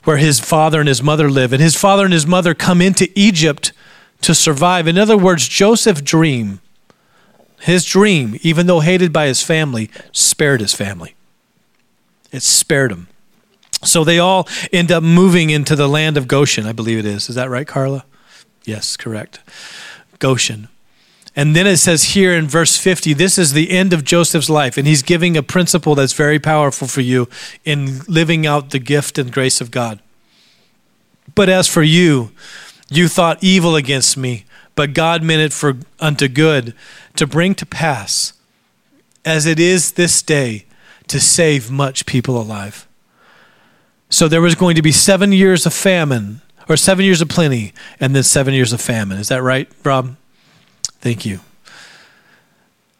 where 0.04 0.18
his 0.18 0.38
father 0.38 0.80
and 0.80 0.88
his 0.88 1.02
mother 1.02 1.30
live. 1.30 1.52
And 1.52 1.62
his 1.62 1.74
father 1.74 2.04
and 2.04 2.12
his 2.12 2.26
mother 2.26 2.52
come 2.52 2.82
into 2.82 3.10
Egypt 3.14 3.72
to 4.20 4.34
survive. 4.34 4.86
In 4.86 4.98
other 4.98 5.16
words, 5.16 5.48
Joseph's 5.48 6.02
dream, 6.02 6.60
his 7.60 7.86
dream, 7.86 8.38
even 8.42 8.66
though 8.66 8.80
hated 8.80 9.10
by 9.10 9.26
his 9.26 9.42
family, 9.42 9.90
spared 10.12 10.60
his 10.60 10.74
family. 10.74 11.14
It 12.30 12.42
spared 12.42 12.92
him. 12.92 13.08
So 13.82 14.04
they 14.04 14.18
all 14.18 14.46
end 14.72 14.92
up 14.92 15.02
moving 15.02 15.48
into 15.48 15.74
the 15.74 15.88
land 15.88 16.18
of 16.18 16.28
Goshen, 16.28 16.66
I 16.66 16.72
believe 16.72 16.98
it 16.98 17.06
is. 17.06 17.30
Is 17.30 17.36
that 17.36 17.48
right, 17.48 17.66
Carla? 17.66 18.04
Yes, 18.64 18.96
correct. 18.98 19.40
Goshen. 20.18 20.68
And 21.36 21.56
then 21.56 21.66
it 21.66 21.78
says 21.78 22.04
here 22.14 22.32
in 22.32 22.46
verse 22.46 22.76
50, 22.76 23.12
this 23.12 23.38
is 23.38 23.52
the 23.52 23.70
end 23.70 23.92
of 23.92 24.04
Joseph's 24.04 24.48
life. 24.48 24.76
And 24.76 24.86
he's 24.86 25.02
giving 25.02 25.36
a 25.36 25.42
principle 25.42 25.94
that's 25.94 26.12
very 26.12 26.38
powerful 26.38 26.86
for 26.86 27.00
you 27.00 27.28
in 27.64 28.00
living 28.06 28.46
out 28.46 28.70
the 28.70 28.78
gift 28.78 29.18
and 29.18 29.32
grace 29.32 29.60
of 29.60 29.70
God. 29.70 30.00
But 31.34 31.48
as 31.48 31.66
for 31.66 31.82
you, 31.82 32.30
you 32.88 33.08
thought 33.08 33.42
evil 33.42 33.74
against 33.74 34.16
me, 34.16 34.44
but 34.76 34.94
God 34.94 35.22
meant 35.22 35.42
it 35.42 35.52
for 35.52 35.78
unto 35.98 36.28
good, 36.28 36.74
to 37.16 37.26
bring 37.26 37.54
to 37.56 37.66
pass, 37.66 38.34
as 39.24 39.46
it 39.46 39.58
is 39.58 39.92
this 39.92 40.22
day, 40.22 40.66
to 41.08 41.18
save 41.18 41.70
much 41.70 42.06
people 42.06 42.40
alive. 42.40 42.86
So 44.08 44.28
there 44.28 44.40
was 44.40 44.54
going 44.54 44.76
to 44.76 44.82
be 44.82 44.92
seven 44.92 45.32
years 45.32 45.66
of 45.66 45.74
famine, 45.74 46.42
or 46.68 46.76
seven 46.76 47.04
years 47.04 47.20
of 47.20 47.28
plenty, 47.28 47.72
and 47.98 48.14
then 48.14 48.22
seven 48.22 48.54
years 48.54 48.72
of 48.72 48.80
famine. 48.80 49.18
Is 49.18 49.28
that 49.28 49.42
right, 49.42 49.68
Rob? 49.82 50.16
Thank 51.04 51.26
you. 51.26 51.40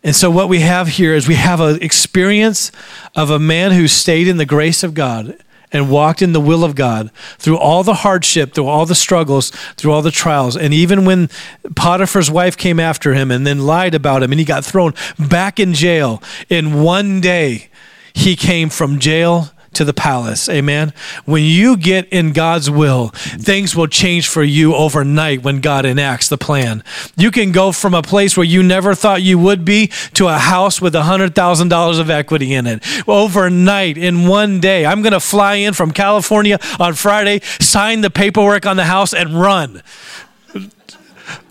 And 0.03 0.15
so, 0.15 0.31
what 0.31 0.51
we 0.51 0.61
have 0.61 0.89
here 0.89 1.15
is 1.15 1.27
we 1.27 1.37
have 1.37 1.59
an 1.59 1.83
experience 1.83 2.71
of 3.17 3.31
a 3.31 3.39
man 3.39 3.73
who 3.73 3.89
stayed 3.89 4.29
in 4.29 4.37
the 4.37 4.45
grace 4.45 4.83
of 4.83 4.93
God 4.93 5.39
and 5.73 5.89
walked 5.89 6.21
in 6.21 6.35
the 6.35 6.41
will 6.41 6.65
of 6.65 6.75
God 6.75 7.11
through 7.39 7.57
all 7.57 7.83
the 7.83 7.95
hardship, 7.95 8.53
through 8.53 8.67
all 8.67 8.85
the 8.85 8.95
struggles, 8.95 9.53
through 9.79 9.91
all 9.91 10.03
the 10.03 10.11
trials. 10.11 10.55
And 10.55 10.75
even 10.75 11.07
when 11.07 11.31
Potiphar's 11.75 12.31
wife 12.31 12.59
came 12.59 12.79
after 12.79 13.15
him 13.15 13.31
and 13.31 13.47
then 13.47 13.61
lied 13.61 13.95
about 13.95 14.23
him 14.23 14.33
and 14.33 14.39
he 14.39 14.45
got 14.45 14.67
thrown 14.67 14.93
back 15.19 15.59
in 15.59 15.73
jail, 15.73 16.23
in 16.51 16.83
one 16.83 17.23
day, 17.23 17.71
he 18.13 18.37
came 18.37 18.69
from 18.69 18.99
jail 18.99 19.49
to 19.75 19.85
the 19.85 19.95
palace. 19.95 20.49
Amen. 20.49 20.93
When 21.25 21.43
you 21.43 21.77
get 21.77 22.09
in 22.09 22.33
God's 22.33 22.71
will, 22.71 23.09
things 23.09 23.77
will 23.77 23.87
change 23.87 24.29
for 24.29 24.43
you 24.43 24.75
overnight 24.75 25.43
when 25.43 25.61
God 25.61 25.85
enacts 25.85 26.29
the 26.29 26.39
plan. 26.39 26.83
You 27.17 27.31
can 27.31 27.53
go 27.53 27.73
from 27.73 27.95
a 27.95 28.03
place 28.03 28.37
where 28.37 28.47
you 28.47 28.63
never 28.63 28.95
thought 28.95 29.23
you 29.23 29.39
would 29.39 29.65
be 29.65 29.89
to 30.15 30.29
a 30.29 30.39
house 30.39 30.81
with 30.81 30.95
$100,000 30.95 32.01
of 32.01 32.11
equity 32.11 32.55
in 32.55 32.67
it. 32.67 32.83
Overnight, 33.09 33.99
in 33.99 34.27
one 34.27 34.61
day, 34.61 34.87
I'm 34.87 35.03
going 35.03 35.13
to 35.13 35.21
fly 35.21 35.57
in 35.57 35.75
from 35.75 35.91
California 35.91 36.59
on 36.79 36.95
Friday, 36.95 37.41
sign 37.61 38.01
the 38.01 38.11
paperwork 38.11 38.67
on 38.67 38.77
the 38.77 38.85
house, 38.85 39.13
and 39.13 39.41
run 39.41 39.83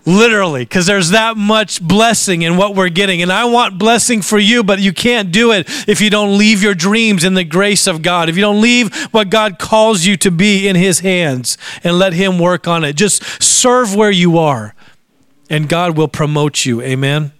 literally 0.06 0.62
because 0.62 0.86
there's 0.86 1.10
that 1.10 1.36
much 1.36 1.82
blessing 1.82 2.42
in 2.42 2.56
what 2.56 2.74
we're 2.74 2.88
getting. 2.88 3.22
And 3.22 3.32
i 3.32 3.44
want 3.44 3.78
blessing 3.78 4.22
for 4.22 4.38
you 4.38 4.62
but 4.62 4.80
you 4.80 4.92
can't 4.92 5.32
do 5.32 5.52
it 5.52 5.66
if 5.88 6.00
you 6.00 6.10
don't 6.10 6.36
leave 6.36 6.62
your 6.62 6.74
dreams 6.74 7.24
in 7.24 7.34
the 7.34 7.44
grace 7.44 7.86
of 7.86 8.02
god. 8.02 8.28
If 8.28 8.36
you 8.36 8.42
don't 8.42 8.60
leave 8.60 8.94
what 9.12 9.30
god 9.30 9.58
calls 9.58 10.04
you 10.04 10.16
to 10.18 10.30
be 10.30 10.68
in 10.68 10.76
his 10.76 11.00
hands 11.00 11.58
and 11.82 11.98
let 11.98 12.12
him 12.12 12.38
work 12.38 12.68
on 12.68 12.84
it. 12.84 12.94
Just 12.94 13.42
serve 13.42 13.94
where 13.94 14.10
you 14.10 14.38
are 14.38 14.74
and 15.48 15.68
god 15.68 15.96
will 15.96 16.08
promote 16.08 16.64
you. 16.64 16.80
Amen? 16.82 17.32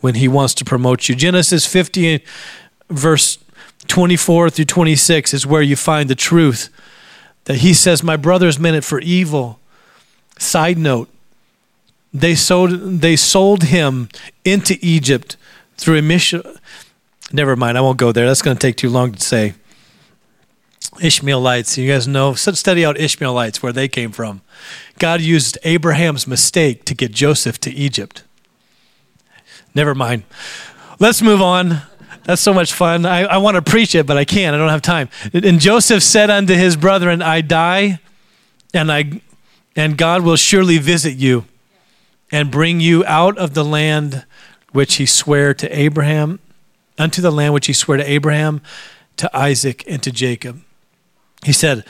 When 0.00 0.14
he 0.14 0.28
wants 0.28 0.54
to 0.54 0.64
promote 0.64 1.08
you. 1.08 1.14
Genesis 1.14 1.66
50 1.66 2.24
verse 2.88 3.38
24 3.86 4.50
through 4.50 4.64
26 4.64 5.34
is 5.34 5.46
where 5.46 5.62
you 5.62 5.76
find 5.76 6.08
the 6.08 6.14
truth 6.14 6.68
that 7.44 7.56
he 7.56 7.74
says 7.74 8.02
my 8.02 8.16
brothers 8.16 8.58
meant 8.58 8.76
it 8.76 8.84
for 8.84 9.00
evil. 9.00 9.58
Side 10.38 10.78
note 10.78 11.08
they 12.12 12.34
sold, 12.34 12.70
they 12.70 13.16
sold 13.16 13.64
him 13.64 14.08
into 14.44 14.76
Egypt 14.80 15.36
through 15.76 15.98
a 15.98 16.02
mission. 16.02 16.42
Never 17.32 17.56
mind, 17.56 17.78
I 17.78 17.80
won't 17.80 17.98
go 17.98 18.12
there. 18.12 18.26
That's 18.26 18.42
going 18.42 18.56
to 18.56 18.60
take 18.60 18.76
too 18.76 18.90
long 18.90 19.12
to 19.12 19.20
say. 19.20 19.54
Ishmaelites, 21.00 21.78
you 21.78 21.90
guys 21.90 22.08
know, 22.08 22.34
study 22.34 22.84
out 22.84 22.98
Ishmaelites, 22.98 23.62
where 23.62 23.72
they 23.72 23.86
came 23.86 24.10
from. 24.10 24.42
God 24.98 25.20
used 25.20 25.56
Abraham's 25.62 26.26
mistake 26.26 26.84
to 26.86 26.94
get 26.94 27.12
Joseph 27.12 27.60
to 27.60 27.70
Egypt. 27.70 28.24
Never 29.74 29.94
mind. 29.94 30.24
Let's 30.98 31.22
move 31.22 31.40
on. 31.40 31.82
That's 32.24 32.42
so 32.42 32.52
much 32.52 32.72
fun. 32.72 33.06
I, 33.06 33.22
I 33.22 33.36
want 33.38 33.54
to 33.54 33.62
preach 33.62 33.94
it, 33.94 34.06
but 34.06 34.18
I 34.18 34.24
can't. 34.24 34.54
I 34.54 34.58
don't 34.58 34.68
have 34.68 34.82
time. 34.82 35.08
And 35.32 35.60
Joseph 35.60 36.02
said 36.02 36.28
unto 36.28 36.54
his 36.54 36.76
brethren, 36.76 37.22
I 37.22 37.40
die, 37.40 38.00
and 38.74 38.90
I 38.90 39.22
and 39.76 39.96
God 39.96 40.22
will 40.22 40.36
surely 40.36 40.78
visit 40.78 41.14
you 41.14 41.46
and 42.30 42.50
bring 42.50 42.80
you 42.80 43.04
out 43.06 43.36
of 43.38 43.54
the 43.54 43.64
land 43.64 44.24
which 44.72 44.96
he 44.96 45.06
sware 45.06 45.52
to 45.54 45.78
Abraham, 45.78 46.38
unto 46.98 47.20
the 47.20 47.32
land 47.32 47.54
which 47.54 47.66
he 47.66 47.72
sware 47.72 47.98
to 47.98 48.10
Abraham, 48.10 48.60
to 49.16 49.36
Isaac, 49.36 49.84
and 49.88 50.02
to 50.02 50.12
Jacob. 50.12 50.62
He 51.44 51.52
said, 51.52 51.84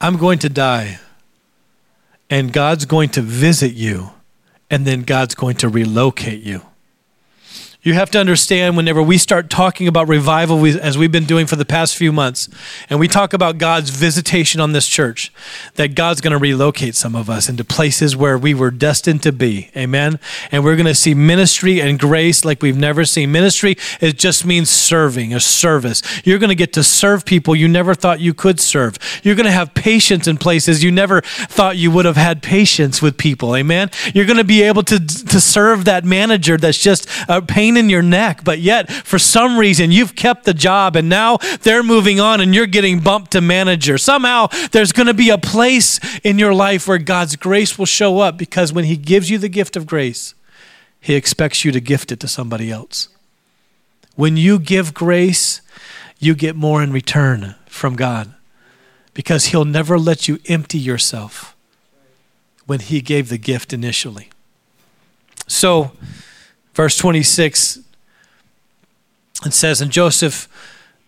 I'm 0.00 0.16
going 0.16 0.38
to 0.40 0.48
die, 0.48 0.98
and 2.28 2.52
God's 2.52 2.84
going 2.84 3.10
to 3.10 3.20
visit 3.20 3.74
you, 3.74 4.10
and 4.70 4.86
then 4.86 5.02
God's 5.02 5.34
going 5.34 5.56
to 5.56 5.68
relocate 5.68 6.42
you. 6.42 6.62
You 7.84 7.92
have 7.92 8.10
to 8.12 8.18
understand 8.18 8.78
whenever 8.78 9.02
we 9.02 9.18
start 9.18 9.50
talking 9.50 9.86
about 9.86 10.08
revival, 10.08 10.58
we, 10.58 10.80
as 10.80 10.96
we've 10.96 11.12
been 11.12 11.26
doing 11.26 11.46
for 11.46 11.56
the 11.56 11.66
past 11.66 11.94
few 11.96 12.12
months, 12.12 12.48
and 12.88 12.98
we 12.98 13.08
talk 13.08 13.34
about 13.34 13.58
God's 13.58 13.90
visitation 13.90 14.58
on 14.58 14.72
this 14.72 14.88
church, 14.88 15.30
that 15.74 15.94
God's 15.94 16.22
going 16.22 16.30
to 16.30 16.38
relocate 16.38 16.94
some 16.94 17.14
of 17.14 17.28
us 17.28 17.46
into 17.46 17.62
places 17.62 18.16
where 18.16 18.38
we 18.38 18.54
were 18.54 18.70
destined 18.70 19.22
to 19.24 19.32
be. 19.32 19.70
Amen. 19.76 20.18
And 20.50 20.64
we're 20.64 20.76
going 20.76 20.86
to 20.86 20.94
see 20.94 21.12
ministry 21.12 21.78
and 21.82 21.98
grace 21.98 22.42
like 22.42 22.62
we've 22.62 22.74
never 22.74 23.04
seen. 23.04 23.30
Ministry, 23.30 23.76
it 24.00 24.16
just 24.16 24.46
means 24.46 24.70
serving, 24.70 25.34
a 25.34 25.40
service. 25.40 26.00
You're 26.24 26.38
going 26.38 26.48
to 26.48 26.54
get 26.54 26.72
to 26.72 26.82
serve 26.82 27.26
people 27.26 27.54
you 27.54 27.68
never 27.68 27.94
thought 27.94 28.18
you 28.18 28.32
could 28.32 28.60
serve. 28.60 28.98
You're 29.22 29.34
going 29.34 29.44
to 29.44 29.52
have 29.52 29.74
patience 29.74 30.26
in 30.26 30.38
places 30.38 30.82
you 30.82 30.90
never 30.90 31.20
thought 31.20 31.76
you 31.76 31.90
would 31.90 32.06
have 32.06 32.16
had 32.16 32.42
patience 32.42 33.02
with 33.02 33.18
people. 33.18 33.54
Amen. 33.54 33.90
You're 34.14 34.24
going 34.24 34.38
to 34.38 34.44
be 34.44 34.62
able 34.62 34.84
to, 34.84 34.98
to 34.98 35.38
serve 35.38 35.84
that 35.84 36.06
manager 36.06 36.56
that's 36.56 36.78
just 36.78 37.06
uh, 37.28 37.34
a 37.34 37.42
pain 37.42 37.73
pain 37.74 37.84
in 37.84 37.90
your 37.90 38.02
neck, 38.02 38.42
but 38.44 38.58
yet 38.58 38.90
for 38.90 39.18
some 39.18 39.58
reason 39.58 39.90
you've 39.90 40.14
kept 40.14 40.44
the 40.44 40.54
job 40.54 40.96
and 40.96 41.08
now 41.08 41.38
they're 41.62 41.82
moving 41.82 42.20
on 42.20 42.40
and 42.40 42.54
you're 42.54 42.66
getting 42.66 43.00
bumped 43.00 43.32
to 43.32 43.40
manager. 43.40 43.98
Somehow 43.98 44.48
there's 44.72 44.92
going 44.92 45.06
to 45.06 45.14
be 45.14 45.30
a 45.30 45.38
place 45.38 46.00
in 46.22 46.38
your 46.38 46.54
life 46.54 46.86
where 46.86 46.98
God's 46.98 47.36
grace 47.36 47.78
will 47.78 47.86
show 47.86 48.20
up 48.20 48.36
because 48.36 48.72
when 48.72 48.84
He 48.84 48.96
gives 48.96 49.30
you 49.30 49.38
the 49.38 49.48
gift 49.48 49.76
of 49.76 49.86
grace, 49.86 50.34
He 51.00 51.14
expects 51.14 51.64
you 51.64 51.72
to 51.72 51.80
gift 51.80 52.12
it 52.12 52.20
to 52.20 52.28
somebody 52.28 52.70
else. 52.70 53.08
When 54.16 54.36
you 54.36 54.58
give 54.58 54.94
grace, 54.94 55.60
you 56.18 56.34
get 56.34 56.56
more 56.56 56.82
in 56.82 56.92
return 56.92 57.56
from 57.66 57.96
God 57.96 58.32
because 59.12 59.46
He'll 59.46 59.64
never 59.64 59.98
let 59.98 60.28
you 60.28 60.38
empty 60.48 60.78
yourself 60.78 61.56
when 62.66 62.80
He 62.80 63.00
gave 63.00 63.28
the 63.28 63.38
gift 63.38 63.72
initially. 63.72 64.30
So, 65.46 65.92
Verse 66.74 66.96
26, 66.98 67.78
it 69.46 69.52
says, 69.52 69.80
And 69.80 69.90
Joseph 69.90 70.48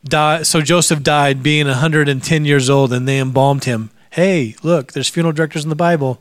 died, 0.05 0.47
so 0.47 0.61
Joseph 0.61 1.03
died 1.03 1.43
being 1.43 1.67
110 1.67 2.45
years 2.45 2.71
old, 2.71 2.93
and 2.93 3.07
they 3.07 3.19
embalmed 3.19 3.65
him. 3.65 3.91
Hey, 4.11 4.55
look, 4.63 4.93
there's 4.93 5.09
funeral 5.09 5.33
directors 5.33 5.65
in 5.65 5.71
the 5.71 5.77
Bible. 5.77 6.21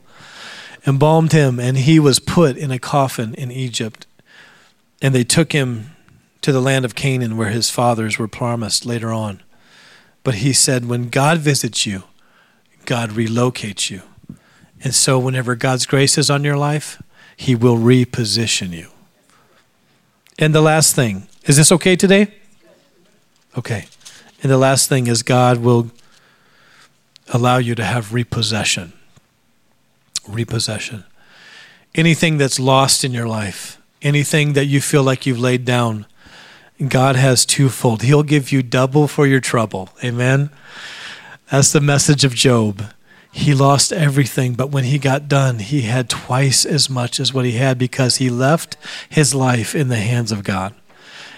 Embalmed 0.86 1.32
him, 1.32 1.58
and 1.58 1.78
he 1.78 1.98
was 1.98 2.18
put 2.18 2.56
in 2.56 2.70
a 2.70 2.78
coffin 2.78 3.34
in 3.34 3.50
Egypt. 3.50 4.06
And 5.00 5.14
they 5.14 5.24
took 5.24 5.52
him 5.52 5.96
to 6.42 6.52
the 6.52 6.60
land 6.60 6.84
of 6.84 6.94
Canaan 6.94 7.36
where 7.36 7.50
his 7.50 7.70
fathers 7.70 8.18
were 8.18 8.28
promised 8.28 8.84
later 8.86 9.12
on. 9.12 9.42
But 10.22 10.36
he 10.36 10.52
said, 10.52 10.86
When 10.86 11.08
God 11.08 11.38
visits 11.38 11.86
you, 11.86 12.04
God 12.84 13.10
relocates 13.10 13.90
you. 13.90 14.02
And 14.82 14.94
so, 14.94 15.18
whenever 15.18 15.54
God's 15.54 15.86
grace 15.86 16.18
is 16.18 16.30
on 16.30 16.44
your 16.44 16.56
life, 16.56 17.02
he 17.36 17.54
will 17.54 17.76
reposition 17.76 18.70
you. 18.70 18.90
And 20.38 20.54
the 20.54 20.60
last 20.60 20.94
thing, 20.94 21.28
is 21.44 21.56
this 21.56 21.72
okay 21.72 21.96
today? 21.96 22.28
Okay. 23.56 23.86
And 24.42 24.52
the 24.52 24.58
last 24.58 24.88
thing 24.88 25.06
is 25.06 25.22
God 25.22 25.58
will 25.58 25.90
allow 27.28 27.56
you 27.56 27.74
to 27.74 27.84
have 27.84 28.12
repossession. 28.12 28.92
Repossession. 30.28 31.04
Anything 31.94 32.36
that's 32.36 32.60
lost 32.60 33.02
in 33.02 33.12
your 33.12 33.26
life, 33.26 33.80
anything 34.02 34.52
that 34.52 34.66
you 34.66 34.80
feel 34.80 35.02
like 35.02 35.24
you've 35.24 35.40
laid 35.40 35.64
down, 35.64 36.04
God 36.88 37.16
has 37.16 37.46
twofold. 37.46 38.02
He'll 38.02 38.22
give 38.22 38.52
you 38.52 38.62
double 38.62 39.08
for 39.08 39.26
your 39.26 39.40
trouble. 39.40 39.88
Amen. 40.04 40.50
That's 41.50 41.72
the 41.72 41.80
message 41.80 42.24
of 42.24 42.34
Job. 42.34 42.82
He 43.36 43.52
lost 43.52 43.92
everything, 43.92 44.54
but 44.54 44.70
when 44.70 44.84
he 44.84 44.98
got 44.98 45.28
done, 45.28 45.58
he 45.58 45.82
had 45.82 46.08
twice 46.08 46.64
as 46.64 46.88
much 46.88 47.20
as 47.20 47.34
what 47.34 47.44
he 47.44 47.52
had 47.52 47.76
because 47.76 48.16
he 48.16 48.30
left 48.30 48.78
his 49.10 49.34
life 49.34 49.74
in 49.74 49.88
the 49.88 49.96
hands 49.96 50.32
of 50.32 50.42
God. 50.42 50.74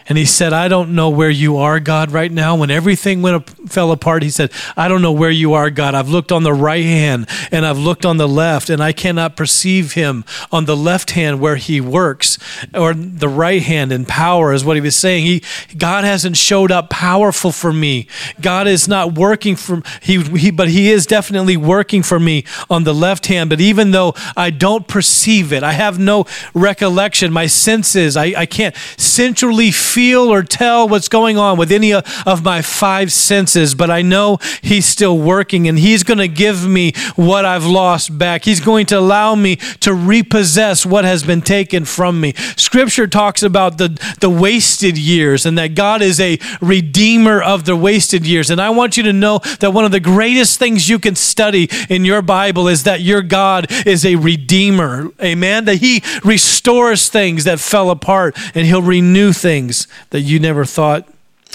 And 0.08 0.16
he 0.16 0.24
said, 0.24 0.54
I 0.54 0.68
don't 0.68 0.94
know 0.94 1.10
where 1.10 1.28
you 1.28 1.58
are, 1.58 1.78
God, 1.80 2.12
right 2.12 2.32
now. 2.32 2.56
When 2.56 2.70
everything 2.70 3.20
went 3.20 3.48
fell 3.70 3.92
apart, 3.92 4.22
he 4.22 4.30
said, 4.30 4.50
I 4.74 4.88
don't 4.88 5.02
know 5.02 5.12
where 5.12 5.30
you 5.30 5.52
are, 5.52 5.68
God. 5.68 5.94
I've 5.94 6.08
looked 6.08 6.32
on 6.32 6.44
the 6.44 6.54
right 6.54 6.84
hand 6.84 7.28
and 7.52 7.66
I've 7.66 7.78
looked 7.78 8.06
on 8.06 8.16
the 8.16 8.26
left, 8.26 8.70
and 8.70 8.82
I 8.82 8.92
cannot 8.92 9.36
perceive 9.36 9.92
him 9.92 10.24
on 10.50 10.64
the 10.64 10.76
left 10.76 11.10
hand 11.10 11.40
where 11.40 11.56
he 11.56 11.80
works, 11.80 12.38
or 12.72 12.94
the 12.94 13.28
right 13.28 13.62
hand 13.62 13.92
in 13.92 14.06
power, 14.06 14.54
is 14.54 14.64
what 14.64 14.76
he 14.76 14.80
was 14.80 14.96
saying. 14.96 15.26
He, 15.26 15.42
God 15.76 16.04
hasn't 16.04 16.38
showed 16.38 16.72
up 16.72 16.88
powerful 16.88 17.52
for 17.52 17.72
me. 17.72 18.06
God 18.40 18.66
is 18.66 18.88
not 18.88 19.14
working 19.14 19.56
for 19.56 19.82
he, 20.00 20.22
he 20.22 20.50
but 20.50 20.68
he 20.68 20.90
is 20.90 21.06
definitely 21.06 21.56
working 21.56 22.02
for 22.02 22.18
me 22.18 22.44
on 22.70 22.84
the 22.84 22.94
left 22.94 23.26
hand. 23.26 23.50
But 23.50 23.60
even 23.60 23.90
though 23.90 24.14
I 24.36 24.48
don't 24.50 24.88
perceive 24.88 25.52
it, 25.52 25.62
I 25.62 25.72
have 25.72 25.98
no 25.98 26.24
recollection, 26.54 27.30
my 27.30 27.46
senses, 27.46 28.16
I, 28.16 28.32
I 28.36 28.46
can't 28.46 28.74
centrally 28.96 29.70
feel 29.70 29.97
feel 29.98 30.32
or 30.32 30.44
tell 30.44 30.88
what's 30.88 31.08
going 31.08 31.36
on 31.36 31.58
with 31.58 31.72
any 31.72 31.92
uh, 31.92 32.00
of 32.24 32.44
my 32.44 32.62
five 32.62 33.10
senses, 33.10 33.74
but 33.74 33.90
I 33.90 34.00
know 34.00 34.38
He's 34.62 34.86
still 34.86 35.18
working 35.18 35.66
and 35.66 35.76
He's 35.76 36.04
going 36.04 36.18
to 36.18 36.28
give 36.28 36.64
me 36.68 36.92
what 37.16 37.44
I've 37.44 37.66
lost 37.66 38.16
back. 38.16 38.44
He's 38.44 38.60
going 38.60 38.86
to 38.86 38.98
allow 39.00 39.34
me 39.34 39.56
to 39.80 39.92
repossess 39.92 40.86
what 40.86 41.04
has 41.04 41.24
been 41.24 41.42
taken 41.42 41.84
from 41.84 42.20
me. 42.20 42.32
Scripture 42.56 43.08
talks 43.08 43.42
about 43.42 43.78
the, 43.78 43.88
the 44.20 44.30
wasted 44.30 44.96
years 44.96 45.44
and 45.44 45.58
that 45.58 45.74
God 45.74 46.00
is 46.00 46.20
a 46.20 46.38
redeemer 46.60 47.42
of 47.42 47.64
the 47.64 47.74
wasted 47.74 48.24
years. 48.24 48.50
And 48.50 48.60
I 48.60 48.70
want 48.70 48.96
you 48.96 49.02
to 49.02 49.12
know 49.12 49.40
that 49.58 49.72
one 49.72 49.84
of 49.84 49.90
the 49.90 49.98
greatest 49.98 50.60
things 50.60 50.88
you 50.88 51.00
can 51.00 51.16
study 51.16 51.68
in 51.88 52.04
your 52.04 52.22
Bible 52.22 52.68
is 52.68 52.84
that 52.84 53.00
your 53.00 53.22
God 53.22 53.66
is 53.84 54.06
a 54.06 54.14
redeemer. 54.14 55.10
Amen. 55.20 55.64
That 55.64 55.78
He 55.78 56.04
restores 56.22 57.08
things 57.08 57.42
that 57.42 57.58
fell 57.58 57.90
apart 57.90 58.36
and 58.54 58.64
He'll 58.64 58.80
renew 58.80 59.32
things 59.32 59.87
that 60.10 60.20
you 60.20 60.38
never 60.38 60.64
thought 60.64 61.08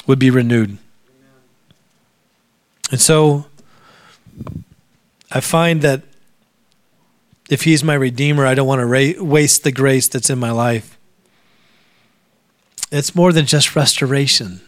would 0.08 0.20
be 0.20 0.30
renewed. 0.30 0.78
And 2.92 3.02
so 3.02 3.46
I 5.32 5.40
find 5.40 5.82
that 5.82 6.04
if 7.50 7.64
He's 7.64 7.84
my 7.84 7.96
Redeemer, 7.96 8.46
I 8.46 8.56
don't 8.56 8.68
want 8.68 8.80
to 8.80 8.86
ra- 8.86 9.24
waste 9.24 9.64
the 9.64 9.72
grace 9.72 10.08
that's 10.08 10.30
in 10.30 10.40
my 10.40 10.52
life. 10.52 10.98
It's 12.92 13.16
more 13.16 13.34
than 13.34 13.46
just 13.46 13.76
restoration, 13.76 14.62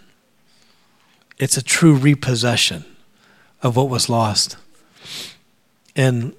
it's 1.38 1.58
a 1.58 1.64
true 1.64 1.96
repossession 1.96 2.86
of 3.62 3.76
what 3.76 3.90
was 3.90 4.10
lost. 4.10 4.58
And 5.96 6.34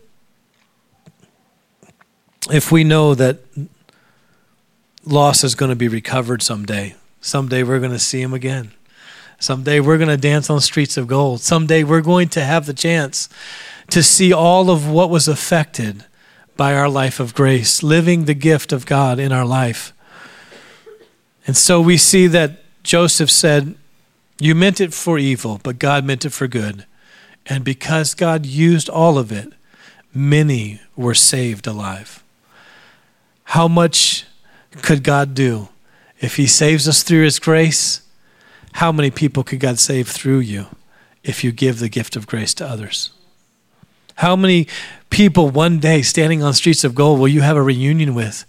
if 2.50 2.70
we 2.70 2.84
know 2.84 3.14
that 3.14 3.38
loss 5.04 5.44
is 5.44 5.54
going 5.54 5.70
to 5.70 5.76
be 5.76 5.88
recovered 5.88 6.42
someday, 6.42 6.94
Someday 7.26 7.64
we're 7.64 7.80
going 7.80 7.90
to 7.90 7.98
see 7.98 8.22
him 8.22 8.32
again. 8.32 8.70
Someday 9.40 9.80
we're 9.80 9.98
going 9.98 10.08
to 10.08 10.16
dance 10.16 10.48
on 10.48 10.60
streets 10.60 10.96
of 10.96 11.08
gold. 11.08 11.40
Someday 11.40 11.82
we're 11.82 12.00
going 12.00 12.28
to 12.28 12.44
have 12.44 12.66
the 12.66 12.72
chance 12.72 13.28
to 13.90 14.00
see 14.04 14.32
all 14.32 14.70
of 14.70 14.88
what 14.88 15.10
was 15.10 15.26
affected 15.26 16.04
by 16.56 16.72
our 16.72 16.88
life 16.88 17.18
of 17.18 17.34
grace, 17.34 17.82
living 17.82 18.26
the 18.26 18.34
gift 18.34 18.72
of 18.72 18.86
God 18.86 19.18
in 19.18 19.32
our 19.32 19.44
life. 19.44 19.92
And 21.48 21.56
so 21.56 21.80
we 21.80 21.96
see 21.96 22.28
that 22.28 22.62
Joseph 22.84 23.32
said, 23.32 23.74
You 24.38 24.54
meant 24.54 24.80
it 24.80 24.94
for 24.94 25.18
evil, 25.18 25.60
but 25.64 25.80
God 25.80 26.04
meant 26.04 26.24
it 26.24 26.30
for 26.30 26.46
good. 26.46 26.86
And 27.46 27.64
because 27.64 28.14
God 28.14 28.46
used 28.46 28.88
all 28.88 29.18
of 29.18 29.32
it, 29.32 29.52
many 30.14 30.80
were 30.94 31.14
saved 31.14 31.66
alive. 31.66 32.22
How 33.42 33.66
much 33.66 34.26
could 34.80 35.02
God 35.02 35.34
do? 35.34 35.70
If 36.20 36.36
He 36.36 36.46
saves 36.46 36.88
us 36.88 37.02
through 37.02 37.24
His 37.24 37.38
grace, 37.38 38.02
how 38.74 38.92
many 38.92 39.10
people 39.10 39.42
could 39.42 39.60
God 39.60 39.78
save 39.78 40.08
through 40.08 40.40
you 40.40 40.66
if 41.22 41.42
you 41.42 41.52
give 41.52 41.78
the 41.78 41.88
gift 41.88 42.16
of 42.16 42.26
grace 42.26 42.54
to 42.54 42.66
others? 42.66 43.10
How 44.16 44.36
many 44.36 44.66
people 45.10 45.50
one 45.50 45.78
day 45.78 46.02
standing 46.02 46.42
on 46.42 46.54
streets 46.54 46.84
of 46.84 46.94
gold 46.94 47.20
will 47.20 47.28
you 47.28 47.42
have 47.42 47.56
a 47.56 47.62
reunion 47.62 48.14
with 48.14 48.44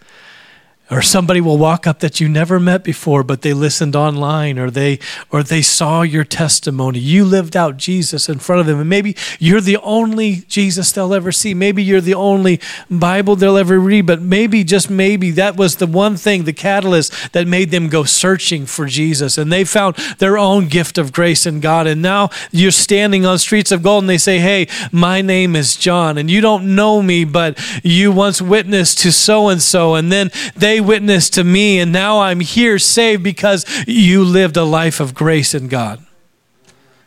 or 0.90 1.02
somebody 1.02 1.42
will 1.42 1.58
walk 1.58 1.86
up 1.86 2.00
that 2.00 2.20
you 2.20 2.30
never 2.30 2.60
met 2.60 2.84
before 2.84 3.24
but 3.24 3.42
they 3.42 3.54
listened 3.54 3.96
online 3.96 4.58
or 4.58 4.72
they 4.72 5.00
or 5.30 5.44
they 5.44 5.62
saw 5.62 6.02
your 6.02 6.24
testimony. 6.24 7.00
You 7.00 7.26
lived 7.26 7.56
out 7.56 7.78
jesus 7.78 8.30
in 8.30 8.40
front 8.40 8.62
of 8.62 8.68
them. 8.68 8.80
And 8.80 8.90
maybe 8.90 9.16
you're 9.40 9.62
the 9.62 9.78
only 9.78 10.38
jesus 10.48 10.92
they'll 10.92 11.14
ever 11.14 11.32
see. 11.32 11.54
Maybe 11.54 11.84
you're 11.84 12.02
the 12.02 12.14
only 12.14 12.60
bible 12.90 13.36
they'll 13.36 13.58
ever 13.58 13.80
read 13.80 14.06
but 14.06 14.22
maybe 14.22 14.64
just 14.64 14.90
maybe 14.90 15.32
that 15.32 15.58
was 15.58 15.78
the 15.78 15.88
one 15.88 16.16
thing 16.16 16.44
the 16.44 16.54
catalyst 16.54 17.34
that 17.34 17.48
made 17.48 17.72
them 17.72 17.90
go 17.90 18.04
searching 18.04 18.66
for 18.66 18.86
jesus. 18.86 19.38
And 19.38 19.52
they 19.52 19.64
found 19.64 19.96
their 20.20 20.38
own 20.38 20.68
gift 20.68 20.98
of 20.98 21.12
grace 21.12 21.46
in 21.46 21.60
god. 21.60 21.88
And 21.88 22.02
now 22.02 22.30
you're 22.52 22.72
standing 22.72 23.26
on 23.26 23.38
streets 23.40 23.72
of 23.72 23.84
gold 23.84 24.04
and 24.04 24.10
they 24.10 24.18
say 24.18 24.40
hey 24.40 24.68
my 24.92 25.22
name 25.22 25.56
is 25.56 25.76
john 25.76 26.18
and 26.18 26.30
you 26.30 26.42
don't 26.42 26.76
know 26.76 27.02
me 27.02 27.26
but 27.26 27.60
you 27.84 28.12
once 28.12 28.42
witnessed 28.42 29.00
to 29.00 29.12
so 29.12 29.50
and 29.50 29.62
so 29.62 29.96
and 29.96 30.12
then 30.12 30.32
they 30.56 30.77
witness 30.80 31.30
to 31.32 31.44
me, 31.44 31.80
and 31.80 31.92
now 31.92 32.22
I'm 32.22 32.40
here 32.40 32.80
saved 32.80 33.24
because 33.24 33.66
you 33.88 34.24
lived 34.24 34.58
a 34.58 34.64
life 34.64 35.00
of 35.00 35.14
grace 35.14 35.54
in 35.54 35.68
God. 35.68 36.06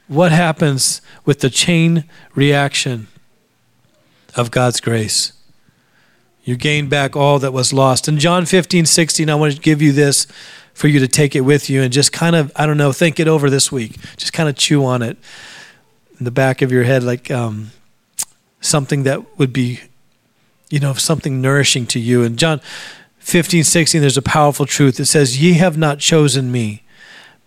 What 0.09 0.33
happens 0.33 1.01
with 1.25 1.41
the 1.41 1.51
chain 1.51 2.05
reaction 2.35 3.07
of 4.35 4.51
God's 4.51 4.81
grace? 4.81 5.33
You 6.43 6.57
gain 6.57 6.89
back 6.89 7.15
all 7.15 7.39
that 7.39 7.53
was 7.53 7.73
lost. 7.73 8.09
In 8.09 8.19
John 8.19 8.47
15, 8.47 8.87
16, 8.87 9.31
I 9.31 9.35
want 9.35 9.55
to 9.55 9.61
give 9.61 9.81
you 9.81 9.93
this 9.93 10.27
for 10.73 10.89
you 10.89 10.99
to 10.99 11.09
take 11.09 11.37
it 11.37 11.43
with 11.43 11.69
you 11.69 11.83
and 11.83 11.93
just 11.93 12.13
kind 12.13 12.35
of, 12.35 12.51
I 12.57 12.67
don't 12.67 12.77
know, 12.77 12.93
think 12.93 13.21
it 13.21 13.29
over 13.29 13.51
this 13.51 13.71
week. 13.71 13.99
Just 14.17 14.33
kind 14.33 14.49
of 14.49 14.57
chew 14.57 14.85
on 14.85 15.03
it 15.03 15.17
in 16.19 16.25
the 16.25 16.31
back 16.31 16.63
of 16.63 16.73
your 16.73 16.85
head, 16.85 17.03
like 17.03 17.31
um, 17.31 17.71
something 18.61 19.05
that 19.05 19.39
would 19.39 19.53
be, 19.53 19.81
you 20.71 20.81
know, 20.81 20.95
something 20.95 21.41
nourishing 21.41 21.87
to 21.87 22.01
you. 22.01 22.25
And 22.25 22.39
John 22.39 22.61
15, 23.31 23.63
16, 23.63 24.01
there's 24.01 24.17
a 24.17 24.23
powerful 24.23 24.67
truth. 24.67 24.97
that 24.97 25.07
says, 25.07 25.41
Ye 25.41 25.53
have 25.53 25.79
not 25.79 26.01
chosen 26.01 26.51
me, 26.51 26.83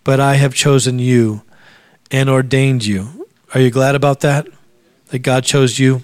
but 0.02 0.18
I 0.18 0.36
have 0.36 0.54
chosen 0.54 0.98
you 0.98 1.42
and 2.10 2.30
ordained 2.30 2.86
you. 2.86 3.28
Are 3.52 3.60
you 3.60 3.70
glad 3.70 3.94
about 3.94 4.20
that? 4.20 4.48
That 5.08 5.18
God 5.18 5.44
chose 5.44 5.78
you? 5.78 6.02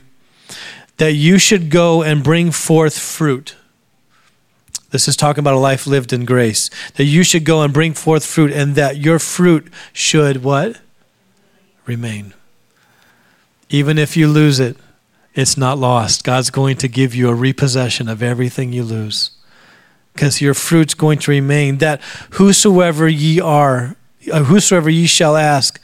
That 0.98 1.14
you 1.14 1.38
should 1.38 1.70
go 1.70 2.02
and 2.02 2.22
bring 2.22 2.50
forth 2.50 2.98
fruit. 2.98 3.56
This 4.90 5.08
is 5.08 5.16
talking 5.16 5.40
about 5.40 5.54
a 5.54 5.58
life 5.58 5.86
lived 5.86 6.12
in 6.12 6.26
grace. 6.26 6.68
That 6.96 7.04
you 7.04 7.24
should 7.24 7.46
go 7.46 7.62
and 7.62 7.72
bring 7.72 7.94
forth 7.94 8.26
fruit, 8.26 8.52
and 8.52 8.74
that 8.74 8.98
your 8.98 9.18
fruit 9.18 9.72
should 9.94 10.44
what? 10.44 10.78
Remain. 11.86 12.34
Even 13.70 13.96
if 13.96 14.14
you 14.14 14.28
lose 14.28 14.60
it, 14.60 14.76
it's 15.34 15.56
not 15.56 15.78
lost. 15.78 16.22
God's 16.22 16.50
going 16.50 16.76
to 16.76 16.88
give 16.88 17.14
you 17.14 17.30
a 17.30 17.34
repossession 17.34 18.10
of 18.10 18.22
everything 18.22 18.74
you 18.74 18.82
lose 18.82 19.30
because 20.20 20.42
your 20.42 20.52
fruit's 20.52 20.92
going 20.92 21.18
to 21.18 21.30
remain. 21.30 21.78
That 21.78 22.02
whosoever 22.32 23.08
ye 23.08 23.40
are, 23.40 23.96
uh, 24.30 24.44
whosoever 24.44 24.90
ye 24.90 25.06
shall 25.06 25.34
ask, 25.34 25.80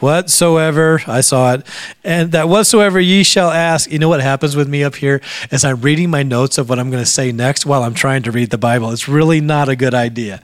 whatsoever, 0.00 1.00
I 1.06 1.20
saw 1.20 1.54
it, 1.54 1.64
and 2.02 2.32
that 2.32 2.48
whatsoever 2.48 2.98
ye 2.98 3.22
shall 3.22 3.48
ask, 3.48 3.88
you 3.88 4.00
know 4.00 4.08
what 4.08 4.22
happens 4.22 4.56
with 4.56 4.68
me 4.68 4.82
up 4.82 4.96
here 4.96 5.20
as 5.52 5.64
I'm 5.64 5.80
reading 5.82 6.10
my 6.10 6.24
notes 6.24 6.58
of 6.58 6.68
what 6.68 6.80
I'm 6.80 6.90
going 6.90 7.04
to 7.04 7.08
say 7.08 7.30
next 7.30 7.64
while 7.64 7.84
I'm 7.84 7.94
trying 7.94 8.24
to 8.24 8.32
read 8.32 8.50
the 8.50 8.58
Bible. 8.58 8.90
It's 8.90 9.06
really 9.06 9.40
not 9.40 9.68
a 9.68 9.76
good 9.76 9.94
idea. 9.94 10.42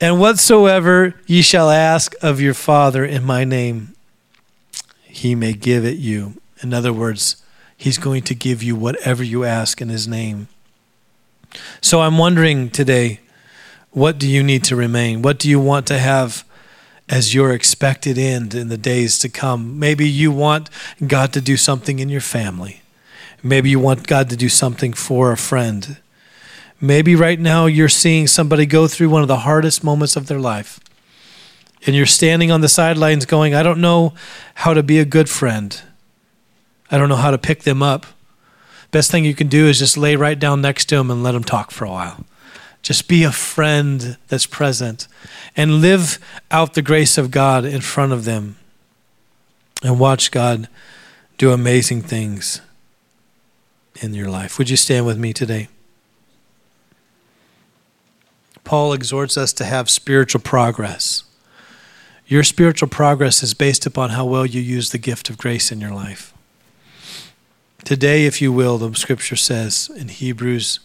And 0.00 0.20
whatsoever 0.20 1.16
ye 1.26 1.42
shall 1.42 1.70
ask 1.70 2.14
of 2.22 2.40
your 2.40 2.54
Father 2.54 3.04
in 3.04 3.24
my 3.24 3.42
name, 3.42 3.96
he 5.02 5.34
may 5.34 5.54
give 5.54 5.84
it 5.84 5.96
you. 5.96 6.40
In 6.62 6.72
other 6.72 6.92
words, 6.92 7.42
he's 7.76 7.98
going 7.98 8.22
to 8.22 8.34
give 8.36 8.62
you 8.62 8.76
whatever 8.76 9.24
you 9.24 9.42
ask 9.42 9.80
in 9.80 9.88
his 9.88 10.06
name. 10.06 10.46
So 11.80 12.00
I'm 12.00 12.18
wondering 12.18 12.70
today, 12.70 13.20
what 13.90 14.18
do 14.18 14.28
you 14.28 14.42
need 14.42 14.64
to 14.64 14.76
remain? 14.76 15.22
What 15.22 15.38
do 15.38 15.48
you 15.48 15.58
want 15.58 15.86
to 15.88 15.98
have 15.98 16.44
as 17.08 17.34
your 17.34 17.52
expected 17.52 18.18
end 18.18 18.54
in 18.54 18.68
the 18.68 18.76
days 18.76 19.18
to 19.20 19.28
come? 19.28 19.78
Maybe 19.78 20.08
you 20.08 20.30
want 20.30 20.68
God 21.06 21.32
to 21.32 21.40
do 21.40 21.56
something 21.56 21.98
in 21.98 22.08
your 22.08 22.20
family. 22.20 22.82
Maybe 23.42 23.70
you 23.70 23.80
want 23.80 24.06
God 24.06 24.28
to 24.30 24.36
do 24.36 24.48
something 24.48 24.92
for 24.92 25.32
a 25.32 25.36
friend. 25.36 25.98
Maybe 26.80 27.16
right 27.16 27.40
now 27.40 27.66
you're 27.66 27.88
seeing 27.88 28.26
somebody 28.26 28.66
go 28.66 28.86
through 28.86 29.10
one 29.10 29.22
of 29.22 29.28
the 29.28 29.38
hardest 29.38 29.82
moments 29.82 30.16
of 30.16 30.26
their 30.26 30.38
life. 30.38 30.80
And 31.86 31.94
you're 31.94 32.06
standing 32.06 32.50
on 32.50 32.60
the 32.60 32.68
sidelines 32.68 33.24
going, 33.24 33.54
I 33.54 33.62
don't 33.62 33.80
know 33.80 34.12
how 34.54 34.74
to 34.74 34.82
be 34.82 34.98
a 34.98 35.04
good 35.04 35.28
friend. 35.28 35.80
I 36.90 36.98
don't 36.98 37.08
know 37.08 37.16
how 37.16 37.30
to 37.30 37.38
pick 37.38 37.62
them 37.62 37.82
up. 37.82 38.06
Best 38.90 39.10
thing 39.10 39.24
you 39.24 39.34
can 39.34 39.48
do 39.48 39.66
is 39.66 39.78
just 39.78 39.96
lay 39.98 40.16
right 40.16 40.38
down 40.38 40.62
next 40.62 40.86
to 40.86 40.96
him 40.96 41.10
and 41.10 41.22
let 41.22 41.34
him 41.34 41.44
talk 41.44 41.70
for 41.70 41.84
a 41.84 41.90
while. 41.90 42.24
Just 42.82 43.08
be 43.08 43.22
a 43.22 43.32
friend 43.32 44.16
that's 44.28 44.46
present 44.46 45.08
and 45.56 45.80
live 45.80 46.18
out 46.50 46.74
the 46.74 46.82
grace 46.82 47.18
of 47.18 47.30
God 47.30 47.64
in 47.64 47.80
front 47.80 48.12
of 48.12 48.24
them 48.24 48.56
and 49.82 49.98
watch 49.98 50.30
God 50.30 50.68
do 51.36 51.52
amazing 51.52 52.02
things 52.02 52.60
in 54.00 54.14
your 54.14 54.28
life. 54.28 54.58
Would 54.58 54.70
you 54.70 54.76
stand 54.76 55.06
with 55.06 55.18
me 55.18 55.32
today? 55.32 55.68
Paul 58.64 58.92
exhorts 58.92 59.36
us 59.36 59.52
to 59.54 59.64
have 59.64 59.88
spiritual 59.88 60.40
progress. 60.40 61.24
Your 62.26 62.44
spiritual 62.44 62.88
progress 62.88 63.42
is 63.42 63.54
based 63.54 63.86
upon 63.86 64.10
how 64.10 64.26
well 64.26 64.44
you 64.44 64.60
use 64.60 64.90
the 64.90 64.98
gift 64.98 65.30
of 65.30 65.38
grace 65.38 65.72
in 65.72 65.80
your 65.80 65.94
life. 65.94 66.34
Today, 67.88 68.26
if 68.26 68.42
you 68.42 68.52
will, 68.52 68.76
the 68.76 68.94
scripture 68.94 69.34
says 69.34 69.90
in 69.96 70.08
Hebrews, 70.08 70.80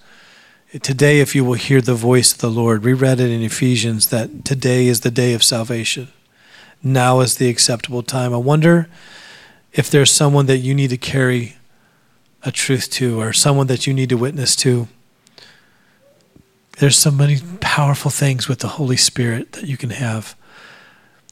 today, 0.82 1.20
if 1.20 1.36
you 1.36 1.44
will 1.44 1.56
hear 1.56 1.82
the 1.82 1.96
voice 1.96 2.32
of 2.32 2.40
the 2.40 2.50
Lord, 2.50 2.82
we 2.82 2.94
read 2.94 3.20
it 3.20 3.30
in 3.30 3.42
Ephesians 3.42 4.08
that 4.08 4.46
today 4.46 4.88
is 4.88 5.02
the 5.02 5.12
day 5.12 5.34
of 5.34 5.44
salvation. 5.44 6.08
Now 6.82 7.20
is 7.20 7.36
the 7.36 7.50
acceptable 7.50 8.04
time. 8.04 8.34
I 8.34 8.38
wonder 8.38 8.88
if 9.74 9.92
there's 9.92 10.12
someone 10.12 10.46
that 10.46 10.60
you 10.60 10.74
need 10.74 10.92
to 10.92 10.98
carry 10.98 11.58
a 12.42 12.54
truth 12.54 12.90
to 12.92 13.20
or 13.20 13.34
someone 13.34 13.68
that 13.68 13.86
you 13.86 13.94
need 13.94 14.08
to 14.08 14.16
witness 14.16 14.56
to. 14.56 14.88
There's 16.78 16.98
so 16.98 17.12
many 17.12 17.42
powerful 17.60 18.12
things 18.12 18.48
with 18.48 18.60
the 18.60 18.80
Holy 18.80 18.96
Spirit 18.96 19.52
that 19.52 19.66
you 19.66 19.76
can 19.76 19.90
have. 19.90 20.38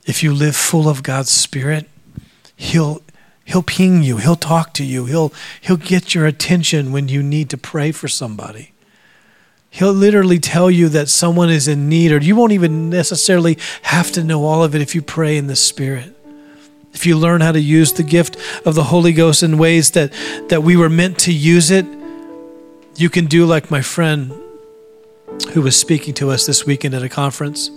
If 0.05 0.21
you 0.21 0.33
live 0.33 0.57
full 0.57 0.89
of 0.89 1.01
God's 1.01 1.31
Spirit, 1.31 1.87
He'll 2.57 3.01
He'll 3.51 3.63
ping 3.63 4.01
you, 4.01 4.17
He'll 4.17 4.35
talk 4.35 4.73
to 4.75 4.85
you, 4.85 5.05
He'll 5.05 5.33
He'll 5.59 5.77
get 5.77 6.15
your 6.15 6.25
attention 6.25 6.91
when 6.91 7.09
you 7.09 7.21
need 7.21 7.49
to 7.49 7.57
pray 7.57 7.91
for 7.91 8.07
somebody. 8.07 8.71
He'll 9.69 9.93
literally 9.93 10.39
tell 10.39 10.69
you 10.69 10.89
that 10.89 11.09
someone 11.09 11.49
is 11.49 11.67
in 11.67 11.87
need, 11.87 12.11
or 12.11 12.17
you 12.17 12.35
won't 12.35 12.51
even 12.51 12.89
necessarily 12.89 13.57
have 13.83 14.11
to 14.13 14.23
know 14.23 14.43
all 14.43 14.63
of 14.63 14.75
it 14.75 14.81
if 14.81 14.93
you 14.95 15.01
pray 15.01 15.37
in 15.37 15.47
the 15.47 15.55
Spirit. 15.55 16.15
If 16.93 17.05
you 17.05 17.17
learn 17.17 17.39
how 17.39 17.53
to 17.53 17.59
use 17.59 17.93
the 17.93 18.03
gift 18.03 18.35
of 18.65 18.75
the 18.75 18.83
Holy 18.83 19.13
Ghost 19.13 19.43
in 19.43 19.57
ways 19.57 19.91
that, 19.91 20.11
that 20.49 20.61
we 20.61 20.75
were 20.75 20.89
meant 20.89 21.19
to 21.19 21.33
use 21.33 21.71
it, 21.71 21.85
you 22.97 23.09
can 23.09 23.27
do 23.27 23.45
like 23.45 23.71
my 23.71 23.81
friend 23.81 24.33
who 25.53 25.61
was 25.61 25.77
speaking 25.77 26.13
to 26.15 26.31
us 26.31 26.45
this 26.45 26.65
weekend 26.65 26.93
at 26.93 27.01
a 27.01 27.09
conference. 27.09 27.71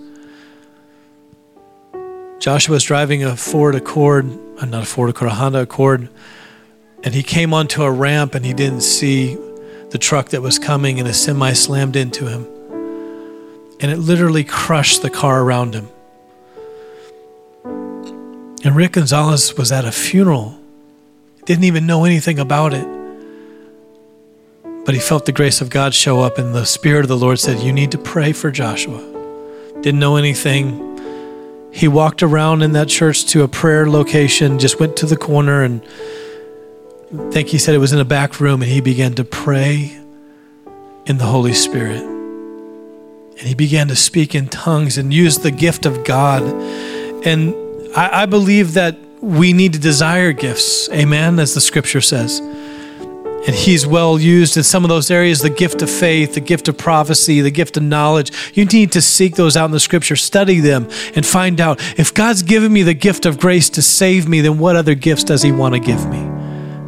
Joshua 2.44 2.74
was 2.74 2.84
driving 2.84 3.24
a 3.24 3.38
Ford 3.38 3.74
Accord, 3.74 4.26
uh, 4.58 4.66
not 4.66 4.82
a 4.82 4.86
Ford 4.86 5.08
Accord, 5.08 5.30
a 5.30 5.34
Honda 5.34 5.62
Accord, 5.62 6.10
and 7.02 7.14
he 7.14 7.22
came 7.22 7.54
onto 7.54 7.82
a 7.82 7.90
ramp 7.90 8.34
and 8.34 8.44
he 8.44 8.52
didn't 8.52 8.82
see 8.82 9.38
the 9.88 9.96
truck 9.96 10.28
that 10.28 10.42
was 10.42 10.58
coming, 10.58 11.00
and 11.00 11.08
a 11.08 11.14
semi 11.14 11.54
slammed 11.54 11.96
into 11.96 12.26
him. 12.26 12.46
And 13.80 13.90
it 13.90 13.96
literally 13.96 14.44
crushed 14.44 15.00
the 15.00 15.08
car 15.08 15.42
around 15.42 15.74
him. 15.74 15.88
And 18.62 18.76
Rick 18.76 18.92
Gonzalez 18.92 19.56
was 19.56 19.72
at 19.72 19.86
a 19.86 19.90
funeral, 19.90 20.58
didn't 21.46 21.64
even 21.64 21.86
know 21.86 22.04
anything 22.04 22.38
about 22.38 22.74
it. 22.74 22.86
But 24.84 24.92
he 24.92 25.00
felt 25.00 25.24
the 25.24 25.32
grace 25.32 25.62
of 25.62 25.70
God 25.70 25.94
show 25.94 26.20
up, 26.20 26.36
and 26.36 26.54
the 26.54 26.66
Spirit 26.66 27.04
of 27.04 27.08
the 27.08 27.16
Lord 27.16 27.40
said, 27.40 27.60
You 27.60 27.72
need 27.72 27.90
to 27.92 27.98
pray 27.98 28.34
for 28.34 28.50
Joshua. 28.50 29.00
Didn't 29.80 29.98
know 29.98 30.16
anything. 30.16 30.93
He 31.74 31.88
walked 31.88 32.22
around 32.22 32.62
in 32.62 32.72
that 32.72 32.88
church 32.88 33.24
to 33.26 33.42
a 33.42 33.48
prayer 33.48 33.90
location, 33.90 34.60
just 34.60 34.78
went 34.78 34.96
to 34.98 35.06
the 35.06 35.16
corner, 35.16 35.64
and 35.64 35.82
I 37.12 37.30
think 37.32 37.48
he 37.48 37.58
said 37.58 37.74
it 37.74 37.78
was 37.78 37.92
in 37.92 37.98
a 37.98 38.04
back 38.04 38.38
room, 38.38 38.62
and 38.62 38.70
he 38.70 38.80
began 38.80 39.14
to 39.14 39.24
pray 39.24 39.98
in 41.04 41.18
the 41.18 41.24
Holy 41.24 41.52
Spirit. 41.52 42.00
And 42.00 43.40
he 43.40 43.54
began 43.54 43.88
to 43.88 43.96
speak 43.96 44.36
in 44.36 44.46
tongues 44.46 44.96
and 44.96 45.12
use 45.12 45.38
the 45.38 45.50
gift 45.50 45.84
of 45.84 46.04
God. 46.04 46.44
And 47.26 47.52
I, 47.96 48.22
I 48.22 48.26
believe 48.26 48.74
that 48.74 48.96
we 49.20 49.52
need 49.52 49.72
to 49.72 49.80
desire 49.80 50.32
gifts, 50.32 50.88
amen, 50.90 51.40
as 51.40 51.54
the 51.54 51.60
scripture 51.60 52.00
says. 52.00 52.40
And 53.46 53.54
he's 53.54 53.86
well 53.86 54.18
used 54.18 54.56
in 54.56 54.62
some 54.62 54.84
of 54.84 54.88
those 54.88 55.10
areas 55.10 55.40
the 55.40 55.50
gift 55.50 55.82
of 55.82 55.90
faith, 55.90 56.34
the 56.34 56.40
gift 56.40 56.66
of 56.68 56.78
prophecy, 56.78 57.42
the 57.42 57.50
gift 57.50 57.76
of 57.76 57.82
knowledge. 57.82 58.32
You 58.54 58.64
need 58.64 58.92
to 58.92 59.02
seek 59.02 59.36
those 59.36 59.54
out 59.54 59.66
in 59.66 59.70
the 59.70 59.80
scripture, 59.80 60.16
study 60.16 60.60
them, 60.60 60.88
and 61.14 61.26
find 61.26 61.60
out 61.60 61.78
if 61.98 62.14
God's 62.14 62.42
given 62.42 62.72
me 62.72 62.82
the 62.82 62.94
gift 62.94 63.26
of 63.26 63.38
grace 63.38 63.68
to 63.70 63.82
save 63.82 64.26
me, 64.26 64.40
then 64.40 64.58
what 64.58 64.76
other 64.76 64.94
gifts 64.94 65.24
does 65.24 65.42
he 65.42 65.52
want 65.52 65.74
to 65.74 65.80
give 65.80 66.08
me 66.08 66.30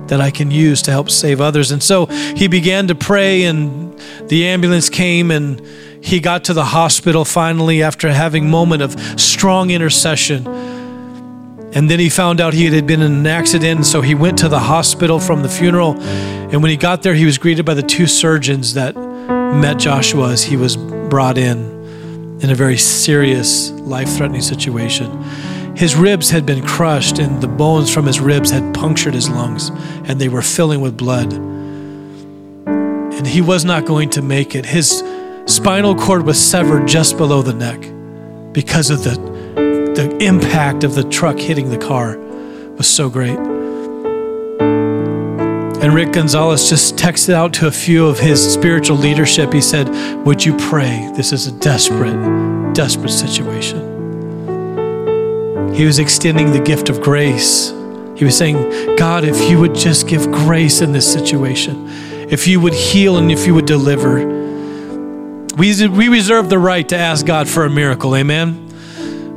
that 0.07 0.21
I 0.21 0.31
can 0.31 0.51
use 0.51 0.81
to 0.83 0.93
help 0.93 1.11
save 1.11 1.43
others? 1.43 1.73
And 1.73 1.83
so 1.83 2.07
he 2.07 2.49
began 2.49 2.89
to 2.89 2.95
pray, 2.95 3.45
and 3.45 3.99
the 4.29 4.47
ambulance 4.47 4.89
came, 4.89 5.31
and 5.31 5.61
he 6.01 6.21
got 6.21 6.45
to 6.45 6.55
the 6.55 6.65
hospital 6.65 7.27
finally 7.27 7.83
after 7.83 8.11
having 8.11 8.47
a 8.47 8.49
moment 8.49 8.81
of 8.81 9.21
strong 9.21 9.71
intercession 9.71 10.76
and 11.77 11.91
then 11.91 11.99
he 11.99 12.09
found 12.09 12.41
out 12.41 12.55
he 12.55 12.65
had 12.65 12.87
been 12.87 13.03
in 13.03 13.13
an 13.13 13.27
accident, 13.27 13.85
so 13.85 14.01
he 14.01 14.15
went 14.15 14.39
to 14.39 14.49
the 14.49 14.59
hospital 14.59 15.21
from 15.21 15.43
the 15.43 15.49
funeral. 15.51 16.01
And 16.01 16.63
when 16.63 16.71
he 16.71 16.77
got 16.79 17.03
there, 17.03 17.13
he 17.13 17.27
was 17.27 17.37
greeted 17.37 17.67
by 17.67 17.75
the 17.75 17.83
two 17.83 18.07
surgeons 18.07 18.73
that 18.73 18.97
met 18.97 19.79
Joshua 19.79 20.31
as 20.31 20.43
he 20.43 20.57
was 20.57 20.75
brought 20.79 21.37
in 21.37 21.59
in 22.41 22.49
a 22.49 22.55
very 22.55 22.79
serious, 22.79 23.73
life 23.73 24.09
threatening 24.09 24.41
situation. 24.41 25.23
His 25.77 25.95
ribs 25.95 26.31
had 26.31 26.47
been 26.47 26.65
crushed, 26.67 27.19
and 27.19 27.43
the 27.43 27.47
bones 27.47 27.93
from 27.93 28.07
his 28.07 28.21
ribs 28.21 28.51
had 28.51 28.73
punctured 28.73 29.13
his 29.13 29.29
lungs, 29.29 29.69
and 30.09 30.19
they 30.19 30.31
were 30.31 30.41
filling 30.41 30.81
with 30.81 30.97
blood. 30.97 31.31
And 32.67 33.27
he 33.27 33.43
was 33.43 33.67
not 33.67 33.85
going 33.85 34.09
to 34.11 34.23
make 34.23 34.55
it. 34.55 34.65
His 34.65 35.05
spinal 35.45 35.95
cord 35.95 36.25
was 36.25 36.43
severed 36.43 36.89
just 36.89 37.19
below 37.19 37.43
the 37.43 37.53
neck 37.53 37.83
because 38.55 38.89
of 38.89 39.05
the 39.05 39.36
the 39.97 40.17
impact 40.23 40.85
of 40.85 40.95
the 40.95 41.03
truck 41.05 41.39
hitting 41.39 41.71
the 41.71 41.79
car 41.79 42.19
was 42.19 42.87
so 42.87 43.09
great. 43.09 43.39
And 45.81 45.95
Rick 45.95 46.13
Gonzalez 46.13 46.69
just 46.69 46.97
texted 46.97 47.33
out 47.33 47.55
to 47.55 47.67
a 47.67 47.71
few 47.71 48.07
of 48.07 48.19
his 48.19 48.53
spiritual 48.53 48.99
leadership. 48.99 49.53
He 49.53 49.63
said, 49.63 49.89
Would 50.27 50.45
you 50.45 50.55
pray? 50.57 51.11
This 51.17 51.33
is 51.33 51.47
a 51.47 51.53
desperate, 51.53 52.75
desperate 52.75 53.11
situation. 53.11 53.95
He 55.75 55.87
was 55.87 55.99
extending 55.99 56.53
the 56.53 56.61
gift 56.61 56.91
of 56.91 57.01
grace. 57.01 57.71
He 58.17 58.25
was 58.25 58.37
saying, 58.37 58.97
God, 58.97 59.25
if 59.25 59.51
you 59.51 59.59
would 59.61 59.75
just 59.75 60.09
give 60.09 60.31
grace 60.31 60.81
in 60.83 60.93
this 60.93 61.11
situation, 61.11 61.89
if 62.31 62.47
you 62.47 62.61
would 62.61 62.75
heal 62.75 63.17
and 63.17 63.31
if 63.31 63.47
you 63.47 63.55
would 63.55 63.67
deliver, 63.67 64.27
we, 65.57 65.89
we 65.89 66.09
reserve 66.09 66.51
the 66.51 66.59
right 66.59 66.87
to 66.89 66.97
ask 66.97 67.25
God 67.25 67.49
for 67.49 67.65
a 67.65 67.71
miracle. 67.71 68.15
Amen. 68.17 68.66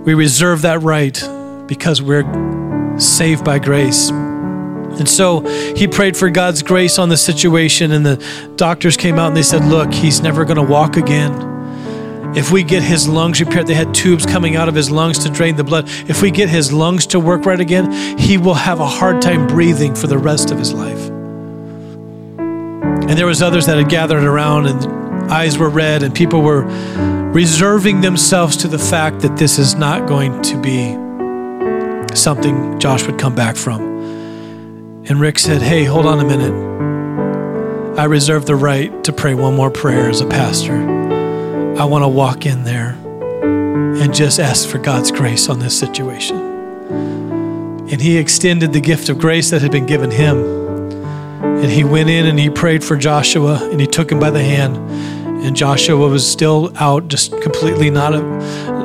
We 0.06 0.14
reserve 0.14 0.62
that 0.64 0.82
right 0.82 1.22
because 1.68 2.02
we're 2.02 2.24
saved 3.00 3.44
by 3.44 3.60
grace. 3.60 4.10
And 4.10 5.08
so 5.08 5.42
he 5.76 5.88
prayed 5.88 6.18
for 6.18 6.30
God's 6.30 6.64
grace 6.64 6.98
on 6.98 7.10
the 7.10 7.18
situation, 7.18 7.92
and 7.92 8.06
the 8.06 8.54
doctors 8.56 8.98
came 8.98 9.20
out 9.20 9.28
and 9.28 9.38
they 9.38 9.44
said, 9.44 9.64
Look, 9.66 9.94
he's 9.94 10.22
never 10.22 10.46
going 10.46 10.58
to 10.58 10.64
walk 10.64 10.98
again. 10.98 11.48
If 12.36 12.52
we 12.52 12.64
get 12.64 12.84
his 12.84 13.08
lungs 13.08 13.40
repaired, 13.40 13.68
they 13.68 13.74
had 13.74 13.94
tubes 13.94 14.26
coming 14.26 14.56
out 14.56 14.70
of 14.70 14.76
his 14.76 14.92
lungs 14.92 15.20
to 15.20 15.30
drain 15.30 15.56
the 15.56 15.64
blood. 15.64 15.86
If 16.08 16.22
we 16.22 16.30
get 16.30 16.48
his 16.48 16.72
lungs 16.72 17.08
to 17.08 17.20
work 17.20 17.46
right 17.46 17.60
again, 17.60 17.92
he 18.20 18.38
will 18.38 18.54
have 18.54 18.80
a 18.80 18.86
hard 18.86 19.22
time 19.22 19.48
breathing 19.48 19.96
for 19.96 20.08
the 20.08 20.18
rest 20.18 20.52
of 20.52 20.60
his 20.60 20.72
life. 20.72 21.10
And 22.38 23.18
there 23.18 23.26
was 23.26 23.42
others 23.42 23.66
that 23.66 23.78
had 23.78 23.90
gathered 23.90 24.24
around 24.24 24.68
and 24.68 25.32
eyes 25.32 25.58
were 25.58 25.70
red 25.70 26.04
and 26.04 26.14
people 26.14 26.42
were 26.42 26.66
reserving 27.34 28.02
themselves 28.02 28.58
to 28.58 28.68
the 28.68 28.80
fact 28.80 29.20
that 29.20 29.38
this 29.38 29.60
is 29.60 29.76
not 29.76 30.08
going 30.08 30.42
to 30.42 30.60
be 30.60 30.96
something 32.16 32.80
Josh 32.80 33.06
would 33.06 33.20
come 33.20 33.36
back 33.36 33.56
from. 33.56 33.82
And 35.06 35.20
Rick 35.20 35.38
said, 35.38 35.62
Hey, 35.62 35.84
hold 35.84 36.08
on 36.08 36.20
a 36.20 36.26
minute. 36.26 37.98
I 38.00 38.06
reserve 38.06 38.48
the 38.48 38.56
right 38.56 39.04
to 39.04 39.14
pray 39.14 39.36
one 39.36 39.56
more 39.56 39.70
prayer 39.70 40.10
as 40.10 40.22
a 40.22 40.26
pastor. 40.26 40.74
I 41.78 41.84
want 41.84 42.04
to 42.04 42.08
walk 42.08 42.48
in 42.48 42.64
there 42.64 42.98
and 43.44 44.14
just 44.14 44.40
ask 44.40 44.68
for 44.68 44.80
God's 44.80 45.12
grace 45.12 45.50
on 45.50 45.60
this 45.60 45.78
situation. 45.78 46.38
And 47.92 48.02
he 48.02 48.18
extended 48.18 48.74
the 48.74 48.82
gift 48.82 49.08
of 49.08 49.20
grace 49.20 49.52
that 49.52 49.62
had 49.62 49.72
been 49.72 49.86
given 49.86 50.10
him. 50.10 50.38
And 51.44 51.70
he 51.70 51.84
went 51.84 52.10
in 52.10 52.26
and 52.26 52.40
he 52.40 52.50
prayed 52.50 52.84
for 52.84 52.96
Joshua 52.98 53.70
and 53.70 53.80
he 53.80 53.86
took 53.86 54.12
him 54.12 54.20
by 54.20 54.32
the 54.32 54.44
hand 54.44 54.78
and 55.44 55.56
Joshua 55.56 56.08
was 56.08 56.30
still 56.30 56.72
out, 56.78 57.08
just 57.08 57.40
completely 57.42 57.90
not 57.90 58.14
a, 58.14 58.22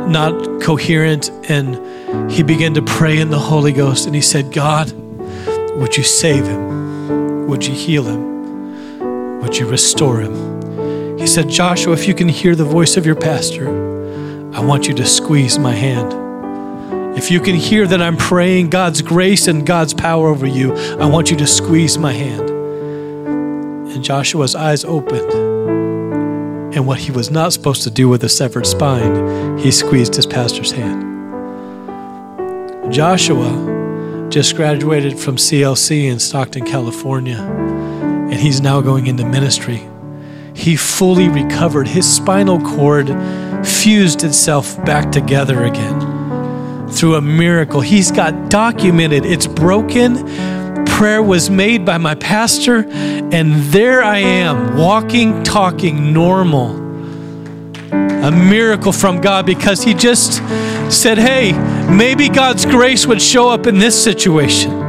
not 0.08 0.62
coherent, 0.62 1.30
and 1.48 2.30
he 2.30 2.42
began 2.42 2.74
to 2.74 2.82
pray 2.82 3.18
in 3.18 3.30
the 3.30 3.38
Holy 3.38 3.72
Ghost, 3.72 4.06
and 4.06 4.14
he 4.14 4.20
said, 4.20 4.52
"God, 4.52 4.92
would 5.76 5.96
you 5.96 6.04
save 6.04 6.46
him? 6.46 7.46
Would 7.48 7.66
you 7.66 7.74
heal 7.74 8.04
him? 8.04 9.40
Would 9.40 9.58
you 9.58 9.66
restore 9.66 10.20
him?" 10.20 11.18
He 11.18 11.26
said, 11.26 11.48
"Joshua, 11.48 11.92
if 11.92 12.06
you 12.06 12.14
can 12.14 12.28
hear 12.28 12.54
the 12.54 12.64
voice 12.64 12.96
of 12.96 13.04
your 13.04 13.16
pastor, 13.16 13.68
I 14.52 14.60
want 14.60 14.86
you 14.88 14.94
to 14.94 15.06
squeeze 15.06 15.58
my 15.58 15.72
hand." 15.72 16.14
If 17.16 17.30
you 17.30 17.40
can 17.40 17.54
hear 17.54 17.86
that 17.86 18.02
I'm 18.02 18.16
praying 18.16 18.70
God's 18.70 19.00
grace 19.00 19.46
and 19.46 19.64
God's 19.64 19.94
power 19.94 20.28
over 20.28 20.46
you, 20.46 20.74
I 20.98 21.06
want 21.06 21.30
you 21.30 21.36
to 21.36 21.46
squeeze 21.46 21.96
my 21.96 22.12
hand. 22.12 22.50
And 22.50 24.02
Joshua's 24.02 24.56
eyes 24.56 24.84
opened 24.84 25.53
And 26.74 26.86
what 26.88 26.98
he 26.98 27.12
was 27.12 27.30
not 27.30 27.52
supposed 27.52 27.84
to 27.84 27.90
do 27.90 28.08
with 28.08 28.24
a 28.24 28.28
severed 28.28 28.66
spine, 28.66 29.56
he 29.58 29.70
squeezed 29.70 30.16
his 30.16 30.26
pastor's 30.26 30.72
hand. 30.72 31.14
Joshua 32.92 34.28
just 34.28 34.56
graduated 34.56 35.16
from 35.18 35.36
CLC 35.36 36.04
in 36.10 36.18
Stockton, 36.18 36.66
California, 36.66 37.38
and 37.38 38.34
he's 38.34 38.60
now 38.60 38.80
going 38.80 39.06
into 39.06 39.24
ministry. 39.24 39.88
He 40.52 40.74
fully 40.74 41.28
recovered. 41.28 41.86
His 41.86 42.12
spinal 42.12 42.60
cord 42.60 43.06
fused 43.64 44.24
itself 44.24 44.76
back 44.84 45.12
together 45.12 45.64
again 45.64 46.88
through 46.90 47.14
a 47.14 47.20
miracle. 47.20 47.80
He's 47.80 48.10
got 48.10 48.50
documented, 48.50 49.24
it's 49.24 49.46
broken. 49.46 50.16
Prayer 50.94 51.24
was 51.24 51.50
made 51.50 51.84
by 51.84 51.98
my 51.98 52.14
pastor, 52.14 52.86
and 52.88 53.52
there 53.72 54.00
I 54.00 54.18
am, 54.18 54.76
walking, 54.76 55.42
talking 55.42 56.12
normal. 56.12 56.76
A 57.92 58.30
miracle 58.30 58.92
from 58.92 59.20
God 59.20 59.44
because 59.44 59.82
he 59.82 59.92
just 59.92 60.34
said, 60.88 61.18
Hey, 61.18 61.50
maybe 61.90 62.28
God's 62.28 62.64
grace 62.64 63.08
would 63.08 63.20
show 63.20 63.48
up 63.48 63.66
in 63.66 63.80
this 63.80 64.00
situation. 64.00 64.83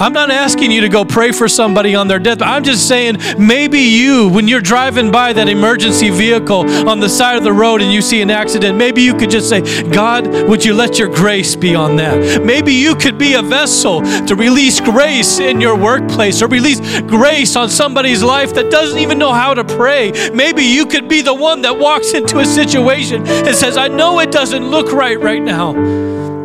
I'm 0.00 0.14
not 0.14 0.30
asking 0.30 0.70
you 0.70 0.80
to 0.80 0.88
go 0.88 1.04
pray 1.04 1.30
for 1.30 1.46
somebody 1.46 1.94
on 1.94 2.08
their 2.08 2.18
death. 2.18 2.40
I'm 2.40 2.64
just 2.64 2.88
saying 2.88 3.18
maybe 3.38 3.80
you, 3.80 4.30
when 4.30 4.48
you're 4.48 4.62
driving 4.62 5.10
by 5.10 5.34
that 5.34 5.46
emergency 5.46 6.08
vehicle 6.08 6.88
on 6.88 7.00
the 7.00 7.08
side 7.08 7.36
of 7.36 7.44
the 7.44 7.52
road 7.52 7.82
and 7.82 7.92
you 7.92 8.00
see 8.00 8.22
an 8.22 8.30
accident, 8.30 8.78
maybe 8.78 9.02
you 9.02 9.14
could 9.14 9.28
just 9.28 9.50
say, 9.50 9.60
God, 9.90 10.26
would 10.48 10.64
you 10.64 10.72
let 10.72 10.98
your 10.98 11.08
grace 11.08 11.54
be 11.54 11.74
on 11.74 11.96
that? 11.96 12.42
Maybe 12.42 12.72
you 12.72 12.94
could 12.94 13.18
be 13.18 13.34
a 13.34 13.42
vessel 13.42 14.00
to 14.00 14.34
release 14.34 14.80
grace 14.80 15.38
in 15.38 15.60
your 15.60 15.76
workplace 15.76 16.40
or 16.40 16.46
release 16.46 16.80
grace 17.02 17.54
on 17.54 17.68
somebody's 17.68 18.22
life 18.22 18.54
that 18.54 18.70
doesn't 18.70 18.98
even 18.98 19.18
know 19.18 19.34
how 19.34 19.52
to 19.52 19.64
pray. 19.64 20.30
Maybe 20.32 20.62
you 20.62 20.86
could 20.86 21.08
be 21.08 21.20
the 21.20 21.34
one 21.34 21.60
that 21.60 21.78
walks 21.78 22.14
into 22.14 22.38
a 22.38 22.46
situation 22.46 23.26
and 23.26 23.54
says, 23.54 23.76
I 23.76 23.88
know 23.88 24.18
it 24.20 24.32
doesn't 24.32 24.66
look 24.66 24.92
right 24.92 25.20
right 25.20 25.42
now, 25.42 25.74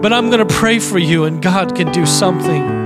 but 0.02 0.12
I'm 0.12 0.30
going 0.30 0.46
to 0.46 0.54
pray 0.54 0.80
for 0.80 1.00
you 1.00 1.24
and 1.24 1.42
God 1.42 1.74
can 1.74 1.90
do 1.94 2.06
something. 2.06 2.85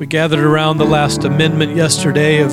We 0.00 0.06
gathered 0.06 0.40
around 0.40 0.78
the 0.78 0.86
last 0.86 1.24
amendment 1.24 1.76
yesterday 1.76 2.40
of 2.40 2.52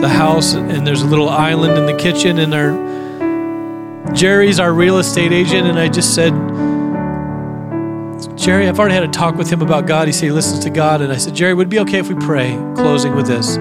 the 0.00 0.08
house, 0.08 0.54
and 0.54 0.86
there's 0.86 1.02
a 1.02 1.08
little 1.08 1.28
island 1.28 1.76
in 1.76 1.86
the 1.86 2.00
kitchen, 2.00 2.38
and 2.38 2.54
our 2.54 4.14
Jerry's 4.14 4.60
our 4.60 4.72
real 4.72 4.98
estate 4.98 5.32
agent, 5.32 5.66
and 5.66 5.76
I 5.76 5.88
just 5.88 6.14
said, 6.14 6.32
Jerry, 8.38 8.68
I've 8.68 8.78
already 8.78 8.94
had 8.94 9.02
a 9.02 9.08
talk 9.08 9.34
with 9.34 9.50
him 9.50 9.60
about 9.60 9.88
God. 9.88 10.06
He 10.06 10.12
said 10.12 10.26
he 10.26 10.30
listens 10.30 10.60
to 10.60 10.70
God, 10.70 11.00
and 11.00 11.12
I 11.12 11.16
said, 11.16 11.34
Jerry, 11.34 11.52
would 11.52 11.66
it 11.66 11.70
be 11.70 11.80
okay 11.80 11.98
if 11.98 12.08
we 12.08 12.14
pray, 12.14 12.52
closing 12.76 13.16
with 13.16 13.26
this? 13.26 13.56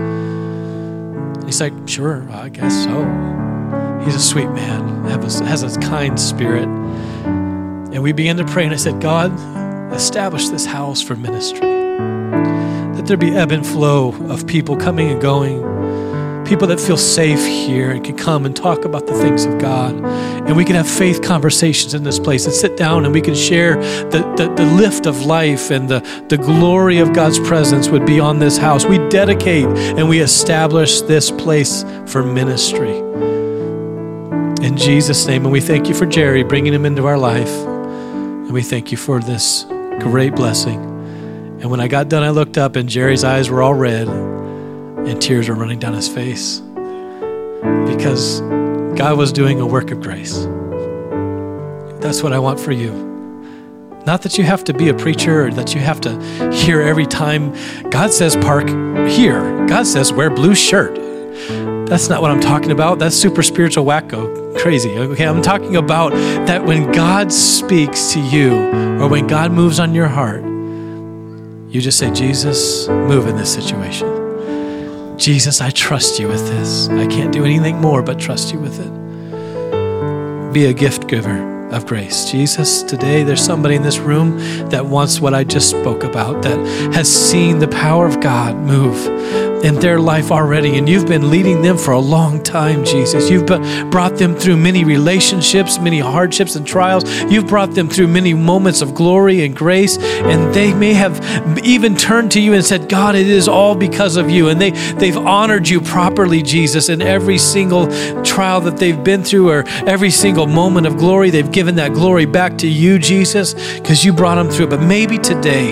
He's 1.46 1.60
like, 1.60 1.74
Sure, 1.88 2.30
I 2.30 2.50
guess 2.50 2.84
so. 2.84 4.04
He's 4.06 4.14
a 4.14 4.20
sweet 4.20 4.52
man, 4.52 5.06
has 5.06 5.64
a 5.64 5.80
kind 5.80 6.20
spirit. 6.20 6.68
And 6.68 8.04
we 8.04 8.12
began 8.12 8.38
to 8.38 8.46
pray, 8.46 8.66
and 8.66 8.74
I 8.76 8.78
said, 8.78 9.02
God, 9.02 9.32
establish 9.92 10.50
this 10.50 10.68
house 10.68 11.02
for 11.02 11.16
ministry. 11.16 11.83
That 13.04 13.10
there 13.10 13.18
be 13.18 13.36
ebb 13.36 13.52
and 13.52 13.68
flow 13.68 14.14
of 14.30 14.48
people 14.48 14.78
coming 14.78 15.12
and 15.12 15.22
going, 15.22 15.58
people 16.46 16.68
that 16.68 16.80
feel 16.80 16.96
safe 16.96 17.46
here 17.46 17.92
and 17.92 18.02
can 18.02 18.16
come 18.16 18.46
and 18.46 18.56
talk 18.56 18.86
about 18.86 19.08
the 19.08 19.14
things 19.14 19.44
of 19.44 19.60
God. 19.60 19.94
And 20.48 20.56
we 20.56 20.64
can 20.64 20.76
have 20.76 20.90
faith 20.90 21.22
conversations 21.22 21.94
in 21.94 22.06
this 22.06 22.18
place 22.18 22.46
and 22.46 22.56
sit 22.56 22.78
down 22.78 23.04
and 23.04 23.14
we 23.14 23.20
can 23.20 23.36
share 23.36 23.76
the, 23.76 24.20
the, 24.38 24.54
the 24.56 24.66
lift 24.78 25.06
of 25.06 25.26
life 25.26 25.70
and 25.70 25.90
the, 25.90 26.00
the 26.30 26.38
glory 26.38 27.00
of 27.00 27.12
God's 27.12 27.40
presence 27.40 27.90
would 27.90 28.06
be 28.06 28.22
on 28.22 28.40
this 28.40 28.58
house. 28.58 28.86
We 28.86 29.00
dedicate 29.10 29.66
and 29.66 30.08
we 30.08 30.22
establish 30.22 31.02
this 31.02 31.30
place 31.30 31.84
for 32.06 32.24
ministry. 32.24 33.00
In 34.66 34.78
Jesus' 34.78 35.28
name, 35.28 35.44
and 35.44 35.52
we 35.52 35.60
thank 35.60 35.90
you 35.90 35.94
for 35.94 36.06
Jerry 36.06 36.44
bringing 36.44 36.74
him 36.74 36.86
into 36.86 37.06
our 37.06 37.18
life. 37.18 37.52
And 37.52 38.54
we 38.54 38.62
thank 38.62 38.94
you 38.94 38.98
for 38.98 39.20
this 39.20 39.66
great 40.00 40.36
blessing. 40.36 40.93
And 41.64 41.72
when 41.72 41.80
I 41.80 41.88
got 41.88 42.10
done, 42.10 42.24
I 42.24 42.32
looked 42.32 42.58
up 42.58 42.76
and 42.76 42.90
Jerry's 42.90 43.24
eyes 43.24 43.50
were 43.50 43.62
all 43.62 43.74
red 43.74 44.10
and 44.10 45.22
tears 45.22 45.48
were 45.48 45.56
running 45.56 45.80
down 45.80 45.94
his 45.94 46.10
face 46.10 46.60
because 47.88 48.42
God 48.98 49.18
was 49.18 49.32
doing 49.32 49.62
a 49.62 49.66
work 49.66 49.90
of 49.90 50.02
grace. 50.02 50.44
That's 52.02 52.22
what 52.22 52.34
I 52.34 52.40
want 52.40 52.60
for 52.60 52.74
you. 52.74 52.92
Not 54.06 54.24
that 54.24 54.38
you 54.38 54.44
have 54.44 54.66
to 54.66 54.74
be 54.74 54.90
a 54.90 54.94
preacher 54.94 55.46
or 55.46 55.52
that 55.52 55.74
you 55.74 55.80
have 55.80 56.02
to 56.02 56.52
hear 56.52 56.82
every 56.82 57.06
time 57.06 57.56
God 57.90 58.12
says 58.12 58.36
park 58.36 58.68
here. 59.08 59.66
God 59.66 59.88
says 59.88 60.12
wear 60.12 60.30
blue 60.30 60.56
shirt. 60.56 60.96
That's 61.88 62.10
not 62.10 62.22
what 62.22 62.30
I'm 62.30 62.42
talking 62.42 62.72
about. 62.72 63.00
That's 63.00 63.16
super 63.16 63.42
spiritual 63.42 63.86
wacko 63.86 64.44
crazy. 64.58 64.98
Okay, 64.98 65.26
I'm 65.26 65.42
talking 65.42 65.76
about 65.76 66.12
that 66.48 66.66
when 66.66 66.92
God 66.92 67.32
speaks 67.32 68.14
to 68.14 68.20
you 68.20 68.54
or 69.02 69.08
when 69.08 69.28
God 69.28 69.52
moves 69.52 69.80
on 69.80 69.94
your 69.94 70.08
heart, 70.08 70.43
you 71.74 71.82
just 71.82 71.98
say, 71.98 72.12
Jesus, 72.12 72.88
move 72.88 73.26
in 73.26 73.36
this 73.36 73.52
situation. 73.52 75.18
Jesus, 75.18 75.60
I 75.60 75.72
trust 75.72 76.20
you 76.20 76.28
with 76.28 76.48
this. 76.48 76.88
I 76.90 77.08
can't 77.08 77.34
do 77.34 77.46
anything 77.46 77.78
more 77.78 78.04
but 78.04 78.20
trust 78.20 78.54
you 78.54 78.60
with 78.60 78.80
it. 78.80 80.54
Be 80.54 80.68
a 80.68 80.74
gift 80.74 81.08
giver 81.08 81.52
of 81.72 81.88
grace. 81.88 82.30
Jesus, 82.30 82.84
today 82.84 83.24
there's 83.24 83.44
somebody 83.44 83.74
in 83.74 83.82
this 83.82 83.98
room 83.98 84.38
that 84.70 84.86
wants 84.86 85.20
what 85.20 85.34
I 85.34 85.44
just 85.44 85.72
spoke 85.72 86.04
about, 86.04 86.44
that 86.44 86.60
has 86.94 87.12
seen 87.12 87.58
the 87.58 87.68
power 87.68 88.06
of 88.06 88.22
God 88.22 88.56
move 88.56 89.08
in 89.64 89.76
their 89.76 90.00
life 90.00 90.30
already, 90.32 90.78
and 90.78 90.90
you've 90.90 91.08
been 91.08 91.32
leading 91.32 91.62
them 91.62 91.78
for 91.78 91.92
a 91.92 92.00
long 92.00 92.44
time, 92.44 92.84
Jesus. 92.84 93.30
You've 93.30 93.46
brought 93.46 94.18
them 94.18 94.36
through 94.36 94.58
many 94.58 94.84
relationships, 94.84 95.80
many 95.80 96.00
hardships 96.00 96.56
and 96.56 96.68
trials. 96.68 97.10
You've 97.32 97.48
brought 97.48 97.74
them 97.74 97.88
through 97.88 98.08
many 98.08 98.34
moments 98.34 98.82
of 98.82 98.94
glory 98.94 99.46
and 99.46 99.56
grace, 99.56 99.98
and 99.98 100.54
they 100.54 100.74
may 100.74 100.94
have 100.94 101.22
even 101.64 101.96
turned 101.96 102.32
to 102.34 102.42
you 102.42 102.54
and 102.54 102.64
said, 102.64 102.90
God, 102.90 103.16
it 103.16 103.28
is 103.28 103.48
all 103.48 103.74
because 103.74 104.18
of 104.18 104.30
you. 104.30 104.50
And 104.50 104.60
they, 104.60 104.72
they've 104.72 105.18
honored 105.18 105.70
you 105.70 105.80
properly, 105.80 106.42
Jesus, 106.42 106.90
in 106.90 107.02
every 107.02 107.38
single 107.38 107.88
trial 108.24 108.60
that 108.62 108.78
they've 108.78 109.02
been 109.02 109.24
through 109.24 109.50
or 109.50 109.64
every 109.88 110.12
single 110.12 110.46
moment 110.46 110.88
of 110.88 110.98
glory. 110.98 111.30
They've 111.30 111.52
given 111.52 111.76
that 111.76 111.94
glory 111.94 112.26
back 112.26 112.58
to 112.60 112.68
you, 112.68 113.00
Jesus, 113.00 113.54
because 113.80 114.04
you 114.04 114.12
brought 114.12 114.36
them 114.36 114.50
through. 114.50 114.68
But 114.68 114.82
maybe 114.82 115.18
today, 115.18 115.72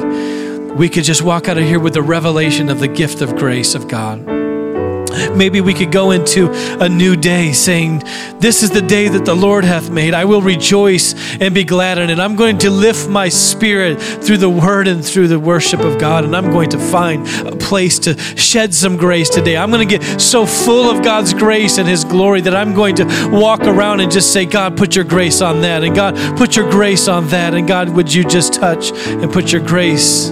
we 0.76 0.90
could 0.90 1.04
just 1.04 1.22
walk 1.22 1.48
out 1.48 1.58
of 1.58 1.64
here 1.64 1.80
with 1.80 1.94
the 1.94 2.02
revelation 2.02 2.70
of 2.70 2.80
the 2.80 2.88
gift 2.88 3.22
of 3.22 3.36
grace 3.36 3.76
of 3.76 3.88
God. 3.88 4.42
Maybe 5.36 5.60
we 5.60 5.74
could 5.74 5.92
go 5.92 6.12
into 6.12 6.50
a 6.80 6.88
new 6.88 7.16
day 7.16 7.52
saying, 7.52 8.04
This 8.40 8.64
is 8.64 8.70
the 8.72 8.82
day 8.82 9.10
that 9.10 9.26
the 9.26 9.36
Lord 9.36 9.66
hath 9.66 9.90
made. 9.90 10.14
I 10.14 10.26
will 10.26 10.42
rejoice 10.42 11.14
and 11.40 11.54
be 11.54 11.64
glad 11.64 11.98
in 11.98 12.10
it. 12.10 12.20
I'm 12.20 12.36
going 12.36 12.58
to 12.60 12.70
lift 12.70 13.10
my 13.10 13.28
spirit 13.28 14.02
through 14.02 14.38
the 14.38 14.50
word 14.50 14.88
and 14.88 15.04
through 15.04 15.28
the 15.28 15.40
worship 15.40 15.82
of 15.82 16.00
God, 16.00 16.24
and 16.24 16.36
I'm 16.36 16.50
going 16.52 16.70
to 16.70 16.80
find 16.80 17.28
a 17.46 17.56
place 17.56 18.00
to 18.00 18.18
shed 18.38 18.74
some 18.74 18.98
grace 18.98 19.30
today. 19.30 19.58
I'm 19.58 19.70
going 19.70 19.88
to 19.88 19.98
get 19.98 20.22
so 20.22 20.46
full 20.46 20.90
of 20.90 21.04
God's 21.04 21.34
grace 21.34 21.78
and 21.78 21.88
His 21.88 22.04
glory 22.04 22.42
that 22.42 22.56
I'm 22.56 22.74
going 22.74 22.96
to 22.96 23.30
walk 23.32 23.62
around 23.62 24.00
and 24.00 24.12
just 24.12 24.32
say, 24.32 24.46
God, 24.46 24.78
put 24.78 24.96
your 24.96 25.06
grace 25.06 25.42
on 25.42 25.62
that, 25.62 25.84
and 25.84 25.96
God, 25.96 26.16
put 26.38 26.56
your 26.56 26.70
grace 26.70 27.08
on 27.08 27.28
that, 27.30 27.54
and 27.54 27.68
God, 27.68 27.90
would 27.90 28.14
you 28.14 28.24
just 28.24 28.54
touch 28.54 28.92
and 28.92 29.32
put 29.32 29.52
your 29.52 29.62
grace 29.62 30.32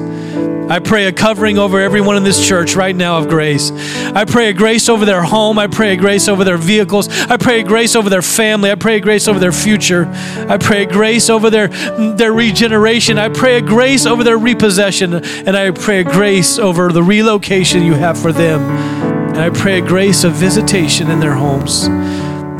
I 0.70 0.78
pray 0.78 1.07
a 1.07 1.11
covering 1.11 1.57
over 1.57 1.80
everyone 1.80 2.15
in 2.15 2.24
this 2.24 2.47
church 2.47 2.76
right 2.76 2.95
now 2.95 3.17
of 3.17 3.28
grace. 3.28 3.72
I 3.72 4.24
pray 4.26 4.49
a 4.49 4.53
grace 4.53 4.88
over 4.88 5.03
their 5.03 5.24
home. 5.24 5.57
I 5.57 5.65
pray 5.65 5.93
a 5.93 5.95
grace 5.95 6.28
over 6.28 6.43
their 6.43 6.57
vehicles. 6.57 7.09
I 7.09 7.38
pray 7.38 7.61
a 7.61 7.63
grace 7.63 7.95
over 7.95 8.07
their 8.07 8.22
family. 8.22 8.70
I 8.70 8.76
pray 8.76 8.97
a 8.97 8.99
grace 8.99 9.28
over 9.28 9.39
their 9.39 9.51
future. 9.51 10.05
I 10.47 10.59
pray 10.59 10.84
a 10.84 10.86
grace 10.86 11.28
over 11.28 11.49
their, 11.49 11.70
their 11.70 12.34
regeneration. 12.34 13.17
I 13.17 13.30
pray 13.30 13.57
a 13.57 13.61
grace 13.61 14.05
over 14.05 14.24
their 14.24 14.38
repossession. 14.38 15.15
And 15.15 15.57
I 15.57 15.72
pray 15.72 16.01
a 16.01 16.03
grace 16.03 16.59
over 16.59 16.91
the 16.91 17.01
relocation 17.01 17.82
you 17.82 17.95
have 17.95 18.22
for 18.22 18.32
them. 18.32 18.61
And 18.61 19.39
I 19.39 19.49
pray 19.49 19.80
a 19.80 19.86
grace 19.86 20.24
of 20.24 20.34
visitation 20.34 21.09
in 21.09 21.20
their 21.20 21.34
homes. 21.34 21.88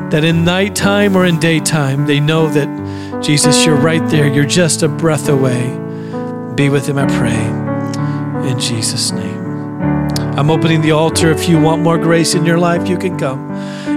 That 0.10 0.24
in 0.24 0.43
nighttime 0.43 1.16
or 1.16 1.28
in 1.28 1.39
daytime, 1.39 2.07
they 2.07 2.20
know 2.20 2.49
that 2.49 3.22
Jesus, 3.22 3.68
you're 3.68 3.76
right 3.76 4.10
there. 4.10 4.28
You're 4.28 4.45
just 4.45 4.82
a 4.82 4.88
breath 4.88 5.30
away. 5.30 5.78
Be 6.55 6.70
with 6.70 6.88
them, 6.88 6.97
I 6.97 7.05
pray 7.05 7.68
in 8.46 8.60
Jesus' 8.60 9.12
name. 9.12 9.50
I'm 10.38 10.50
opening 10.50 10.82
the 10.82 10.92
altar. 10.92 11.32
If 11.32 11.50
you 11.50 11.60
want 11.60 11.82
more 11.82 11.98
grace 11.98 12.34
in 12.34 12.46
your 12.46 12.58
life, 12.58 12.88
you 12.88 12.98
can 12.98 13.18
come. 13.18 13.50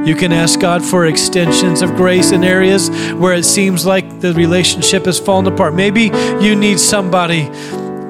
You 0.06 0.16
can 0.16 0.32
ask 0.32 0.58
God 0.58 0.84
for 0.84 1.06
extensions 1.06 1.82
of 1.82 1.94
grace 1.94 2.32
in 2.32 2.42
areas 2.42 2.90
where 3.12 3.34
it 3.34 3.44
seems 3.44 3.86
like 3.86 4.20
the 4.20 4.32
relationship 4.34 5.04
has 5.04 5.20
fallen 5.20 5.46
apart. 5.46 5.74
Maybe 5.74 6.10
you 6.40 6.56
need 6.56 6.80
somebody 6.80 7.48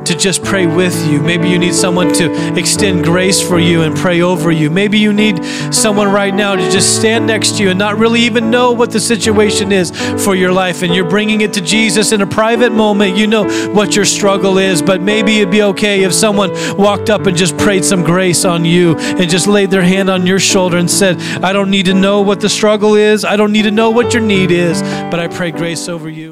to 0.07 0.17
just 0.17 0.43
pray 0.43 0.67
with 0.67 0.95
you. 1.11 1.21
Maybe 1.21 1.49
you 1.49 1.59
need 1.59 1.75
someone 1.75 2.13
to 2.15 2.59
extend 2.59 3.05
grace 3.05 3.41
for 3.41 3.59
you 3.59 3.83
and 3.83 3.97
pray 3.97 4.23
over 4.23 4.51
you. 4.51 4.71
Maybe 4.71 4.99
you 4.99 5.13
need 5.13 5.45
someone 5.73 6.11
right 6.13 6.35
now 6.35 6.57
to 6.57 6.71
just 6.71 6.97
stand 6.99 7.27
next 7.27 7.57
to 7.57 7.63
you 7.63 7.71
and 7.71 7.79
not 7.79 7.99
really 7.99 8.21
even 8.21 8.51
know 8.51 8.73
what 8.73 8.91
the 8.91 9.01
situation 9.01 9.73
is 9.73 9.91
for 10.25 10.35
your 10.35 10.53
life. 10.53 10.83
And 10.83 10.95
you're 10.95 11.09
bringing 11.09 11.41
it 11.41 11.53
to 11.55 11.61
Jesus 11.61 12.13
in 12.13 12.21
a 12.21 12.27
private 12.27 12.73
moment. 12.73 13.17
You 13.17 13.27
know 13.27 13.45
what 13.73 13.95
your 13.97 14.05
struggle 14.05 14.59
is, 14.59 14.83
but 14.83 15.01
maybe 15.01 15.39
it'd 15.39 15.51
be 15.51 15.63
okay 15.63 16.05
if 16.05 16.13
someone 16.13 16.51
walked 16.77 17.11
up 17.11 17.27
and 17.27 17.37
just 17.37 17.57
prayed 17.59 17.85
some 17.85 18.03
grace 18.03 18.45
on 18.45 18.65
you 18.65 18.97
and 18.97 19.31
just 19.31 19.47
laid 19.47 19.71
their 19.71 19.83
hand 19.83 20.11
on 20.11 20.27
your 20.27 20.39
shoulder 20.39 20.77
and 20.77 20.91
said, 20.91 21.21
I 21.43 21.53
don't 21.53 21.71
need 21.71 21.87
to 21.87 21.95
know 21.95 22.21
what 22.21 22.41
the 22.41 22.49
struggle 22.49 22.95
is. 22.95 23.25
I 23.25 23.37
don't 23.37 23.53
need 23.53 23.63
to 23.63 23.71
know 23.71 23.91
what 23.91 24.13
your 24.13 24.23
need 24.23 24.51
is, 24.51 24.83
but 25.11 25.21
I 25.21 25.29
pray 25.29 25.51
grace 25.51 25.89
over 25.89 26.09
you. 26.09 26.31